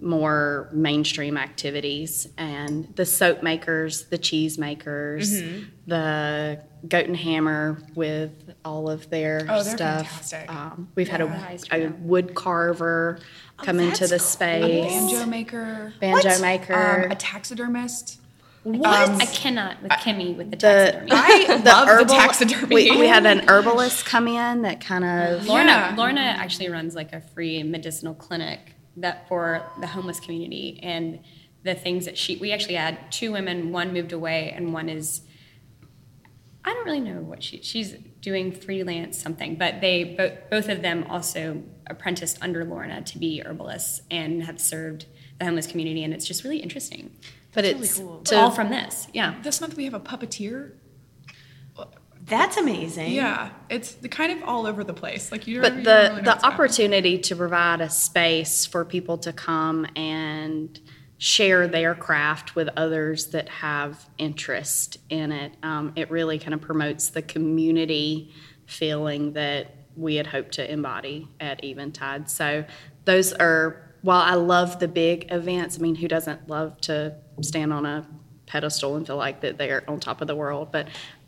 more 0.00 0.68
mainstream 0.72 1.36
activities. 1.38 2.28
And 2.36 2.94
the 2.96 3.06
soap 3.06 3.42
makers, 3.42 4.04
the 4.06 4.18
cheese 4.18 4.58
makers, 4.58 5.40
the 5.86 6.60
Goat 6.88 7.06
and 7.06 7.16
Hammer 7.16 7.82
with 7.94 8.32
all 8.64 8.88
of 8.90 9.08
their 9.10 9.46
Oh, 9.48 9.62
they're 9.62 9.76
stuff. 9.76 10.06
fantastic. 10.08 10.52
Um, 10.54 10.88
we've 10.94 11.08
had 11.08 11.20
a, 11.20 11.28
Nice, 11.28 11.64
a 11.72 11.88
wood 11.88 12.34
carver 12.34 13.18
come 13.56 13.80
into 13.80 14.06
that's 14.06 14.10
the 14.10 14.18
cool. 14.18 14.26
space. 14.26 14.92
banjo 14.92 15.26
maker 15.26 15.92
Banjo 16.00 16.28
What? 16.28 16.40
maker. 16.42 17.04
um, 17.06 17.10
a 17.10 17.14
taxidermist 17.14 18.20
What? 18.64 18.86
I 18.86 19.24
cannot 19.26 19.82
with 19.82 19.92
Kimmy 19.92 20.36
with 20.36 20.50
the 20.50 20.56
the 20.58 20.66
taxidermy. 21.08 21.10
i 21.12 21.56
love 21.64 21.98
the 22.06 22.14
taxidermy 22.14 22.74
We, 22.74 22.90
we 22.98 23.06
had 23.06 23.24
an 23.26 23.48
herbalist 23.48 24.04
come 24.04 24.28
in 24.28 24.62
that 24.62 24.80
kind 24.80 25.04
of 25.04 25.46
Lorna, 25.46 25.64
Yeah. 25.70 25.94
Lorna 25.96 26.20
actually 26.20 26.68
runs 26.68 26.94
like 26.94 27.12
a 27.14 27.20
free 27.20 27.62
medicinal 27.62 28.14
clinic 28.14 28.74
that 28.96 29.28
for 29.28 29.62
the 29.80 29.86
homeless 29.86 30.20
community 30.20 30.80
and 30.82 31.20
the 31.62 31.74
things 31.74 32.04
that 32.04 32.16
she 32.16 32.36
we 32.36 32.52
actually 32.52 32.74
had 32.74 33.10
two 33.10 33.32
women 33.32 33.72
one 33.72 33.92
moved 33.92 34.12
away 34.12 34.52
and 34.54 34.72
one 34.72 34.88
is 34.88 35.22
I 36.64 36.72
don't 36.72 36.84
really 36.84 37.00
know 37.00 37.20
what 37.20 37.42
she 37.42 37.60
she's 37.62 37.92
doing 38.20 38.52
freelance 38.52 39.20
something 39.20 39.56
but 39.56 39.80
they 39.80 40.04
both 40.04 40.32
both 40.50 40.68
of 40.68 40.82
them 40.82 41.04
also 41.08 41.62
apprenticed 41.86 42.38
under 42.42 42.64
Lorna 42.64 43.02
to 43.02 43.18
be 43.18 43.42
herbalists 43.44 44.00
and 44.10 44.44
have 44.44 44.60
served 44.60 45.06
the 45.38 45.44
homeless 45.44 45.66
community 45.66 46.02
and 46.02 46.12
it's 46.14 46.26
just 46.26 46.44
really 46.44 46.58
interesting. 46.58 47.16
But 47.52 47.64
it's 47.64 47.98
It's 47.98 48.32
all 48.32 48.50
from 48.50 48.70
this 48.70 49.08
yeah. 49.12 49.36
This 49.42 49.60
month 49.60 49.76
we 49.76 49.84
have 49.84 49.94
a 49.94 50.00
puppeteer 50.00 50.72
That's 52.26 52.56
amazing. 52.56 53.12
Yeah, 53.12 53.50
it's 53.70 53.92
the 53.92 54.08
kind 54.08 54.32
of 54.32 54.48
all 54.48 54.66
over 54.66 54.82
the 54.82 54.94
place. 54.94 55.30
Like 55.30 55.46
you, 55.46 55.60
but 55.60 55.74
the 55.74 55.78
really 55.78 56.08
the 56.08 56.14
what's 56.14 56.26
happening. 56.26 56.52
opportunity 56.52 57.18
to 57.18 57.36
provide 57.36 57.80
a 57.80 57.88
space 57.88 58.66
for 58.66 58.84
people 58.84 59.18
to 59.18 59.32
come 59.32 59.86
and 59.94 60.80
share 61.18 61.66
their 61.66 61.94
craft 61.94 62.54
with 62.54 62.68
others 62.76 63.26
that 63.26 63.48
have 63.48 64.08
interest 64.18 64.98
in 65.08 65.32
it 65.32 65.52
um, 65.62 65.92
it 65.96 66.10
really 66.10 66.38
kind 66.38 66.52
of 66.52 66.60
promotes 66.60 67.08
the 67.10 67.22
community 67.22 68.32
feeling 68.66 69.32
that 69.32 69.74
we 69.96 70.16
had 70.16 70.26
hoped 70.26 70.52
to 70.52 70.70
embody 70.70 71.26
at 71.40 71.64
eventide 71.64 72.28
so 72.28 72.64
those 73.06 73.32
are 73.32 73.94
while 74.02 74.20
i 74.20 74.34
love 74.34 74.78
the 74.78 74.88
big 74.88 75.26
events 75.32 75.78
i 75.78 75.80
mean 75.80 75.94
who 75.94 76.06
doesn't 76.06 76.48
love 76.48 76.78
to 76.82 77.14
stand 77.40 77.72
on 77.72 77.86
a 77.86 78.06
pedestal 78.44 78.96
and 78.96 79.06
feel 79.06 79.16
like 79.16 79.40
that 79.40 79.56
they're 79.56 79.88
on 79.88 79.98
top 79.98 80.20
of 80.20 80.26
the 80.26 80.36
world 80.36 80.70
but 80.70 80.86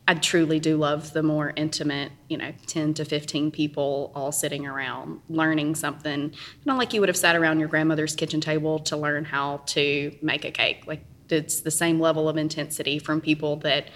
I 0.08 0.14
truly 0.14 0.58
do 0.58 0.78
love 0.78 1.12
the 1.12 1.22
more 1.22 1.52
intimate, 1.54 2.12
you 2.30 2.38
know, 2.38 2.52
10 2.66 2.94
to 2.94 3.04
15 3.04 3.50
people 3.50 4.10
all 4.14 4.32
sitting 4.32 4.66
around 4.66 5.20
learning 5.28 5.74
something. 5.74 6.32
Not 6.64 6.78
like 6.78 6.94
you 6.94 7.00
would 7.00 7.10
have 7.10 7.16
sat 7.16 7.36
around 7.36 7.58
your 7.58 7.68
grandmother's 7.68 8.16
kitchen 8.16 8.40
table 8.40 8.78
to 8.80 8.96
learn 8.96 9.26
how 9.26 9.58
to 9.66 10.16
make 10.22 10.46
a 10.46 10.50
cake. 10.50 10.84
Like 10.86 11.04
it's 11.28 11.60
the 11.60 11.70
same 11.70 12.00
level 12.00 12.26
of 12.26 12.38
intensity 12.38 12.98
from 12.98 13.20
people 13.20 13.56
that 13.56 13.88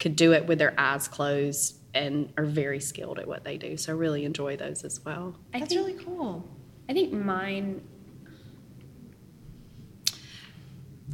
could 0.00 0.16
do 0.16 0.32
it 0.32 0.46
with 0.46 0.58
their 0.58 0.72
eyes 0.80 1.06
closed 1.06 1.76
and 1.92 2.32
are 2.38 2.46
very 2.46 2.80
skilled 2.80 3.18
at 3.18 3.28
what 3.28 3.44
they 3.44 3.58
do. 3.58 3.76
So 3.76 3.92
I 3.92 3.96
really 3.96 4.24
enjoy 4.24 4.56
those 4.56 4.84
as 4.84 5.04
well. 5.04 5.36
I 5.52 5.58
That's 5.60 5.74
think, 5.74 5.86
really 5.86 6.02
cool. 6.02 6.48
I 6.88 6.94
think 6.94 7.12
mine 7.12 7.82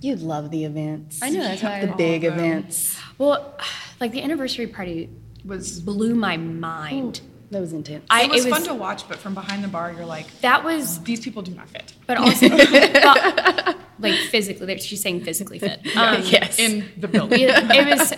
You 0.01 0.17
love 0.17 0.51
the 0.51 0.65
events. 0.65 1.21
I 1.23 1.31
know 1.31 1.41
that's 1.43 1.63
why 1.63 1.85
the 1.87 1.93
I- 1.93 1.97
big 1.97 2.25
events. 2.25 2.99
Well, 3.17 3.57
like 4.01 4.13
the 4.13 4.23
anniversary 4.23 4.67
party 4.67 5.11
was 5.45 5.81
blew 5.81 6.15
my 6.15 6.37
mind. 6.37 7.21
That 7.51 7.61
was 7.61 7.73
intense. 7.73 8.05
I 8.11 8.25
it 8.25 8.31
was, 8.31 8.47
fun 8.47 8.63
to 8.65 8.75
watch, 8.75 9.07
but 9.07 9.19
from 9.19 9.35
behind 9.35 9.63
the 9.63 9.69
bar, 9.69 9.93
you're 9.93 10.07
like, 10.07 10.27
that 10.41 10.65
was, 10.65 11.01
these 11.05 11.21
people 11.21 11.43
do 11.43 11.55
not 11.55 11.69
fit. 11.69 11.93
but 12.07 12.17
also, 12.17 12.49
but, 12.49 13.77
like 14.01 14.15
physically. 14.31 14.79
She's 14.79 15.03
saying 15.03 15.25
physically 15.25 15.59
fit. 15.59 15.81
Um, 15.97 16.23
yes. 16.25 16.59
in 16.59 16.89
the 16.97 17.07
building. 17.07 17.41
it, 17.41 17.51
it 17.51 17.87
was, 17.99 18.15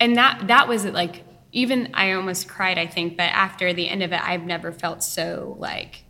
and 0.00 0.16
that 0.16 0.46
that 0.46 0.68
was 0.68 0.84
like 0.86 1.24
even 1.52 1.90
I 1.94 2.12
almost 2.12 2.48
cried. 2.48 2.78
I 2.78 2.86
think, 2.86 3.16
but 3.16 3.24
after 3.24 3.72
the 3.72 3.88
end 3.88 4.02
of 4.02 4.12
it, 4.12 4.20
I've 4.22 4.44
never 4.44 4.72
felt 4.72 5.02
so 5.02 5.56
like 5.58 6.04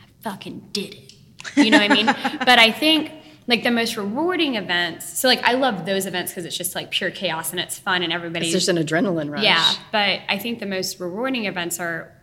I 0.00 0.06
fucking 0.22 0.70
did 0.72 0.94
it. 0.94 1.12
You 1.56 1.70
know 1.70 1.78
what 1.78 1.90
I 1.90 1.94
mean? 1.94 2.06
But 2.06 2.58
I 2.58 2.72
think 2.72 3.12
like 3.50 3.64
the 3.64 3.70
most 3.70 3.96
rewarding 3.96 4.54
events. 4.54 5.18
So 5.18 5.26
like 5.26 5.42
I 5.42 5.54
love 5.54 5.84
those 5.84 6.06
events 6.06 6.30
because 6.30 6.44
it's 6.44 6.56
just 6.56 6.74
like 6.76 6.90
pure 6.92 7.10
chaos 7.10 7.50
and 7.50 7.58
it's 7.58 7.78
fun 7.78 8.02
and 8.02 8.12
everybody. 8.12 8.46
It's 8.46 8.54
just 8.54 8.68
an 8.68 8.76
adrenaline 8.76 9.28
rush. 9.28 9.42
Yeah, 9.42 9.72
but 9.90 10.20
I 10.28 10.38
think 10.38 10.60
the 10.60 10.66
most 10.66 11.00
rewarding 11.00 11.46
events 11.46 11.80
are, 11.80 12.14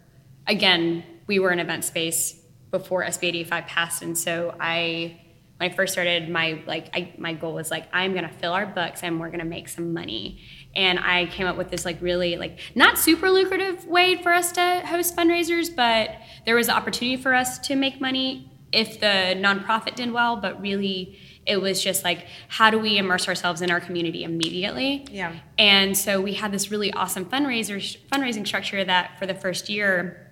again, 0.48 1.04
we 1.28 1.40
were 1.40 1.50
an 1.50 1.60
event 1.60 1.84
space 1.84 2.42
before 2.72 3.04
SB 3.04 3.28
85 3.28 3.66
passed, 3.68 4.02
and 4.02 4.18
so 4.18 4.56
I, 4.60 5.20
when 5.58 5.70
I 5.72 5.76
first 5.76 5.92
started, 5.92 6.30
my 6.30 6.62
like 6.66 6.90
I, 6.94 7.14
my 7.18 7.34
goal 7.34 7.54
was 7.54 7.70
like 7.70 7.88
I'm 7.92 8.14
gonna 8.14 8.32
fill 8.32 8.54
our 8.54 8.66
books 8.66 9.04
and 9.04 9.20
we're 9.20 9.30
gonna 9.30 9.46
make 9.46 9.68
some 9.68 9.94
money, 9.94 10.40
and 10.76 10.98
I 10.98 11.26
came 11.26 11.46
up 11.46 11.58
with 11.58 11.70
this 11.70 11.84
like 11.84 12.02
really 12.02 12.38
like 12.38 12.60
not 12.74 12.98
super 12.98 13.30
lucrative 13.30 13.86
way 13.86 14.22
for 14.24 14.32
us 14.32 14.54
to 14.54 14.82
host 14.86 15.16
fundraisers, 15.16 15.76
but 15.76 16.12
there 16.46 16.56
was 16.56 16.70
an 16.70 16.76
opportunity 16.76 17.22
for 17.22 17.34
us 17.34 17.60
to 17.60 17.76
make 17.76 18.00
money 18.00 18.50
if 18.72 19.00
the 19.00 19.36
nonprofit 19.38 19.96
did 19.96 20.12
well, 20.12 20.38
but 20.38 20.62
really 20.62 21.18
it 21.48 21.62
was 21.62 21.82
just 21.82 22.04
like 22.04 22.26
how 22.48 22.70
do 22.70 22.78
we 22.78 22.98
immerse 22.98 23.28
ourselves 23.28 23.62
in 23.62 23.72
our 23.72 23.80
community 23.80 24.24
immediately? 24.24 25.06
Yeah. 25.12 25.36
and 25.58 25.98
so 25.98 26.22
we 26.22 26.34
had 26.34 26.52
this 26.52 26.72
really 26.72 26.92
awesome 26.94 27.26
fundraiser 27.26 27.98
fundraising 28.12 28.46
structure 28.46 28.84
that 28.84 29.18
for 29.18 29.26
the 29.26 29.36
first 29.36 29.70
year 29.70 30.32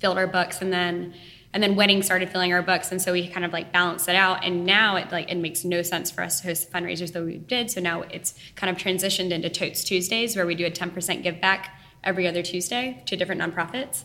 filled 0.00 0.18
our 0.18 0.26
books 0.26 0.60
and 0.60 0.72
then 0.72 1.14
and 1.52 1.62
then 1.62 1.74
weddings 1.74 2.04
started 2.04 2.28
filling 2.28 2.52
our 2.52 2.60
books 2.60 2.92
and 2.92 3.00
so 3.00 3.12
we 3.12 3.28
kind 3.28 3.44
of 3.44 3.50
like 3.50 3.72
balanced 3.72 4.08
it 4.10 4.14
out. 4.14 4.44
And 4.44 4.66
now 4.66 4.96
it 4.96 5.10
like 5.10 5.30
it 5.30 5.36
makes 5.36 5.64
no 5.64 5.80
sense 5.80 6.10
for 6.10 6.22
us 6.22 6.40
to 6.40 6.48
host 6.48 6.70
fundraisers 6.70 7.12
that 7.12 7.24
we 7.24 7.38
did. 7.38 7.70
So 7.70 7.80
now 7.80 8.02
it's 8.02 8.34
kind 8.56 8.70
of 8.70 8.82
transitioned 8.82 9.30
into 9.30 9.48
totes 9.48 9.82
tuesdays 9.82 10.36
where 10.36 10.44
we 10.44 10.54
do 10.54 10.66
a 10.66 10.70
10% 10.70 11.22
give 11.22 11.40
back 11.40 11.80
every 12.04 12.28
other 12.28 12.42
tuesday 12.42 13.02
to 13.06 13.16
different 13.16 13.40
nonprofits. 13.40 14.04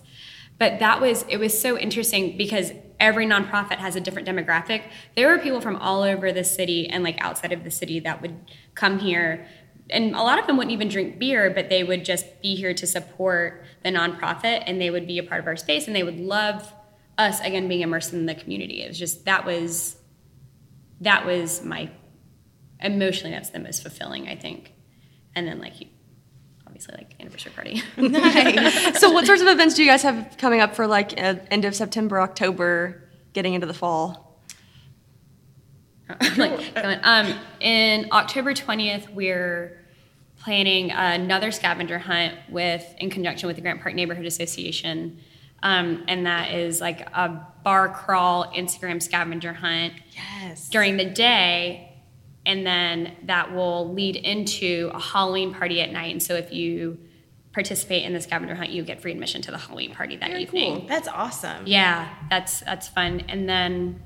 But 0.59 0.79
that 0.79 1.01
was 1.01 1.25
it 1.27 1.37
was 1.37 1.59
so 1.59 1.77
interesting 1.77 2.37
because 2.37 2.71
every 3.01 3.25
nonprofit 3.25 3.77
has 3.77 3.97
a 3.97 3.99
different 3.99 4.27
demographic 4.27 4.83
there 5.17 5.27
were 5.27 5.39
people 5.39 5.59
from 5.59 5.75
all 5.75 6.03
over 6.03 6.31
the 6.31 6.43
city 6.43 6.87
and 6.87 7.03
like 7.03 7.17
outside 7.19 7.51
of 7.51 7.65
the 7.65 7.71
city 7.71 7.99
that 7.99 8.21
would 8.21 8.37
come 8.75 8.99
here 8.99 9.45
and 9.91 10.15
a 10.15 10.21
lot 10.21 10.39
of 10.39 10.47
them 10.47 10.57
wouldn't 10.57 10.71
even 10.71 10.87
drink 10.87 11.19
beer, 11.19 11.49
but 11.49 11.69
they 11.69 11.83
would 11.83 12.05
just 12.05 12.41
be 12.41 12.55
here 12.55 12.73
to 12.73 12.87
support 12.87 13.63
the 13.83 13.89
nonprofit 13.89 14.63
and 14.65 14.79
they 14.79 14.89
would 14.89 15.05
be 15.05 15.17
a 15.17 15.23
part 15.23 15.41
of 15.41 15.47
our 15.47 15.57
space 15.57 15.87
and 15.87 15.95
they 15.95 16.03
would 16.03 16.19
love 16.19 16.73
us 17.17 17.41
again 17.41 17.67
being 17.67 17.81
immersed 17.81 18.13
in 18.13 18.25
the 18.25 18.35
community. 18.35 18.81
It 18.81 18.87
was 18.87 18.97
just 18.97 19.25
that 19.25 19.45
was 19.45 19.97
that 21.01 21.25
was 21.25 21.63
my 21.63 21.91
emotionally 22.79 23.31
that's 23.31 23.49
the 23.49 23.59
most 23.59 23.81
fulfilling, 23.81 24.27
I 24.27 24.35
think. 24.35 24.73
And 25.35 25.47
then 25.47 25.59
like 25.59 25.73
obviously 26.89 27.05
like 27.05 27.15
anniversary 27.19 27.51
party. 27.51 27.83
nice. 27.97 28.99
so 28.99 29.11
what 29.11 29.25
sorts 29.25 29.41
of 29.41 29.47
events 29.47 29.75
do 29.75 29.83
you 29.83 29.89
guys 29.89 30.03
have 30.03 30.35
coming 30.37 30.61
up 30.61 30.75
for 30.75 30.87
like 30.87 31.19
uh, 31.19 31.35
end 31.49 31.65
of 31.65 31.75
September, 31.75 32.19
October, 32.21 33.03
getting 33.33 33.53
into 33.53 33.67
the 33.67 33.73
fall? 33.73 34.39
like, 36.37 36.73
um, 36.75 37.33
in 37.61 38.09
October 38.11 38.53
20th, 38.53 39.13
we're 39.13 39.79
planning 40.39 40.91
another 40.91 41.51
scavenger 41.51 41.99
hunt 41.99 42.33
with 42.49 42.83
in 42.97 43.09
conjunction 43.09 43.47
with 43.47 43.55
the 43.55 43.61
Grant 43.61 43.81
Park 43.81 43.95
Neighborhood 43.95 44.25
Association. 44.25 45.19
Um, 45.63 46.03
and 46.07 46.25
that 46.25 46.53
is 46.53 46.81
like 46.81 47.01
a 47.01 47.47
bar 47.63 47.89
crawl 47.89 48.51
Instagram 48.51 49.01
scavenger 49.01 49.53
hunt 49.53 49.93
Yes. 50.13 50.67
during 50.69 50.97
the 50.97 51.05
day. 51.05 51.90
And 52.45 52.65
then 52.65 53.15
that 53.23 53.53
will 53.53 53.93
lead 53.93 54.15
into 54.15 54.89
a 54.93 54.99
Halloween 54.99 55.53
party 55.53 55.81
at 55.81 55.91
night. 55.91 56.11
And 56.11 56.23
so 56.23 56.33
if 56.33 56.51
you 56.51 56.97
participate 57.53 58.03
in 58.03 58.13
the 58.13 58.21
scavenger 58.21 58.55
hunt, 58.55 58.69
you 58.69 58.83
get 58.83 59.01
free 59.01 59.11
admission 59.11 59.41
to 59.43 59.51
the 59.51 59.57
Halloween 59.57 59.93
party 59.93 60.15
that 60.17 60.31
evening. 60.31 60.87
That's 60.87 61.07
awesome. 61.07 61.67
Yeah, 61.67 62.09
that's 62.29 62.61
that's 62.61 62.87
fun. 62.87 63.21
And 63.27 63.47
then 63.47 64.01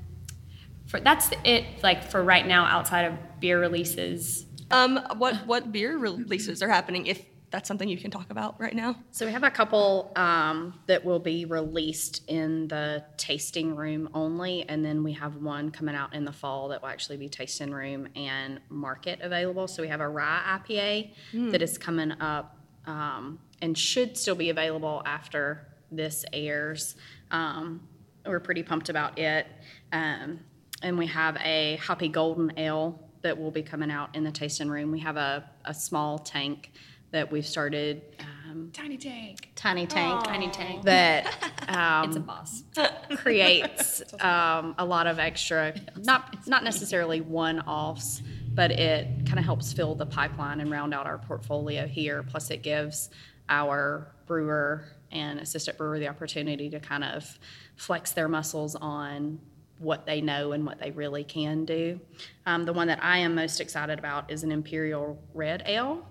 for 0.86 1.00
that's 1.00 1.30
it 1.44 1.64
like 1.82 2.04
for 2.04 2.22
right 2.22 2.46
now 2.46 2.64
outside 2.64 3.04
of 3.06 3.14
beer 3.40 3.58
releases. 3.60 4.46
Um, 4.70 4.98
what 5.16 5.46
what 5.46 5.72
beer 5.72 5.96
releases 5.96 6.62
are 6.62 6.68
happening? 6.68 7.06
If 7.06 7.24
that's 7.50 7.68
something 7.68 7.88
you 7.88 7.96
can 7.96 8.10
talk 8.10 8.30
about 8.30 8.60
right 8.60 8.74
now. 8.74 8.96
So 9.12 9.24
we 9.24 9.32
have 9.32 9.44
a 9.44 9.50
couple 9.50 10.12
um, 10.16 10.74
that 10.86 11.04
will 11.04 11.18
be 11.20 11.44
released 11.44 12.22
in 12.28 12.68
the 12.68 13.04
tasting 13.16 13.76
room 13.76 14.08
only, 14.14 14.68
and 14.68 14.84
then 14.84 15.02
we 15.04 15.12
have 15.12 15.36
one 15.36 15.70
coming 15.70 15.94
out 15.94 16.14
in 16.14 16.24
the 16.24 16.32
fall 16.32 16.68
that 16.68 16.82
will 16.82 16.88
actually 16.88 17.16
be 17.18 17.28
tasting 17.28 17.70
room 17.70 18.08
and 18.16 18.60
market 18.68 19.20
available. 19.22 19.68
So 19.68 19.82
we 19.82 19.88
have 19.88 20.00
a 20.00 20.08
rye 20.08 20.60
IPA 20.60 21.12
Hmm. 21.30 21.50
that 21.50 21.62
is 21.62 21.78
coming 21.78 22.12
up 22.20 22.56
um, 22.86 23.38
and 23.62 23.76
should 23.76 24.16
still 24.16 24.34
be 24.34 24.50
available 24.50 25.02
after 25.06 25.66
this 25.90 26.24
airs. 26.32 26.96
Um, 27.30 27.86
we're 28.24 28.40
pretty 28.40 28.62
pumped 28.64 28.88
about 28.88 29.18
it, 29.18 29.46
um, 29.92 30.40
and 30.82 30.98
we 30.98 31.06
have 31.06 31.36
a 31.36 31.76
hoppy 31.76 32.08
golden 32.08 32.52
ale 32.58 33.00
that 33.22 33.38
will 33.38 33.50
be 33.50 33.62
coming 33.62 33.90
out 33.90 34.14
in 34.14 34.24
the 34.24 34.30
tasting 34.30 34.68
room. 34.68 34.90
We 34.90 35.00
have 35.00 35.16
a, 35.16 35.48
a 35.64 35.72
small 35.74 36.18
tank 36.18 36.72
that 37.10 37.30
we've 37.30 37.46
started. 37.46 38.02
Um, 38.20 38.70
Tiny 38.72 38.96
tank. 38.96 39.50
tiny 39.54 39.86
tank, 39.86 40.24
Tiny 40.24 40.48
tank. 40.50 40.82
that 40.84 41.26
um, 41.68 42.08
It's 42.08 42.16
a 42.16 42.20
boss. 42.20 42.62
creates 43.16 44.02
um, 44.20 44.74
a 44.78 44.84
lot 44.84 45.06
of 45.06 45.18
extra, 45.18 45.74
not 45.98 46.46
not 46.46 46.64
necessarily 46.64 47.20
one 47.20 47.60
offs, 47.60 48.22
but 48.54 48.70
it 48.70 49.26
kind 49.26 49.38
of 49.38 49.44
helps 49.44 49.72
fill 49.72 49.94
the 49.94 50.06
pipeline 50.06 50.60
and 50.60 50.70
round 50.70 50.94
out 50.94 51.06
our 51.06 51.18
portfolio 51.18 51.86
here. 51.86 52.22
Plus, 52.22 52.50
it 52.50 52.62
gives 52.62 53.10
our 53.48 54.12
brewer 54.26 54.84
and 55.12 55.38
assistant 55.38 55.76
brewer 55.78 55.98
the 55.98 56.08
opportunity 56.08 56.68
to 56.70 56.80
kind 56.80 57.04
of 57.04 57.38
flex 57.76 58.12
their 58.12 58.28
muscles 58.28 58.74
on 58.74 59.38
what 59.78 60.06
they 60.06 60.20
know 60.22 60.52
and 60.52 60.64
what 60.64 60.78
they 60.80 60.90
really 60.90 61.22
can 61.22 61.64
do. 61.66 62.00
Um, 62.46 62.64
the 62.64 62.72
one 62.72 62.88
that 62.88 63.04
I 63.04 63.18
am 63.18 63.34
most 63.34 63.60
excited 63.60 63.98
about 63.98 64.30
is 64.32 64.42
an 64.42 64.50
Imperial 64.50 65.22
Red 65.34 65.62
Ale 65.66 66.02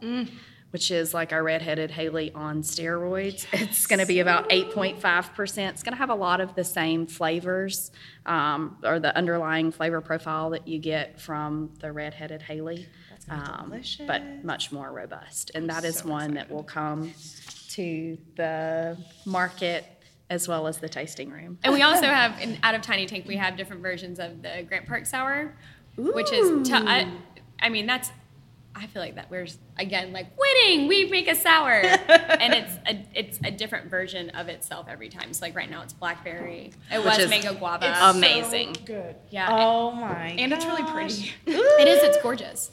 which 0.76 0.92
is 0.92 1.14
like 1.14 1.32
our 1.32 1.42
redheaded 1.42 1.90
Haley 1.90 2.34
on 2.34 2.62
steroids. 2.62 3.48
It's 3.54 3.88
going 3.88 4.02
to 4.02 4.06
be 4.06 4.20
about 4.20 4.50
8.5%. 4.50 5.70
It's 5.70 5.84
going 5.84 5.94
to 5.94 5.98
have 5.98 6.10
a 6.10 6.16
lot 6.16 6.42
of 6.42 6.54
the 6.54 6.66
same 6.66 7.08
flavors 7.08 7.92
um, 8.26 8.76
or 8.84 9.00
the 9.00 9.16
underlying 9.16 9.72
flavor 9.72 10.02
profile 10.02 10.50
that 10.50 10.68
you 10.68 10.78
get 10.78 11.22
from 11.22 11.70
the 11.80 11.94
redheaded 11.94 12.42
Haley, 12.42 12.90
um, 13.30 13.74
but 14.06 14.44
much 14.44 14.74
more 14.74 14.92
robust. 14.92 15.52
And 15.56 15.70
that 15.70 15.86
is 15.86 16.04
one 16.04 16.34
that 16.34 16.52
will 16.52 16.64
come 16.64 17.14
to 17.70 18.18
the 18.36 18.98
market 19.26 19.86
as 20.30 20.46
well 20.46 20.68
as 20.68 20.80
the 20.80 20.90
tasting 20.90 21.30
room. 21.30 21.58
And 21.64 21.74
we 21.74 21.84
also 21.84 22.08
have 22.08 22.38
in, 22.42 22.58
out 22.64 22.76
of 22.76 22.82
Tiny 22.82 23.06
Tank, 23.06 23.30
we 23.30 23.38
have 23.38 23.56
different 23.56 23.82
versions 23.82 24.20
of 24.20 24.42
the 24.42 24.66
Grant 24.68 24.88
Park 24.88 25.06
Sour, 25.06 25.56
which 25.96 26.34
is 26.34 26.68
to, 26.68 26.76
I, 26.76 27.10
I 27.62 27.70
mean 27.70 27.86
that's 27.86 28.12
I 28.78 28.88
feel 28.88 29.02
like 29.02 29.16
that 29.16 29.32
we're 29.32 29.48
again 29.80 30.12
like 30.12 30.28
winning. 30.38 30.88
We 30.90 31.06
make 31.10 31.30
a 31.30 31.36
sour, 31.36 31.72
and 31.72 32.54
it's 32.54 32.74
a 32.86 33.06
it's 33.14 33.40
a 33.44 33.50
different 33.52 33.90
version 33.90 34.32
of 34.32 34.50
itself 34.50 34.88
every 34.90 35.08
time. 35.08 35.32
So 35.34 35.46
like 35.46 35.56
right 35.56 35.70
now 35.70 35.82
it's 35.82 35.94
blackberry. 35.94 36.72
It 36.92 36.98
Which 36.98 37.06
was 37.06 37.20
is 37.20 37.30
mango 37.30 37.54
guava. 37.54 37.90
It's 37.90 38.16
amazing. 38.18 38.76
good. 38.86 39.16
Yeah. 39.30 39.48
Oh 39.50 39.92
my. 39.92 40.36
And 40.38 40.52
it's 40.52 40.66
really 40.66 40.84
pretty. 40.84 41.32
It 41.48 41.88
is. 41.88 42.04
It's 42.04 42.22
gorgeous. 42.22 42.72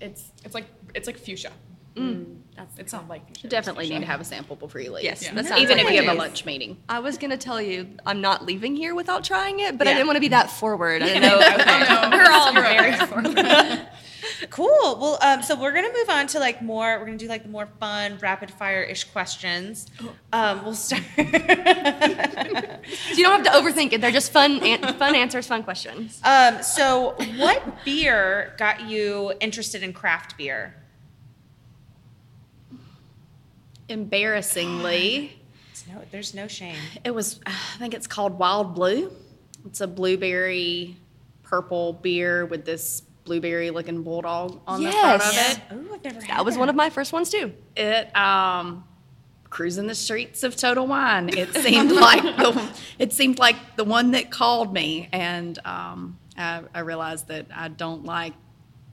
It's 0.00 0.30
It's 0.44 0.54
like 0.54 0.64
it's 0.94 1.06
like 1.06 1.18
fuchsia. 1.18 1.52
Mm. 1.96 2.14
Mm. 2.14 2.36
that's 2.56 2.78
It's 2.78 2.92
not 2.92 3.08
like. 3.08 3.42
You 3.42 3.48
definitely 3.50 3.88
need 3.88 4.00
to 4.00 4.06
have 4.06 4.20
a 4.20 4.24
sample 4.24 4.56
before 4.56 4.80
you 4.82 4.92
leave. 4.92 5.04
Yes, 5.04 5.22
Yeah. 5.22 5.34
that 5.34 5.46
sounds 5.46 5.62
Even 5.62 5.76
like 5.78 5.86
if 5.86 5.92
you 5.92 6.02
have 6.02 6.10
a 6.10 6.14
it. 6.14 6.18
lunch 6.18 6.44
meeting. 6.46 6.76
I 6.88 6.98
was 7.00 7.16
gonna 7.18 7.36
tell 7.38 7.60
you 7.60 7.88
I'm 8.06 8.20
not 8.22 8.44
leaving 8.44 8.74
here 8.76 8.94
without 8.94 9.24
trying 9.24 9.60
it, 9.60 9.76
but 9.78 9.86
I 9.86 9.92
didn't 9.92 10.06
want 10.06 10.16
to 10.16 10.20
be 10.20 10.28
that 10.28 10.50
forward. 10.50 11.02
I 11.02 11.06
didn't 11.06 11.22
know. 11.22 11.40
Oh, 11.68 12.10
we're 12.10 12.30
all 12.30 12.52
very 12.52 12.92
forward. 12.96 13.86
Cool. 14.56 14.68
Well, 14.98 15.18
um, 15.20 15.42
so 15.42 15.54
we're 15.54 15.72
gonna 15.72 15.92
move 15.92 16.08
on 16.08 16.26
to 16.28 16.38
like 16.40 16.62
more. 16.62 16.98
We're 16.98 17.04
gonna 17.04 17.18
do 17.18 17.28
like 17.28 17.42
the 17.42 17.50
more 17.50 17.68
fun, 17.78 18.16
rapid 18.22 18.50
fire 18.50 18.82
ish 18.82 19.04
questions. 19.04 19.86
Um, 20.32 20.64
we'll 20.64 20.74
start. 20.74 21.02
So 22.86 23.14
you 23.16 23.24
don't 23.24 23.44
have 23.44 23.52
to 23.52 23.60
overthink 23.60 23.92
it. 23.92 24.00
They're 24.00 24.12
just 24.12 24.30
fun, 24.32 24.62
an- 24.62 24.94
fun 24.94 25.14
answers, 25.16 25.46
fun 25.46 25.62
questions. 25.64 26.20
um, 26.24 26.62
so, 26.62 27.16
what 27.36 27.84
beer 27.84 28.54
got 28.58 28.88
you 28.88 29.32
interested 29.40 29.82
in 29.82 29.92
craft 29.92 30.36
beer? 30.38 30.74
Embarrassingly, 33.88 35.38
It's 35.70 35.84
no, 35.86 36.02
there's 36.10 36.34
no 36.34 36.48
shame. 36.48 36.76
it 37.04 37.10
was, 37.14 37.40
I 37.46 37.52
think 37.78 37.94
it's 37.94 38.06
called 38.06 38.38
Wild 38.38 38.74
Blue. 38.74 39.12
It's 39.64 39.80
a 39.80 39.86
blueberry 39.86 40.96
purple 41.42 41.92
beer 41.92 42.46
with 42.46 42.64
this 42.64 43.02
blueberry 43.26 43.70
looking 43.70 44.02
bulldog 44.02 44.60
on 44.66 44.82
the 44.82 44.90
front 44.90 45.22
of 45.22 45.32
Yes. 45.34 45.56
it. 45.56 45.62
Oh, 45.72 45.94
I've 45.94 46.04
never 46.04 46.20
had 46.22 46.38
That 46.38 46.44
was 46.46 46.56
one 46.56 46.68
of 46.70 46.74
my 46.76 46.88
first 46.88 47.12
ones 47.12 47.28
too. 47.28 47.52
It 47.76 48.16
um 48.16 48.84
cruising 49.50 49.86
the 49.86 49.94
streets 49.94 50.42
of 50.42 50.56
Total 50.56 50.86
Wine. 50.86 51.28
It 51.36 51.52
seemed 51.62 51.92
like 51.92 52.22
the 52.22 52.70
it 52.98 53.12
seemed 53.12 53.38
like 53.38 53.56
the 53.76 53.84
one 53.84 54.12
that 54.12 54.30
called 54.30 54.72
me, 54.72 55.08
and 55.12 55.58
um, 55.64 56.18
I, 56.36 56.62
I 56.74 56.80
realized 56.80 57.28
that 57.28 57.46
I 57.54 57.68
don't 57.68 58.04
like 58.04 58.32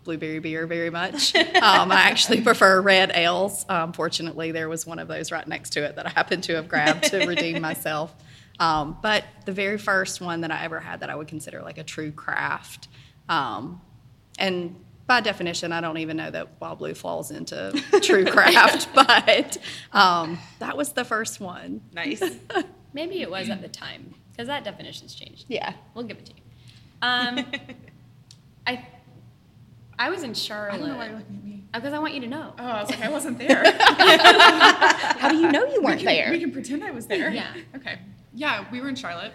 blueberry 0.03 0.39
beer 0.39 0.67
very 0.67 0.89
much. 0.89 1.33
Um, 1.63 1.91
I 1.93 2.01
actually 2.01 2.41
prefer 2.41 2.81
red 2.81 3.11
ales. 3.15 3.65
Um, 3.69 3.93
fortunately, 3.93 4.51
there 4.51 4.67
was 4.67 4.85
one 4.85 4.99
of 4.99 5.07
those 5.07 5.31
right 5.31 5.47
next 5.47 5.71
to 5.71 5.83
it 5.83 5.95
that 5.95 6.05
I 6.05 6.09
happened 6.09 6.43
to 6.45 6.55
have 6.55 6.67
grabbed 6.67 7.05
to 7.05 7.25
redeem 7.25 7.61
myself. 7.69 8.13
Um, 8.59 8.97
but 9.01 9.23
the 9.45 9.53
very 9.53 9.77
first 9.77 10.19
one 10.21 10.41
that 10.41 10.51
I 10.51 10.63
ever 10.65 10.79
had 10.81 10.99
that 10.99 11.09
I 11.09 11.15
would 11.15 11.29
consider 11.29 11.61
like 11.61 11.77
a 11.77 11.83
true 11.85 12.11
craft. 12.11 12.89
And 14.39 14.75
by 15.05 15.21
definition, 15.21 15.71
I 15.71 15.81
don't 15.81 15.97
even 15.97 16.17
know 16.17 16.31
that 16.31 16.47
Wild 16.59 16.79
Blue 16.79 16.93
falls 16.93 17.31
into 17.31 17.71
true 18.01 18.25
craft, 18.25 18.87
but 18.95 19.57
um, 19.91 20.39
that 20.59 20.77
was 20.77 20.93
the 20.93 21.03
first 21.05 21.39
one. 21.39 21.81
Nice. 21.93 22.21
Maybe 22.93 23.21
it 23.21 23.29
was 23.29 23.49
at 23.49 23.61
the 23.61 23.67
time 23.67 24.13
because 24.31 24.47
that 24.47 24.63
definition's 24.63 25.13
changed. 25.15 25.45
Yeah. 25.49 25.73
We'll 25.93 26.05
give 26.05 26.17
it 26.17 26.25
to 26.27 26.31
you. 26.33 26.41
Um, 27.01 27.45
I 28.67 28.87
I 29.99 30.09
was 30.09 30.23
in 30.23 30.31
I 30.31 30.33
Charlotte. 30.33 30.79
don't 30.79 30.89
know 30.89 30.97
why 30.97 31.07
you're 31.07 31.17
looking 31.17 31.35
at 31.35 31.43
me. 31.43 31.63
Because 31.73 31.93
I 31.93 31.99
want 31.99 32.13
you 32.13 32.21
to 32.21 32.27
know. 32.27 32.53
Oh, 32.57 32.63
I 32.63 32.81
was 32.81 32.89
like, 32.91 33.01
I 33.01 33.09
wasn't 33.09 33.37
there. 33.39 33.63
How 35.17 35.29
do 35.29 35.37
you 35.37 35.51
know 35.51 35.65
you 35.65 35.81
weren't 35.81 35.99
we 35.99 36.05
can, 36.05 36.15
there? 36.15 36.31
We 36.31 36.39
can 36.39 36.51
pretend 36.51 36.83
I 36.83 36.91
was 36.91 37.07
there. 37.07 37.29
Yeah. 37.31 37.53
Okay. 37.75 37.99
Yeah, 38.33 38.65
we 38.71 38.79
were 38.79 38.89
in 38.89 38.95
Charlotte. 38.95 39.33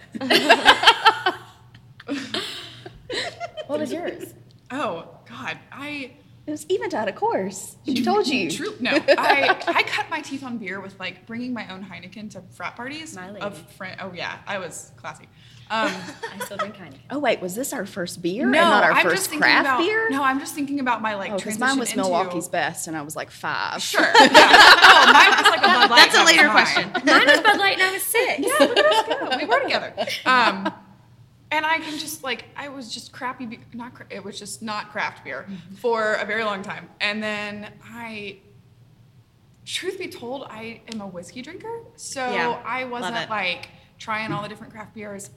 What 3.66 3.80
was 3.80 3.92
yours? 3.92 4.34
Oh 4.70 5.08
God, 5.28 5.58
I 5.72 6.12
It 6.46 6.50
was 6.50 6.66
Eventide, 6.70 7.08
of 7.08 7.14
course. 7.14 7.76
She 7.86 8.02
told 8.02 8.26
you. 8.26 8.50
True. 8.50 8.74
No, 8.80 8.90
I 9.08 9.56
I 9.66 9.82
cut 9.84 10.08
my 10.10 10.20
teeth 10.20 10.42
on 10.44 10.58
beer 10.58 10.80
with 10.80 10.98
like 10.98 11.26
bringing 11.26 11.52
my 11.52 11.72
own 11.72 11.84
Heineken 11.84 12.30
to 12.32 12.42
frat 12.50 12.76
parties 12.76 13.14
My 13.14 13.28
lady. 13.30 13.40
of 13.40 13.56
friend. 13.72 13.98
Oh 14.00 14.12
yeah, 14.14 14.38
I 14.46 14.58
was 14.58 14.92
classy. 14.96 15.28
Um, 15.70 15.92
I 16.34 16.42
still 16.46 16.56
drink 16.56 16.76
Heineken. 16.76 16.96
Oh 17.10 17.18
wait, 17.18 17.42
was 17.42 17.54
this 17.54 17.74
our 17.74 17.84
first 17.84 18.22
beer 18.22 18.46
no, 18.48 18.58
and 18.58 18.70
not 18.70 18.84
our 18.84 18.90
I'm 18.92 19.02
just 19.02 19.14
first 19.16 19.22
thinking 19.28 19.42
craft 19.42 19.66
about, 19.66 19.78
beer? 19.80 20.08
No, 20.08 20.22
I'm 20.22 20.40
just 20.40 20.54
thinking 20.54 20.80
about 20.80 21.02
my 21.02 21.14
like 21.14 21.30
Oh, 21.30 21.36
because 21.36 21.58
mine 21.58 21.78
was 21.78 21.90
into, 21.90 22.04
Milwaukee's 22.04 22.48
best, 22.48 22.88
and 22.88 22.96
I 22.96 23.02
was 23.02 23.14
like 23.14 23.30
five. 23.30 23.82
Sure. 23.82 24.00
Yeah. 24.00 24.12
oh, 24.14 25.10
mine 25.12 25.42
was 25.42 25.50
like 25.50 25.60
a 25.60 25.66
Bud 25.66 25.90
Light. 25.90 26.10
That's 26.10 26.14
a 26.14 26.16
that 26.16 26.24
was 26.24 26.32
later 26.32 26.46
mine. 26.46 26.52
question. 26.54 26.90
Mine 27.04 27.26
was 27.26 27.40
Bud 27.42 27.58
Light 27.58 27.74
and 27.74 27.82
I 27.82 27.92
was 27.92 28.02
six. 28.02 28.38
Yeah, 28.38 28.66
look 28.66 28.78
at 28.78 28.86
us 28.86 29.30
go. 29.30 29.36
We 29.36 29.44
were 29.44 29.60
together. 29.62 29.92
Um, 30.24 30.72
and 31.50 31.64
I 31.64 31.78
can 31.78 31.98
just 31.98 32.22
like 32.22 32.44
I 32.56 32.68
was 32.68 32.92
just 32.92 33.12
crappy, 33.12 33.46
be- 33.46 33.60
not 33.74 33.94
cra- 33.94 34.06
it 34.10 34.22
was 34.24 34.38
just 34.38 34.62
not 34.62 34.90
craft 34.92 35.24
beer 35.24 35.46
for 35.76 36.14
a 36.14 36.24
very 36.24 36.44
long 36.44 36.62
time, 36.62 36.88
and 37.00 37.22
then 37.22 37.72
I. 37.84 38.38
Truth 39.64 39.98
be 39.98 40.08
told, 40.08 40.44
I 40.48 40.80
am 40.94 41.02
a 41.02 41.06
whiskey 41.06 41.42
drinker, 41.42 41.80
so 41.94 42.20
Yeah, 42.32 42.58
I 42.64 42.84
wasn't 42.84 43.28
like 43.28 43.68
trying 43.98 44.32
all 44.32 44.42
the 44.42 44.48
different 44.48 44.72
craft 44.72 44.94
beers. 44.94 45.28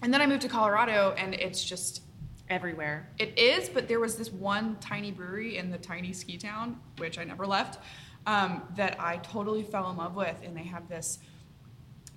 And 0.00 0.14
then 0.14 0.22
I 0.22 0.26
moved 0.26 0.40
to 0.42 0.48
Colorado, 0.48 1.14
and 1.18 1.34
it's 1.34 1.62
just 1.62 2.00
Everywhere. 2.48 3.10
it 3.18 3.38
is, 3.38 3.68
but 3.68 3.86
there 3.86 4.00
was 4.00 4.16
this 4.16 4.32
one 4.32 4.76
tiny 4.80 5.10
brewery 5.10 5.58
in 5.58 5.70
the 5.70 5.76
tiny 5.76 6.14
ski 6.14 6.38
town, 6.38 6.80
which 6.96 7.18
I 7.18 7.24
never 7.24 7.46
left, 7.46 7.84
um, 8.26 8.62
that 8.76 8.98
I 8.98 9.18
totally 9.18 9.62
fell 9.62 9.90
in 9.90 9.96
love 9.98 10.16
with. 10.16 10.36
And 10.42 10.56
they 10.56 10.64
have 10.64 10.88
this 10.88 11.18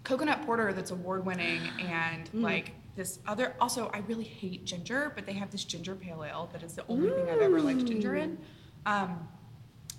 coconut 0.06 0.46
porter 0.46 0.72
that's 0.72 0.92
award 0.92 1.26
winning 1.26 1.60
and 1.82 2.30
like 2.34 2.72
this 2.96 3.20
other. 3.28 3.56
Also, 3.60 3.90
I 3.94 4.00
really 4.00 4.24
hate 4.24 4.66
ginger, 4.66 5.12
but 5.16 5.26
they 5.26 5.34
have 5.34 5.52
this 5.52 5.64
ginger 5.64 5.96
pale 5.96 6.24
ale 6.24 6.50
that 6.54 6.64
is 6.64 6.74
the 6.74 6.86
only 6.88 7.10
thing 7.10 7.30
I've 7.30 7.42
ever 7.42 7.60
liked 7.62 7.86
ginger 7.86 8.16
in. 8.16 8.38
Um, 8.86 9.28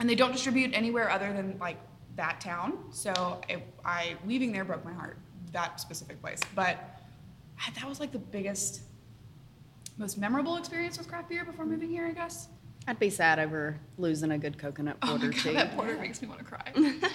and 0.01 0.09
they 0.09 0.15
don't 0.15 0.33
distribute 0.33 0.71
anywhere 0.75 1.11
other 1.11 1.33
than 1.33 1.59
like 1.59 1.79
that 2.17 2.41
town. 2.41 2.79
So 2.91 3.41
it, 3.49 3.63
I 3.85 4.17
leaving 4.27 4.53
there 4.53 4.65
broke 4.65 4.85
my 4.85 4.93
heart. 4.93 5.19
That 5.53 5.81
specific 5.81 6.21
place, 6.21 6.41
but 6.55 7.01
that 7.77 7.89
was 7.89 8.01
like 8.01 8.11
the 8.13 8.19
biggest 8.19 8.81
most 9.97 10.19
memorable 10.19 10.57
experience 10.57 10.99
with 10.99 11.07
craft 11.07 11.29
beer 11.29 11.45
before 11.45 11.65
moving 11.65 11.89
here, 11.91 12.07
I 12.07 12.11
guess. 12.13 12.49
I'd 12.89 12.99
be 12.99 13.09
sad 13.11 13.39
over 13.39 13.79
losing 13.97 14.33
a 14.33 14.39
good 14.39 14.59
coconut 14.59 14.97
Oh 15.03 15.11
porter 15.11 15.27
my 15.27 15.33
god, 15.33 15.41
too. 15.43 15.53
that 15.53 15.77
porter 15.77 15.97
makes 15.97 16.21
me 16.21 16.27
want 16.29 16.41
to 16.41 16.45
cry. 16.45 16.73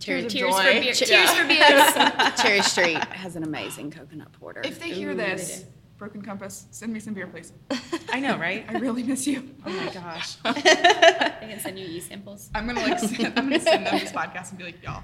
Cheers, 0.00 0.24
of 0.26 0.30
cheers 0.32 0.54
joy. 0.54 0.62
for 0.62 0.80
beer. 0.80 0.92
Che- 0.94 1.04
Cheers 1.06 1.30
for 1.32 1.46
beers. 1.46 2.40
Cherry 2.42 2.60
Street 2.62 3.04
has 3.12 3.36
an 3.36 3.42
amazing 3.44 3.90
coconut 3.90 4.30
porter. 4.32 4.60
if 4.64 4.78
they 4.78 4.90
hear 4.90 5.10
Ooh, 5.12 5.14
this, 5.16 5.60
do. 5.60 5.66
Broken 5.98 6.20
Compass, 6.20 6.66
send 6.70 6.92
me 6.92 7.00
some 7.00 7.14
beer, 7.14 7.26
please. 7.26 7.52
I 8.12 8.20
know, 8.20 8.36
right? 8.38 8.66
I 8.68 8.74
really 8.78 9.02
miss 9.02 9.26
you. 9.26 9.48
Oh 9.64 9.70
my 9.70 9.90
gosh. 9.92 10.36
They 10.44 11.52
can 11.52 11.60
send 11.60 11.78
you 11.78 11.86
e 11.86 12.00
samples 12.00 12.50
I'm 12.54 12.66
gonna 12.66 12.80
like, 12.80 12.98
send, 12.98 13.26
I'm 13.38 13.48
gonna 13.48 13.60
send 13.60 13.86
them 13.86 13.98
this 13.98 14.10
podcast 14.12 14.50
and 14.50 14.58
be 14.58 14.64
like, 14.64 14.82
y'all. 14.82 15.02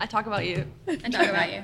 I 0.00 0.06
talk 0.06 0.26
about 0.26 0.44
you. 0.46 0.66
and 0.86 1.12
talk 1.12 1.26
about 1.28 1.52
you. 1.52 1.62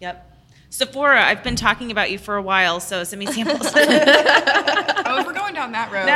Yep. 0.00 0.32
Sephora, 0.70 1.22
I've 1.24 1.42
been 1.42 1.56
talking 1.56 1.90
about 1.90 2.10
you 2.10 2.18
for 2.18 2.36
a 2.36 2.42
while, 2.42 2.80
so 2.80 3.02
send 3.04 3.20
me 3.20 3.26
samples. 3.26 3.70
Oh, 3.74 5.18
if 5.20 5.26
we're 5.26 5.32
going 5.32 5.54
down 5.54 5.72
that 5.72 5.90
road. 5.92 6.06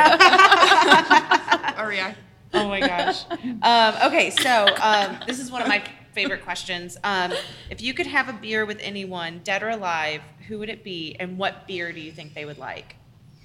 oh 1.86 1.90
yeah. 1.90 2.14
Oh 2.55 2.68
my 2.68 2.80
gosh. 2.80 3.24
Um, 3.62 3.94
okay, 4.07 4.30
so 4.30 4.66
um, 4.80 5.18
this 5.26 5.38
is 5.38 5.51
one 5.51 5.62
of 5.62 5.68
my 5.68 5.82
favorite 6.12 6.42
questions. 6.42 6.96
Um, 7.05 7.32
if 7.70 7.80
you 7.80 7.94
could 7.94 8.07
have 8.07 8.28
a 8.28 8.32
beer 8.32 8.64
with 8.64 8.78
anyone, 8.80 9.40
dead 9.44 9.62
or 9.62 9.70
alive, 9.70 10.22
who 10.48 10.59
would 10.59 10.68
it 10.68 10.82
be, 10.82 11.16
and 11.20 11.38
what 11.38 11.66
beer 11.66 11.92
do 11.92 12.01
you 12.01 12.12
think 12.12 12.34
they 12.34 12.44
would 12.44 12.59
like? 12.59 12.96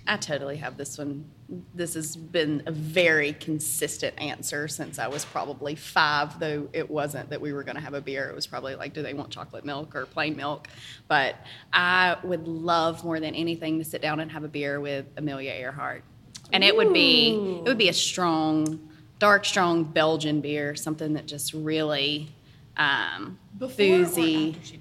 I 0.07 0.17
totally 0.17 0.57
have 0.57 0.77
this 0.77 0.97
one. 0.97 1.25
This 1.73 1.95
has 1.95 2.15
been 2.15 2.63
a 2.67 2.71
very 2.71 3.33
consistent 3.33 4.19
answer 4.19 4.67
since 4.67 4.99
I 4.99 5.07
was 5.07 5.25
probably 5.25 5.75
five, 5.75 6.39
though 6.39 6.69
it 6.73 6.89
wasn't 6.89 7.29
that 7.31 7.41
we 7.41 7.53
were 7.53 7.63
going 7.63 7.75
to 7.75 7.81
have 7.81 7.95
a 7.95 8.01
beer. 8.01 8.29
It 8.29 8.35
was 8.35 8.45
probably 8.45 8.75
like, 8.75 8.93
do 8.93 9.01
they 9.01 9.13
want 9.15 9.31
chocolate 9.31 9.65
milk 9.65 9.95
or 9.95 10.05
plain 10.05 10.35
milk? 10.35 10.67
But 11.07 11.35
I 11.73 12.17
would 12.23 12.47
love 12.47 13.03
more 13.03 13.19
than 13.19 13.33
anything 13.33 13.79
to 13.79 13.85
sit 13.85 14.01
down 14.01 14.19
and 14.19 14.31
have 14.31 14.43
a 14.43 14.47
beer 14.47 14.79
with 14.79 15.05
Amelia 15.17 15.51
Earhart. 15.51 16.03
And 16.51 16.63
it 16.63 16.75
would 16.75 16.93
be 16.93 17.61
it 17.65 17.67
would 17.67 17.77
be 17.77 17.89
a 17.89 17.93
strong, 17.93 18.91
dark, 19.19 19.45
strong 19.45 19.83
Belgian 19.83 20.41
beer, 20.41 20.75
something 20.75 21.13
that 21.13 21.25
just 21.25 21.53
really 21.53 22.29
um, 22.77 23.37
boozy. 23.53 24.47
or 24.47 24.49
after 24.57 24.65
she? 24.65 24.79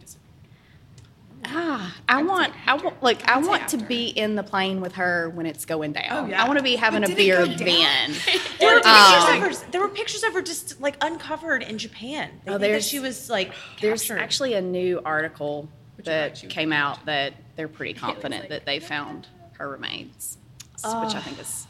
Ah, 1.47 1.95
I 2.09 2.23
want, 2.23 2.55
I 2.67 2.75
want, 2.75 3.03
like, 3.03 3.29
I 3.29 3.41
say 3.43 3.49
want 3.49 3.69
to 3.69 3.77
be 3.77 4.07
in 4.07 4.35
the 4.35 4.43
plane 4.43 4.81
with 4.81 4.95
her 4.95 5.29
when 5.29 5.45
it's 5.45 5.67
going 5.67 5.93
down. 5.93 6.05
Oh, 6.11 6.27
yeah. 6.27 6.43
I 6.43 6.47
want 6.47 6.59
to 6.59 6.63
be 6.65 6.75
having 6.75 7.03
But 7.03 7.11
a 7.11 7.15
beer 7.15 7.45
then. 7.47 8.15
There 8.59 8.77
were, 8.77 8.87
Um, 8.87 9.13
pictures 9.13 9.29
of 9.29 9.63
her, 9.67 9.71
there 9.73 9.81
were 9.83 9.89
pictures 9.89 10.23
of 10.23 10.33
her 10.33 10.41
just 10.41 10.81
like 10.81 10.97
uncovered 11.03 11.63
in 11.63 11.77
Japan. 11.77 12.31
They 12.45 12.51
Oh, 12.51 12.53
think 12.55 12.61
that 12.63 12.67
there's- 12.69 12.87
she 12.89 12.99
was 12.99 13.29
like 13.29 13.53
There's 13.83 14.01
captured. 14.03 14.23
actually 14.23 14.55
a 14.55 14.63
new 14.63 15.03
article 15.05 15.69
Which 15.97 16.07
that 16.07 16.43
came 16.49 16.73
out 16.73 17.05
that 17.05 17.35
they're 17.57 17.69
pretty 17.69 17.93
confident 17.93 18.43
like, 18.43 18.49
that 18.49 18.65
they 18.65 18.81
found 18.81 19.27
her 19.59 19.69
remains, 19.69 20.39
which 20.83 21.15
I 21.15 21.21
think 21.21 21.39
is 21.39 21.67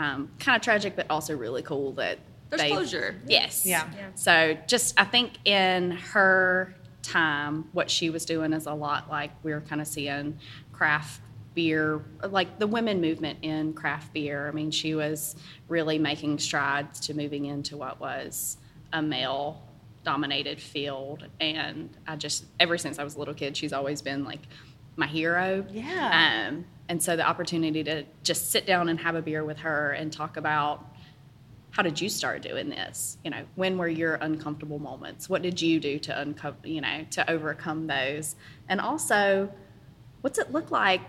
um, 0.00 0.30
kind 0.38 0.56
of 0.56 0.62
tragic, 0.62 0.96
but 0.96 1.06
also 1.10 1.36
really 1.36 1.62
cool 1.62 1.92
that 1.92 2.18
There's 2.48 2.62
they- 2.62 2.70
closure. 2.70 3.16
Yes. 3.26 3.66
Yeah. 3.66 3.86
So 4.14 4.56
just 4.66 4.98
I 4.98 5.04
think 5.04 5.32
in 5.44 5.90
her 5.92 6.74
time, 7.02 7.68
what 7.72 7.90
she 7.90 8.08
was 8.10 8.24
doing 8.24 8.52
is 8.52 8.66
a 8.66 8.72
lot 8.72 9.10
like 9.10 9.30
we're 9.42 9.60
kind 9.60 9.80
of 9.80 9.86
seeing 9.86 10.38
craft 10.72 11.20
beer, 11.54 12.00
like 12.28 12.58
the 12.58 12.66
women 12.66 13.00
movement 13.00 13.40
in 13.42 13.74
craft 13.74 14.12
beer. 14.14 14.48
I 14.48 14.52
mean, 14.52 14.70
she 14.70 14.94
was 14.94 15.36
really 15.68 15.98
making 15.98 16.38
strides 16.38 17.00
to 17.00 17.14
moving 17.14 17.44
into 17.44 17.76
what 17.76 18.00
was 18.00 18.56
a 18.92 19.02
male 19.02 19.62
dominated 20.02 20.60
field. 20.60 21.26
And 21.40 21.90
I 22.06 22.16
just, 22.16 22.46
ever 22.58 22.78
since 22.78 22.98
I 22.98 23.04
was 23.04 23.16
a 23.16 23.18
little 23.18 23.34
kid, 23.34 23.54
she's 23.56 23.74
always 23.74 24.00
been 24.00 24.24
like 24.24 24.40
my 24.96 25.06
hero. 25.06 25.64
Yeah. 25.70 26.48
Um, 26.48 26.64
and 26.88 27.02
so 27.02 27.16
the 27.16 27.26
opportunity 27.26 27.84
to 27.84 28.04
just 28.22 28.50
sit 28.50 28.66
down 28.66 28.88
and 28.88 28.98
have 29.00 29.14
a 29.14 29.22
beer 29.22 29.44
with 29.44 29.58
her 29.58 29.92
and 29.92 30.12
talk 30.12 30.36
about 30.36 30.84
how 31.70 31.82
did 31.82 32.00
you 32.00 32.08
start 32.08 32.42
doing 32.42 32.68
this? 32.68 33.16
You 33.24 33.30
know, 33.30 33.44
when 33.54 33.78
were 33.78 33.88
your 33.88 34.14
uncomfortable 34.14 34.78
moments? 34.78 35.28
What 35.28 35.42
did 35.42 35.62
you 35.62 35.78
do 35.78 35.98
to 36.00 36.20
uncover, 36.20 36.56
you 36.64 36.80
know, 36.80 37.06
to 37.12 37.30
overcome 37.30 37.86
those? 37.86 38.34
And 38.68 38.80
also, 38.80 39.52
what's 40.20 40.38
it 40.38 40.50
look 40.50 40.70
like? 40.70 41.00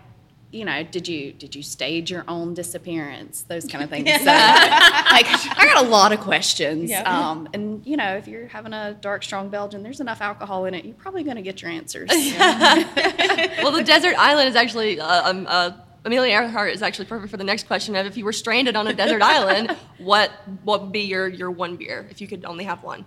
You 0.52 0.66
know, 0.66 0.82
did 0.82 1.08
you 1.08 1.32
did 1.32 1.54
you 1.54 1.62
stage 1.62 2.10
your 2.10 2.24
own 2.28 2.52
disappearance? 2.52 3.42
Those 3.48 3.66
kind 3.66 3.82
of 3.82 3.88
things. 3.88 4.06
So, 4.22 4.26
like, 4.26 5.26
I 5.58 5.64
got 5.64 5.84
a 5.84 5.88
lot 5.88 6.12
of 6.12 6.20
questions. 6.20 6.90
Yeah. 6.90 7.02
Um, 7.02 7.48
and 7.54 7.84
you 7.86 7.96
know, 7.96 8.16
if 8.16 8.28
you're 8.28 8.48
having 8.48 8.74
a 8.74 8.92
dark, 8.92 9.22
strong 9.22 9.48
Belgian, 9.48 9.82
there's 9.82 10.00
enough 10.00 10.20
alcohol 10.20 10.66
in 10.66 10.74
it. 10.74 10.84
You're 10.84 10.94
probably 10.94 11.22
going 11.22 11.36
to 11.36 11.42
get 11.42 11.62
your 11.62 11.70
answers. 11.70 12.08
well, 12.38 13.72
the 13.72 13.82
desert 13.82 14.14
island 14.18 14.48
is 14.50 14.54
actually 14.54 15.00
uh, 15.00 15.30
um, 15.30 15.46
uh, 15.48 15.72
Amelia 16.04 16.34
Earhart 16.34 16.72
is 16.72 16.82
actually 16.82 17.06
perfect 17.06 17.30
for 17.30 17.38
the 17.38 17.44
next 17.44 17.66
question 17.66 17.96
of 17.96 18.04
if 18.04 18.18
you 18.18 18.24
were 18.26 18.32
stranded 18.32 18.76
on 18.76 18.86
a 18.86 18.92
desert 18.92 19.22
island, 19.22 19.74
what 19.98 20.30
what 20.64 20.82
would 20.82 20.92
be 20.92 21.00
your 21.00 21.28
your 21.28 21.50
one 21.50 21.76
beer 21.76 22.06
if 22.10 22.20
you 22.20 22.28
could 22.28 22.44
only 22.44 22.64
have 22.64 22.82
one? 22.82 23.06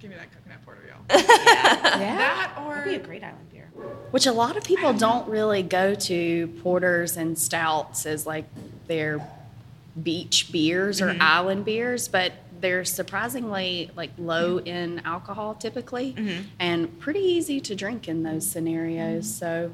Give 0.00 0.10
me 0.10 0.16
that 0.16 0.32
coconut 0.32 0.64
porter, 0.64 0.82
y'all. 0.88 1.04
yeah. 1.08 2.16
That 2.18 2.52
That'd 2.56 2.98
be 2.98 3.04
a 3.04 3.06
great 3.06 3.22
island 3.22 3.48
beer. 3.51 3.51
Which 4.12 4.26
a 4.26 4.32
lot 4.32 4.56
of 4.56 4.62
people 4.62 4.92
don't 4.92 5.28
really 5.28 5.62
go 5.62 5.94
to 5.94 6.46
porters 6.62 7.16
and 7.16 7.36
stouts 7.36 8.06
as 8.06 8.26
like 8.26 8.44
their 8.86 9.26
beach 10.00 10.52
beers 10.52 11.00
or 11.00 11.08
mm-hmm. 11.08 11.22
island 11.22 11.64
beers, 11.64 12.08
but 12.08 12.32
they're 12.60 12.84
surprisingly 12.84 13.90
like 13.96 14.10
low 14.16 14.58
mm-hmm. 14.58 14.66
in 14.66 14.98
alcohol 15.04 15.54
typically 15.54 16.12
mm-hmm. 16.12 16.42
and 16.58 16.98
pretty 17.00 17.20
easy 17.20 17.60
to 17.60 17.74
drink 17.74 18.08
in 18.08 18.22
those 18.22 18.46
scenarios. 18.46 19.32
So 19.32 19.72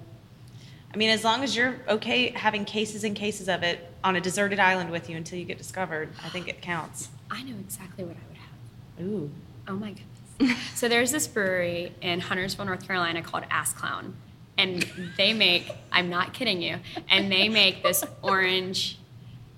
I 0.93 0.97
mean, 0.97 1.11
as 1.11 1.22
long 1.22 1.45
as 1.45 1.55
you're 1.55 1.76
okay 1.86 2.30
having 2.30 2.64
cases 2.64 3.05
and 3.05 3.14
cases 3.14 3.49
of 3.49 3.62
it 3.62 3.93
on 4.03 4.16
a 4.16 4.20
deserted 4.20 4.59
island 4.59 4.91
with 4.91 5.11
you 5.11 5.16
until 5.16 5.39
you 5.39 5.45
get 5.45 5.59
discovered, 5.59 6.09
I 6.24 6.28
think 6.30 6.49
it 6.49 6.62
counts. 6.62 7.11
I 7.30 7.43
know 7.43 7.57
exactly 7.61 8.05
what 8.05 8.16
I 8.16 8.20
would 8.28 8.39
have. 8.39 9.22
Ooh. 9.22 9.30
Oh 9.68 9.74
my 9.74 9.95
goodness. 10.39 10.59
so 10.74 10.89
there's 10.89 11.12
this 11.12 11.26
brewery 11.26 11.93
in 12.01 12.20
Huntersville, 12.20 12.64
North 12.64 12.86
Carolina 12.86 13.22
called 13.22 13.45
Ass 13.51 13.74
Clown. 13.74 14.14
And 14.59 14.85
they 15.17 15.33
make, 15.33 15.71
I'm 15.93 16.11
not 16.11 16.35
kidding 16.35 16.61
you, 16.61 16.79
and 17.09 17.31
they 17.31 17.49
make 17.49 17.83
this 17.83 18.05
orange 18.23 18.99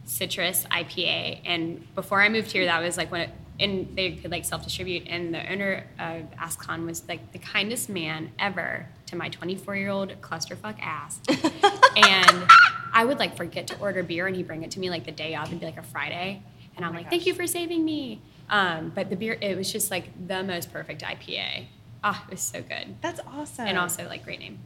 citrus 0.05 0.67
IPA. 0.71 1.41
And 1.45 1.95
before 1.95 2.21
I 2.21 2.29
moved 2.29 2.53
here, 2.53 2.67
that 2.67 2.83
was 2.83 2.97
like 2.97 3.11
when 3.11 3.23
it, 3.23 3.31
and 3.59 3.95
they 3.97 4.13
could 4.13 4.31
like 4.31 4.45
self 4.45 4.65
distribute. 4.65 5.07
And 5.07 5.35
the 5.35 5.53
owner 5.53 5.87
of 5.99 6.23
Ass 6.39 6.57
Clown 6.57 6.87
was 6.87 7.07
like 7.09 7.33
the 7.33 7.39
kindest 7.39 7.89
man 7.89 8.31
ever 8.39 8.87
to 9.07 9.17
my 9.17 9.29
24 9.29 9.77
year 9.77 9.91
old 9.91 10.21
clusterfuck 10.21 10.81
ass. 10.81 11.21
and 11.29 12.49
I 12.93 13.05
would 13.05 13.19
like 13.19 13.37
forget 13.37 13.67
to 13.69 13.79
order 13.79 14.03
beer, 14.03 14.27
and 14.27 14.37
he'd 14.37 14.47
bring 14.47 14.63
it 14.63 14.71
to 14.73 14.81
me 14.81 14.91
like 14.91 15.05
the 15.05 15.13
day 15.13 15.35
of, 15.35 15.47
it'd 15.47 15.61
be 15.61 15.67
like 15.67 15.79
a 15.79 15.83
Friday. 15.83 16.43
And 16.77 16.85
I'm 16.85 16.95
like, 16.95 17.11
thank 17.11 17.27
you 17.27 17.35
for 17.35 17.47
saving 17.47 17.85
me. 17.85 18.23
Um, 18.49 18.91
but 18.95 19.11
the 19.11 19.17
beer, 19.17 19.37
it 19.41 19.57
was 19.57 19.71
just 19.71 19.91
like 19.91 20.05
the 20.27 20.43
most 20.43 20.73
perfect 20.73 21.03
IPA. 21.03 21.67
Ah, 22.03 22.25
it 22.27 22.31
was 22.31 22.41
so 22.41 22.63
good. 22.63 22.97
That's 23.03 23.21
awesome. 23.27 23.67
And 23.67 23.77
also, 23.79 24.07
like, 24.09 24.25
great 24.25 24.41
name. 24.41 24.59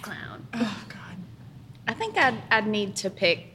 Ass 0.00 0.04
Clown. 0.04 0.46
oh 0.54 0.84
god. 0.88 1.16
I 1.88 1.94
think 1.94 2.16
I'd, 2.16 2.36
I'd 2.50 2.66
need 2.66 2.96
to 2.96 3.10
pick 3.10 3.46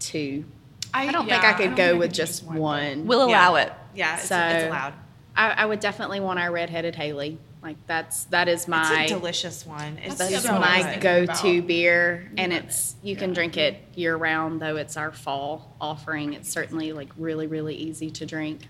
two. 0.00 0.44
I, 0.92 1.10
don't 1.12 1.26
yeah, 1.28 1.40
think 1.40 1.44
I 1.44 1.56
could 1.56 1.76
don't 1.76 1.76
go 1.76 1.88
I 1.90 1.98
with 1.98 2.10
could 2.10 2.14
just 2.14 2.44
one, 2.44 2.58
one. 2.58 3.06
We'll 3.06 3.28
Yeah. 3.28 3.48
allow 3.48 3.54
it. 3.56 3.72
Yeah, 3.94 4.14
it's, 4.16 4.24
So- 4.28 4.38
it's 4.38 4.64
allowed. 4.66 4.94
I, 5.36 5.50
I 5.50 5.66
would 5.66 5.78
definitely 5.80 6.18
want 6.20 6.40
our 6.40 6.50
redheaded 6.50 6.96
Haley. 6.96 7.38
Like 7.62 7.76
that's 7.86 8.24
that 8.26 8.48
is 8.48 8.66
my 8.68 9.02
it's 9.02 9.12
a 9.12 9.14
delicious 9.14 9.66
one. 9.66 9.98
It's 9.98 10.16
That's 10.16 10.30
That's 10.30 10.42
the 10.44 10.48
other 10.50 10.60
one 10.60 10.68
I 10.68 10.76
was 10.78 10.86
my 10.86 10.96
go-to 10.96 11.58
about. 11.58 11.66
beer, 11.66 12.30
and 12.36 12.52
love 12.52 12.64
it's 12.64 12.94
you 13.02 13.16
can 13.16 13.32
drink 13.32 13.56
it 13.56 13.80
year 13.96 14.16
round. 14.16 14.60
Though 14.62 14.76
it's 14.76 14.96
our 14.96 15.10
fall 15.12 15.74
offering, 15.80 16.34
it's 16.34 16.48
certainly 16.48 16.92
like 16.92 17.08
really 17.16 17.46
really 17.48 17.74
easy 17.74 18.10
to 18.12 18.26
drink. 18.26 18.62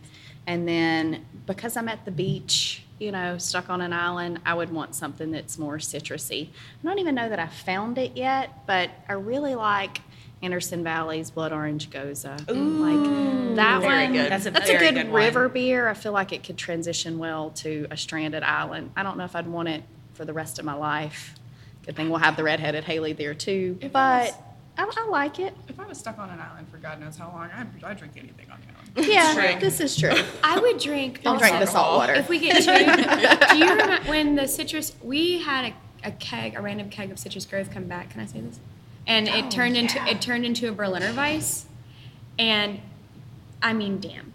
And 0.47 0.67
then 0.67 1.27
because 1.47 1.77
I'm 1.77 1.89
at 1.89 2.05
the 2.07 2.11
beach 2.11 2.83
you 2.99 3.13
know, 3.13 3.39
stuck 3.39 3.71
on 3.71 3.81
an 3.81 3.93
island, 3.93 4.41
I 4.45 4.55
would 4.55 4.71
want 4.71 4.95
something 4.95 5.31
that's 5.31 5.59
more 5.59 5.79
citrusy. 5.79 6.49
I 6.49 6.87
don't 6.87 6.99
even 6.99 7.15
know 7.15 7.29
that 7.29 7.39
I 7.39 7.47
found 7.47 7.99
it 7.99 8.17
yet, 8.17 8.67
but 8.67 8.91
I 9.09 9.13
really 9.15 9.55
like 9.55 10.01
Anderson 10.43 10.85
Valley's 10.85 11.31
Blood 11.31 11.53
Orange 11.53 11.91
Gose. 11.91 12.25
like 12.25 13.57
that 13.57 13.81
very 13.81 14.05
one. 14.05 14.13
good. 14.13 14.31
That's 14.31 14.47
a 14.47 14.51
that's 14.51 14.71
very 14.71 14.87
a 14.89 14.93
good, 14.93 15.03
good 15.05 15.13
one. 15.13 15.23
river 15.23 15.49
beer. 15.49 15.89
I 15.89 15.95
feel 15.95 16.13
like 16.13 16.33
it 16.33 16.45
could 16.45 16.57
transition 16.57 17.19
well 17.19 17.51
to 17.57 17.87
a 17.91 17.97
stranded 17.97 18.43
island. 18.43 18.91
I 18.97 19.03
don't 19.03 19.17
know 19.19 19.25
if 19.25 19.35
I'd 19.35 19.47
want 19.49 19.69
it 19.69 19.83
for 20.15 20.25
the 20.25 20.33
rest 20.33 20.59
of 20.59 20.65
my 20.65 20.75
life. 20.75 21.35
Good 21.87 21.97
thing 21.97 22.09
we'll 22.11 22.19
have 22.19 22.37
the 22.37 22.43
redheaded 22.45 22.85
Haley 22.85 23.15
there 23.15 23.35
too, 23.35 23.79
If 23.81 23.97
I 23.97 24.25
was- 24.27 24.33
but 24.77 24.95
I, 24.97 25.03
I 25.05 25.09
like 25.09 25.41
it. 25.41 25.55
If 25.67 25.81
I 25.81 25.87
was 25.87 25.99
stuck 25.99 26.19
on 26.21 26.31
an 26.31 26.39
island 26.39 26.69
for 26.71 26.77
God 26.77 27.01
knows 27.01 27.17
how 27.19 27.29
long, 27.31 27.51
I'd, 27.53 27.67
I'd 27.83 27.99
drink 27.99 28.13
anything 28.17 28.49
on 28.51 28.61
the 28.61 28.67
island. 28.69 28.78
Yeah, 29.07 29.59
this 29.61 29.81
is 29.81 29.97
true. 29.97 30.15
I 30.43 30.59
would 30.59 30.79
drink. 30.79 31.21
I'll 31.25 31.39
drink 31.39 31.59
the 31.59 31.67
salt 31.67 31.97
water. 31.97 32.15
If 32.15 32.29
we 32.29 32.39
get 32.39 32.63
to, 32.63 33.47
do 33.53 33.59
you 33.59 33.71
remember 33.71 34.09
when 34.09 34.35
the 34.35 34.47
citrus? 34.49 34.95
We 35.03 35.41
had 35.41 35.73
a, 35.73 36.09
a 36.09 36.13
keg, 36.13 36.57
a 36.57 36.61
random 36.61 36.91
keg 36.91 37.11
of 37.11 37.19
citrus 37.19 37.47
grove 37.47 37.71
come 37.71 37.85
back. 37.85 38.11
Can 38.11 38.21
I 38.21 38.27
say 38.27 38.41
this? 38.41 38.61
And 39.07 39.29
it 39.29 39.47
oh, 39.47 39.51
turned 39.51 39.77
into 39.77 40.03
it 40.07 40.21
turned 40.21 40.45
into 40.45 40.69
a 40.69 40.73
Berliner 40.73 41.13
Weiss, 41.15 41.67
and 42.39 42.81
I 43.63 43.73
mean, 43.73 44.01
damn, 44.01 44.33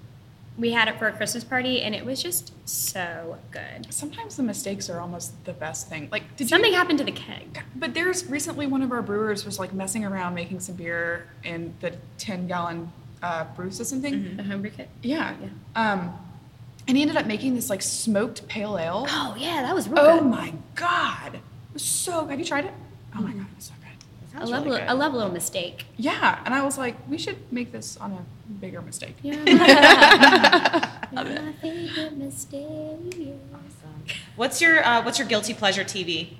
we 0.57 0.72
had 0.72 0.88
it 0.88 0.99
for 0.99 1.07
a 1.07 1.11
Christmas 1.11 1.43
party, 1.43 1.82
and 1.82 1.95
it 1.95 2.05
was 2.05 2.22
just 2.22 2.53
so 2.68 3.38
good. 3.51 3.91
Sometimes 3.91 4.36
the 4.36 4.43
mistakes 4.43 4.89
are 4.89 4.99
almost 4.99 5.43
the 5.45 5.53
best 5.53 5.89
thing. 5.89 6.09
Like, 6.11 6.36
did 6.36 6.47
Something 6.47 6.72
you? 6.72 6.78
happened 6.78 6.99
to 6.99 7.05
the 7.05 7.11
keg. 7.11 7.64
But 7.76 7.93
there's 7.93 8.30
recently 8.30 8.68
one 8.68 8.82
of 8.84 8.91
our 8.91 9.01
brewers 9.01 9.45
was 9.45 9.57
like 9.57 9.74
messing 9.74 10.05
around 10.05 10.36
making 10.36 10.59
some 10.59 10.76
beer 10.76 11.28
in 11.43 11.74
the 11.80 11.95
10 12.20 12.47
gallon 12.47 12.91
uh, 13.24 13.45
brew 13.55 13.71
system 13.71 14.01
thing. 14.01 14.38
The 14.38 14.43
homebrew 14.43 14.69
kit. 14.71 14.89
Yeah. 15.01 15.34
Um, 15.76 16.13
and 16.88 16.95
he 16.97 17.01
ended 17.01 17.17
up 17.17 17.26
making 17.26 17.55
this 17.55 17.69
like 17.69 17.82
smoked 17.82 18.47
pale 18.47 18.78
ale. 18.78 19.05
Oh 19.09 19.36
yeah, 19.38 19.61
that 19.63 19.74
was 19.74 19.88
real 19.89 19.99
Oh 19.99 20.19
good. 20.19 20.28
my 20.30 20.53
god, 20.76 21.36
it 21.36 21.41
was 21.74 21.82
so. 21.84 22.21
good. 22.24 22.32
Have 22.32 22.39
you 22.39 22.45
tried 22.45 22.65
it? 22.65 22.74
Oh 23.15 23.21
my 23.21 23.32
god, 23.32 23.47
it 23.49 23.55
was 23.55 23.65
so 23.65 23.74
good. 23.80 24.39
I 24.41 24.43
love 24.45 24.65
a- 24.67 24.89
I 24.89 24.93
love 24.93 25.13
a 25.13 25.17
little 25.17 25.32
mistake. 25.32 25.86
Yeah, 25.97 26.39
and 26.45 26.53
I 26.53 26.61
was 26.63 26.78
like, 26.78 26.95
we 27.09 27.17
should 27.17 27.38
make 27.51 27.71
this 27.71 27.97
on 27.97 28.11
a 28.13 28.26
bigger 28.59 28.82
mistake. 28.82 29.15
yeah 29.21 29.36
My 31.13 31.53
favorite 31.61 32.17
mistake. 32.17 33.36
Awesome. 33.53 34.05
What's 34.36 34.59
your 34.61 34.84
uh, 34.86 35.03
What's 35.03 35.19
your 35.19 35.28
guilty 35.28 35.53
pleasure 35.53 35.84
TV? 35.84 36.34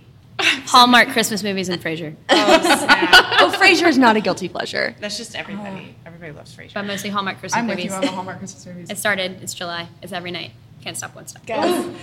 Hallmark 0.68 1.10
Christmas 1.10 1.44
movies 1.44 1.70
and 1.70 1.82
Frasier. 1.82 2.16
Oh, 3.44 3.52
Frasier 3.60 3.88
is 3.88 3.98
not 3.98 4.16
a 4.16 4.22
guilty 4.22 4.48
pleasure. 4.48 4.96
That's 5.02 5.18
just 5.18 5.36
everybody. 5.36 5.96
Everybody 6.06 6.32
loves 6.32 6.56
Frasier. 6.56 6.76
But 6.76 6.86
mostly 6.86 7.10
Hallmark 7.10 7.40
Christmas 7.40 7.60
I'm 7.60 7.68
with 7.68 7.78
movies. 7.78 7.92
you 7.92 7.96
on 7.98 8.02
the 8.02 8.08
Hallmark 8.12 8.38
Christmas 8.40 8.66
movies. 8.66 8.90
It 8.90 8.98
started. 8.98 9.42
It's 9.42 9.54
July. 9.54 9.90
It's 10.02 10.14
every 10.14 10.32
night. 10.32 10.52
Can't 10.82 10.96
stop. 10.96 11.14
Won't 11.16 11.30
stop. 11.30 11.44
oh, 11.48 11.96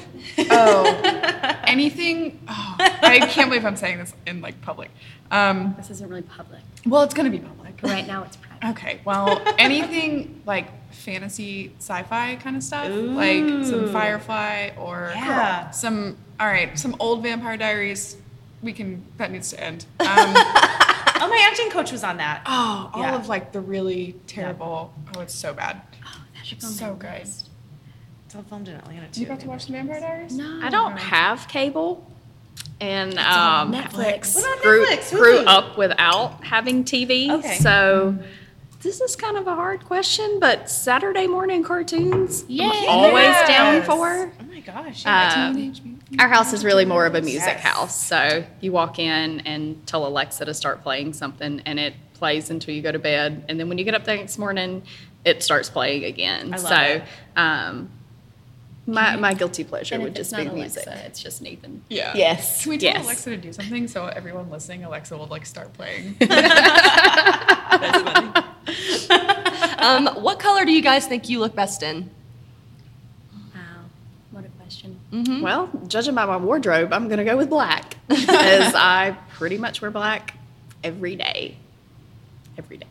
anything? 1.65 2.41
Oh, 2.49 2.77
I 2.79 3.27
can't 3.31 3.51
believe 3.51 3.65
I'm 3.65 3.77
saying 3.77 3.99
this 3.99 4.15
in 4.27 4.41
like 4.41 4.61
public. 4.63 4.91
Um, 5.31 5.75
This 5.79 5.91
isn't 5.91 6.09
really 6.09 6.23
public. 6.23 6.61
well, 6.87 7.03
it's 7.03 7.15
gonna 7.15 7.31
be 7.31 7.39
public. 7.39 7.75
Right 7.83 8.07
now 8.07 8.25
it's 8.25 8.37
private. 8.37 8.71
Okay, 8.79 9.01
well, 9.07 9.41
anything 9.59 10.43
like 10.45 10.67
fantasy 10.93 11.73
sci-fi 11.79 12.37
kind 12.37 12.57
of 12.57 12.63
stuff, 12.63 12.89
like 12.91 13.65
some 13.65 13.91
Firefly 13.93 14.71
or 14.79 15.13
Yeah. 15.15 15.71
some. 15.71 16.17
All 16.39 16.47
right, 16.47 16.79
some 16.79 16.97
old 17.01 17.23
Vampire 17.23 17.57
Diaries. 17.57 18.17
We 18.63 18.73
can. 18.73 19.05
That 19.17 19.31
needs 19.31 19.51
to 19.51 19.61
end. 19.63 19.87
Um, 20.01 21.27
oh, 21.27 21.29
my 21.29 21.47
acting 21.51 21.71
coach 21.71 21.93
was 21.93 22.03
on 22.03 22.17
that. 22.17 22.41
oh, 22.47 22.91
all 22.95 23.03
Yeah. 23.03 23.15
of 23.15 23.29
like 23.29 23.53
the 23.53 23.61
really 23.61 24.15
terrible. 24.27 24.93
Oh, 25.15 25.21
it's 25.21 25.35
so 25.35 25.53
bad. 25.53 25.83
That 26.35 26.47
should 26.47 26.59
It's 26.59 26.79
so 26.79 26.95
good. 26.95 27.11
It's 27.21 27.45
all 28.35 28.43
filmed 28.45 28.69
in 28.69 28.77
Atlanta 28.77 29.07
too. 29.09 29.21
You 29.21 29.27
got 29.27 29.41
to 29.41 29.47
watch 29.49 29.67
the 29.67 29.73
Vampire 29.73 30.01
Diaries? 30.01 30.33
No. 30.35 30.61
I 30.63 30.71
don't 30.71 30.97
have 30.97 31.47
cable, 31.49 32.11
and 32.81 33.19
um, 33.19 33.73
Netflix. 33.73 34.35
What 34.35 34.45
on 34.47 34.63
grew, 34.63 34.87
Netflix? 34.87 35.11
grew 35.11 35.39
up 35.41 35.77
without 35.77 36.43
having 36.45 36.85
TV. 36.85 37.29
Okay. 37.31 37.59
So 37.59 38.17
this 38.81 39.01
is 39.03 39.15
kind 39.17 39.37
of 39.37 39.47
a 39.47 39.55
hard 39.55 39.85
question, 39.85 40.39
but 40.41 40.71
Saturday 40.71 41.27
morning 41.27 41.63
cartoons, 41.63 42.45
Yay. 42.49 42.65
I'm 42.65 42.89
always 42.89 43.25
Yes. 43.27 43.49
down 43.49 43.83
for. 43.83 44.33
Oh 44.41 44.45
my 44.51 44.61
gosh. 44.61 45.05
yeah. 45.05 45.49
Um, 45.55 46.00
our 46.19 46.29
house 46.29 46.53
is 46.53 46.65
really 46.65 46.85
more 46.85 47.07
of 47.07 47.15
a 47.15 47.23
music 47.23 47.55
Yes. 47.57 47.63
house. 47.63 48.07
So 48.07 48.45
you 48.61 48.73
walk 48.73 48.99
in 48.99 49.41
and 49.41 49.87
tell 49.87 50.07
Alexa 50.07 50.45
to 50.45 50.55
start 50.55 50.83
playing 50.83 51.13
something, 51.13 51.61
and 51.65 51.79
it 51.79 51.95
plays 52.15 52.51
until 52.51 52.75
you 52.75 52.83
go 52.83 52.93
to 52.93 52.99
bed. 52.99 53.45
And 53.49 53.59
then 53.61 53.69
when 53.69 53.79
you 53.79 53.85
get 53.85 53.95
up 53.95 54.05
the 54.05 54.17
next 54.17 54.39
morning, 54.39 54.83
it 55.25 55.43
starts 55.43 55.71
playing 55.71 56.05
again. 56.05 56.53
I 56.53 56.57
love 56.57 56.69
so 56.69 57.03
um, 57.37 57.91
my, 58.87 59.17
my 59.17 59.35
guilty 59.35 59.65
pleasure 59.65 60.01
would 60.01 60.17
just 60.17 60.35
be 60.35 60.45
not 60.45 60.55
music. 60.55 60.87
Alexa, 60.87 61.07
it's 61.07 61.23
just 61.23 61.43
Nathan. 61.43 61.85
Yeah. 61.89 62.13
Yes. 62.17 62.63
Can 62.63 62.71
we 62.71 62.79
tell 62.79 62.95
yes. 62.95 63.05
Alexa 63.05 63.31
to 63.31 63.37
do 63.37 63.53
something 63.53 63.87
so 63.87 64.07
everyone 64.07 64.51
listening, 64.51 64.85
Alexa 64.85 65.17
will 65.17 65.27
like 65.27 65.47
start 65.47 65.73
playing? 65.75 66.17
Um, 69.81 70.09
what 70.23 70.39
color 70.39 70.67
do 70.67 70.73
you 70.73 70.83
guys 70.83 71.07
think 71.07 71.29
you 71.31 71.41
look 71.41 71.55
best 71.55 71.83
in? 71.83 72.11
Wow. 75.13 75.19
What 75.19 75.23
a 75.23 75.25
question. 75.25 75.43
Well, 75.43 75.71
judging 75.89 76.15
by 76.15 76.27
my 76.27 76.37
wardrobe, 76.37 76.93
I'm 76.93 77.09
going 77.09 77.19
to 77.19 77.25
go 77.25 77.37
with 77.37 77.51
black, 77.51 77.97
because 78.09 78.75
I 78.77 79.17
pretty 79.35 79.59
much 79.59 79.83
wear 79.83 79.91
black 79.91 80.35
every 80.85 81.17
day. 81.17 81.57
Every 82.57 82.77
day. 82.77 82.87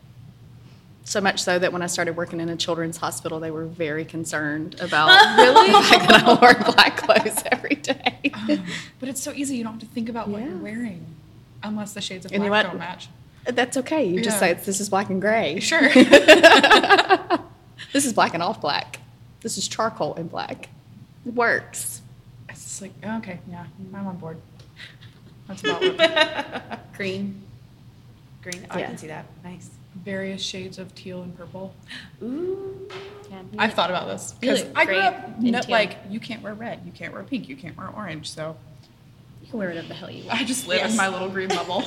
So 1.04 1.20
much 1.20 1.42
so 1.42 1.58
that 1.58 1.72
when 1.72 1.82
I 1.82 1.86
started 1.86 2.16
working 2.16 2.40
in 2.40 2.48
a 2.48 2.56
children's 2.56 2.96
hospital, 2.98 3.40
they 3.40 3.50
were 3.50 3.64
very 3.64 4.04
concerned 4.04 4.76
about 4.80 5.08
really 5.38 5.72
that 5.72 6.22
I 6.24 6.34
wore 6.40 6.72
black 6.72 6.96
clothes 6.98 7.42
every 7.50 7.74
day. 7.76 8.30
Oh, 8.32 8.58
but 9.00 9.08
it's 9.08 9.20
so 9.20 9.32
easy. 9.32 9.56
You 9.56 9.64
don't 9.64 9.72
have 9.74 9.80
to 9.80 9.86
think 9.86 10.08
about 10.08 10.28
what 10.28 10.42
you're 10.42 10.56
wearing, 10.56 11.04
unless 11.62 11.94
the 11.94 12.00
shades 12.00 12.26
of 12.26 12.32
And 12.32 12.44
you 12.44 12.50
black 12.50 12.66
know 12.66 12.70
don't 12.72 12.78
match. 12.78 13.08
Uh, 13.46 13.52
that's 13.52 13.76
okay. 13.78 14.04
You 14.04 14.22
just 14.22 14.38
say 14.38 14.52
this 14.52 14.78
is 14.80 14.88
black 14.88 15.08
and 15.10 15.20
gray. 15.20 15.58
Sure. 15.60 15.88
This 17.92 18.04
is 18.04 18.12
black 18.12 18.34
and 18.34 18.42
off 18.42 18.60
black. 18.60 19.00
This 19.40 19.58
is 19.58 19.66
charcoal 19.66 20.14
and 20.14 20.30
black. 20.30 20.68
It 21.26 21.34
works. 21.34 22.02
It's 22.50 22.82
like 22.82 22.92
okay, 23.04 23.40
yeah, 23.50 23.66
I'm 23.94 24.06
on 24.06 24.16
board. 24.18 24.38
That's 25.48 25.62
about 25.64 25.80
what 25.82 26.92
Green. 26.96 27.42
Green. 28.42 28.66
Oh, 28.70 28.74
I 28.76 28.78
Yeah. 28.80 28.86
can 28.86 28.98
see 28.98 29.06
that. 29.08 29.26
Nice. 29.44 29.70
various 30.04 30.40
shades 30.40 30.78
of 30.78 30.94
teal 30.94 31.22
and 31.22 31.36
purple. 31.36 31.74
Ooh. 32.22 32.88
Yeah. 33.30 33.42
I've 33.58 33.74
thought 33.74 33.90
about 33.90 34.06
this 34.08 34.34
because 34.40 34.64
look 34.64 34.72
I 34.78 34.84
grew 34.84 34.94
great 34.94 35.04
up 35.04 35.28
in 35.40 35.50
no, 35.50 35.60
teal. 35.60 35.70
like 35.72 35.98
you 36.08 36.20
can't 36.20 36.42
wear 36.42 36.54
red, 36.54 36.80
you 36.86 36.92
can't 36.92 37.12
wear 37.12 37.22
pink, 37.24 37.48
you 37.48 37.56
can't 37.56 37.76
wear 37.76 37.88
orange. 37.88 38.30
So 38.30 38.56
You 39.42 39.48
can 39.50 39.58
wear 39.58 39.68
whatever 39.68 39.88
the 39.88 39.94
hell 39.94 40.10
you 40.10 40.24
want. 40.26 40.40
I 40.40 40.44
just 40.44 40.66
live 40.68 40.78
Yes. 40.78 40.92
in 40.92 40.96
my 40.96 41.08
little 41.08 41.28
green 41.28 41.48
bubble. 41.48 41.82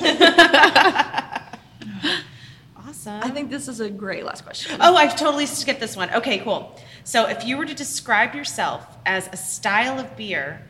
Awesome. 2.86 3.22
I 3.22 3.30
think 3.30 3.50
this 3.50 3.66
is 3.68 3.80
a 3.80 3.88
great 3.88 4.24
last 4.24 4.44
question. 4.44 4.76
Oh, 4.80 4.96
I 4.96 5.06
totally 5.06 5.46
skipped 5.46 5.80
this 5.80 5.96
one. 5.96 6.12
Okay, 6.12 6.38
cool. 6.38 6.78
So, 7.04 7.26
if 7.28 7.44
you 7.44 7.56
were 7.56 7.64
to 7.64 7.74
describe 7.74 8.34
yourself 8.34 8.86
as 9.06 9.28
a 9.32 9.36
style 9.36 9.98
of 9.98 10.16
beer, 10.16 10.62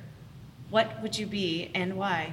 what 0.70 1.02
would 1.02 1.18
you 1.18 1.26
be 1.26 1.70
and 1.74 1.96
why? 1.96 2.32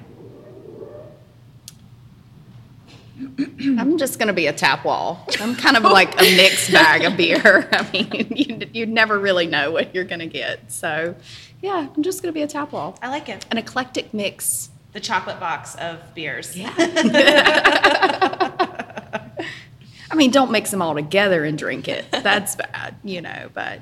I'm 3.60 3.98
just 3.98 4.18
going 4.18 4.28
to 4.28 4.34
be 4.34 4.48
a 4.48 4.54
tap 4.54 4.86
wall. 4.86 5.28
I'm 5.40 5.56
kind 5.56 5.78
of 5.78 5.84
like 5.84 6.20
a 6.20 6.36
mixed 6.36 6.72
bag 6.72 7.04
of 7.04 7.18
beer. 7.18 7.70
I 7.72 7.90
mean, 7.92 8.34
you, 8.36 8.68
you 8.74 8.86
never 8.86 9.20
really 9.20 9.46
know 9.46 9.72
what 9.72 9.94
you're 9.94 10.06
going 10.06 10.20
to 10.20 10.28
get. 10.28 10.72
So, 10.72 11.16
yeah, 11.62 11.88
I'm 11.96 12.04
just 12.04 12.24
going 12.24 12.34
to 12.34 12.38
be 12.38 12.42
a 12.42 12.48
tap 12.48 12.72
wall. 12.72 12.98
I 13.02 13.10
like 13.10 13.30
it. 13.30 13.46
An 13.52 13.58
eclectic 13.58 14.14
mix. 14.14 14.70
The 14.94 15.00
chocolate 15.00 15.40
box 15.40 15.76
of 15.76 16.14
beers. 16.16 16.56
Yeah. 16.58 16.74
I 20.12 20.16
mean, 20.16 20.30
don't 20.32 20.52
mix 20.52 20.72
them 20.72 20.82
all 20.82 20.94
together 20.94 21.46
and 21.46 21.58
drink 21.58 21.88
it. 21.88 22.06
That's 22.12 22.56
bad, 22.58 22.96
you 23.04 23.22
know, 23.22 23.50
but 23.54 23.80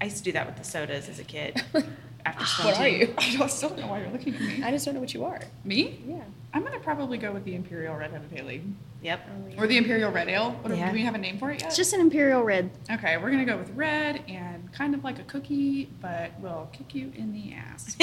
I 0.00 0.04
used 0.04 0.16
to 0.18 0.22
do 0.24 0.32
that 0.32 0.46
with 0.46 0.56
the 0.56 0.64
sodas 0.64 1.08
as 1.08 1.18
a 1.18 1.24
kid. 1.24 1.62
After 2.26 2.64
what 2.64 2.78
are 2.80 2.88
you? 2.88 3.14
I 3.18 3.36
don't- 3.36 3.50
still 3.50 3.68
don't 3.70 3.80
know 3.80 3.86
why 3.88 4.00
you're 4.00 4.10
looking 4.10 4.34
at 4.34 4.40
me. 4.40 4.62
I 4.62 4.70
just 4.70 4.84
don't 4.84 4.94
know 4.94 5.00
what 5.00 5.14
you 5.14 5.24
are. 5.24 5.40
Me? 5.64 6.00
Yeah. 6.06 6.22
I'm 6.52 6.62
gonna 6.64 6.80
probably 6.80 7.18
go 7.18 7.30
with 7.32 7.44
the 7.44 7.54
Imperial 7.54 7.94
Red-Headed 7.94 8.30
Haley 8.32 8.62
Yep. 9.02 9.20
or 9.58 9.66
the 9.66 9.76
Imperial 9.76 10.10
Red 10.10 10.28
Ale. 10.28 10.50
What, 10.62 10.76
Yeah. 10.76 10.88
Do 10.88 10.94
we 10.94 11.02
have 11.02 11.14
a 11.14 11.18
name 11.18 11.38
for 11.38 11.50
it 11.52 11.60
yet? 11.60 11.68
It's 11.68 11.76
just 11.76 11.92
an 11.92 12.00
imperial 12.00 12.42
red. 12.42 12.70
Okay, 12.90 13.16
we're 13.18 13.30
gonna 13.30 13.44
go 13.44 13.56
with 13.56 13.70
red 13.70 14.22
and 14.28 14.72
kind 14.72 14.94
of 14.94 15.04
like 15.04 15.18
a 15.20 15.24
cookie, 15.24 15.88
but 16.02 16.32
will 16.40 16.68
kick 16.72 16.94
you 16.94 17.12
in 17.16 17.32
the 17.32 17.54
ass. 17.54 17.96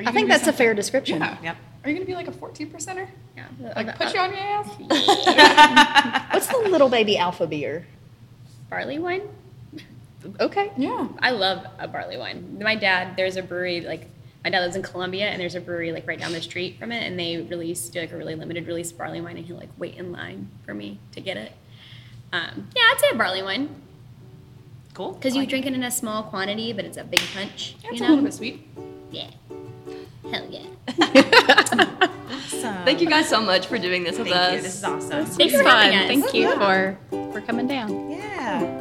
Are 0.00 0.02
you 0.02 0.08
I 0.08 0.12
think 0.12 0.26
be 0.28 0.32
that's 0.32 0.46
a 0.46 0.52
fair 0.52 0.74
description. 0.74 1.20
Yeah. 1.20 1.36
Yep. 1.42 1.56
Are 1.84 1.90
you 1.90 1.96
gonna 1.96 2.06
be 2.06 2.14
like 2.14 2.28
a 2.28 2.32
14 2.32 2.70
percenter? 2.70 3.08
Yeah. 3.36 3.46
Like 3.76 3.96
put 3.96 4.12
you 4.12 4.20
on 4.20 4.30
your 4.30 4.40
ass? 4.40 4.68
What's 6.32 6.46
the 6.46 6.58
little 6.68 6.88
baby 6.88 7.16
alpha 7.18 7.46
beer? 7.46 7.86
barley 8.70 8.98
wine. 8.98 9.22
Okay. 10.38 10.70
Yeah. 10.76 11.08
I 11.18 11.30
love 11.32 11.66
a 11.78 11.88
barley 11.88 12.16
wine. 12.16 12.58
My 12.62 12.76
dad, 12.76 13.16
there's 13.16 13.36
a 13.36 13.42
brewery 13.42 13.80
like 13.80 14.06
my 14.44 14.50
dad 14.50 14.60
lives 14.60 14.76
in 14.76 14.82
Columbia, 14.82 15.26
and 15.26 15.40
there's 15.40 15.54
a 15.54 15.60
brewery 15.60 15.92
like 15.92 16.06
right 16.06 16.18
down 16.18 16.32
the 16.32 16.40
street 16.40 16.78
from 16.78 16.92
it, 16.92 17.02
and 17.06 17.18
they 17.18 17.38
released 17.38 17.94
like 17.94 18.12
a 18.12 18.16
really 18.16 18.34
limited 18.34 18.66
release 18.66 18.92
barley 18.92 19.20
wine, 19.20 19.36
and 19.36 19.44
he'll 19.44 19.56
like 19.56 19.68
wait 19.76 19.96
in 19.96 20.12
line 20.12 20.48
for 20.64 20.72
me 20.72 20.98
to 21.12 21.20
get 21.20 21.36
it. 21.36 21.52
Um, 22.32 22.68
yeah, 22.74 22.82
I'd 22.82 23.00
say 23.00 23.08
a 23.12 23.16
barley 23.16 23.42
wine. 23.42 23.74
Cool. 24.94 25.12
Because 25.12 25.34
you 25.34 25.46
drink 25.46 25.66
it 25.66 25.74
in 25.74 25.82
a 25.82 25.90
small 25.90 26.22
quantity, 26.22 26.72
but 26.72 26.84
it's 26.84 26.96
a 26.96 27.04
big 27.04 27.20
punch. 27.34 27.76
It's 27.84 28.00
you 28.00 28.06
a 28.06 28.08
know? 28.08 28.14
little 28.14 28.24
bit 28.24 28.34
sweet. 28.34 28.66
Yeah. 29.10 29.30
Hell 30.30 30.46
yeah. 30.50 30.66
Thank 32.84 33.00
you 33.00 33.08
guys 33.08 33.28
so 33.28 33.40
much 33.40 33.66
for 33.66 33.78
doing 33.78 34.04
this 34.04 34.18
with 34.18 34.28
Thank 34.28 34.36
us. 34.36 34.54
you. 34.54 34.62
This 34.62 34.74
is 34.76 34.84
awesome. 34.84 35.26
Thanks 35.26 35.54
for 35.54 35.62
having 35.62 35.98
us. 35.98 36.06
Thank 36.06 36.34
you 36.34 36.52
for 36.54 36.98
for 37.32 37.40
coming 37.40 37.66
down. 37.66 38.10
Yeah. 38.10 38.78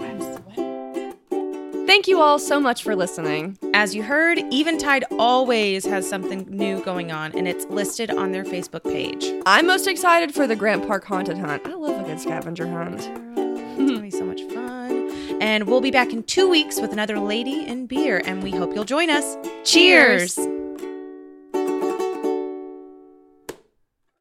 Thank 1.85 2.07
you 2.07 2.21
all 2.21 2.37
so 2.37 2.59
much 2.59 2.83
for 2.83 2.95
listening. 2.95 3.57
As 3.73 3.95
you 3.95 4.03
heard, 4.03 4.37
Eventide 4.53 5.05
always 5.17 5.85
has 5.85 6.07
something 6.07 6.45
new 6.47 6.83
going 6.83 7.11
on, 7.11 7.31
and 7.35 7.47
it's 7.47 7.65
listed 7.65 8.11
on 8.11 8.31
their 8.31 8.43
Facebook 8.43 8.83
page. 8.83 9.25
I'm 9.47 9.65
most 9.65 9.87
excited 9.87 10.31
for 10.31 10.45
the 10.45 10.55
Grant 10.55 10.85
Park 10.85 11.03
Haunted 11.05 11.39
Hunt. 11.39 11.65
I 11.65 11.73
love 11.73 11.99
a 11.99 12.03
good 12.03 12.19
scavenger 12.19 12.67
hunt. 12.67 12.99
It's 12.99 13.91
gonna 13.91 14.01
be 14.01 14.11
so 14.11 14.23
much 14.23 14.43
fun. 14.43 15.09
And 15.41 15.65
we'll 15.65 15.81
be 15.81 15.89
back 15.89 16.13
in 16.13 16.21
two 16.23 16.47
weeks 16.47 16.79
with 16.79 16.93
another 16.93 17.19
lady 17.19 17.65
in 17.65 17.87
beer, 17.87 18.21
and 18.23 18.43
we 18.43 18.51
hope 18.51 18.75
you'll 18.75 18.85
join 18.85 19.09
us. 19.09 19.35
Cheers. 19.63 20.37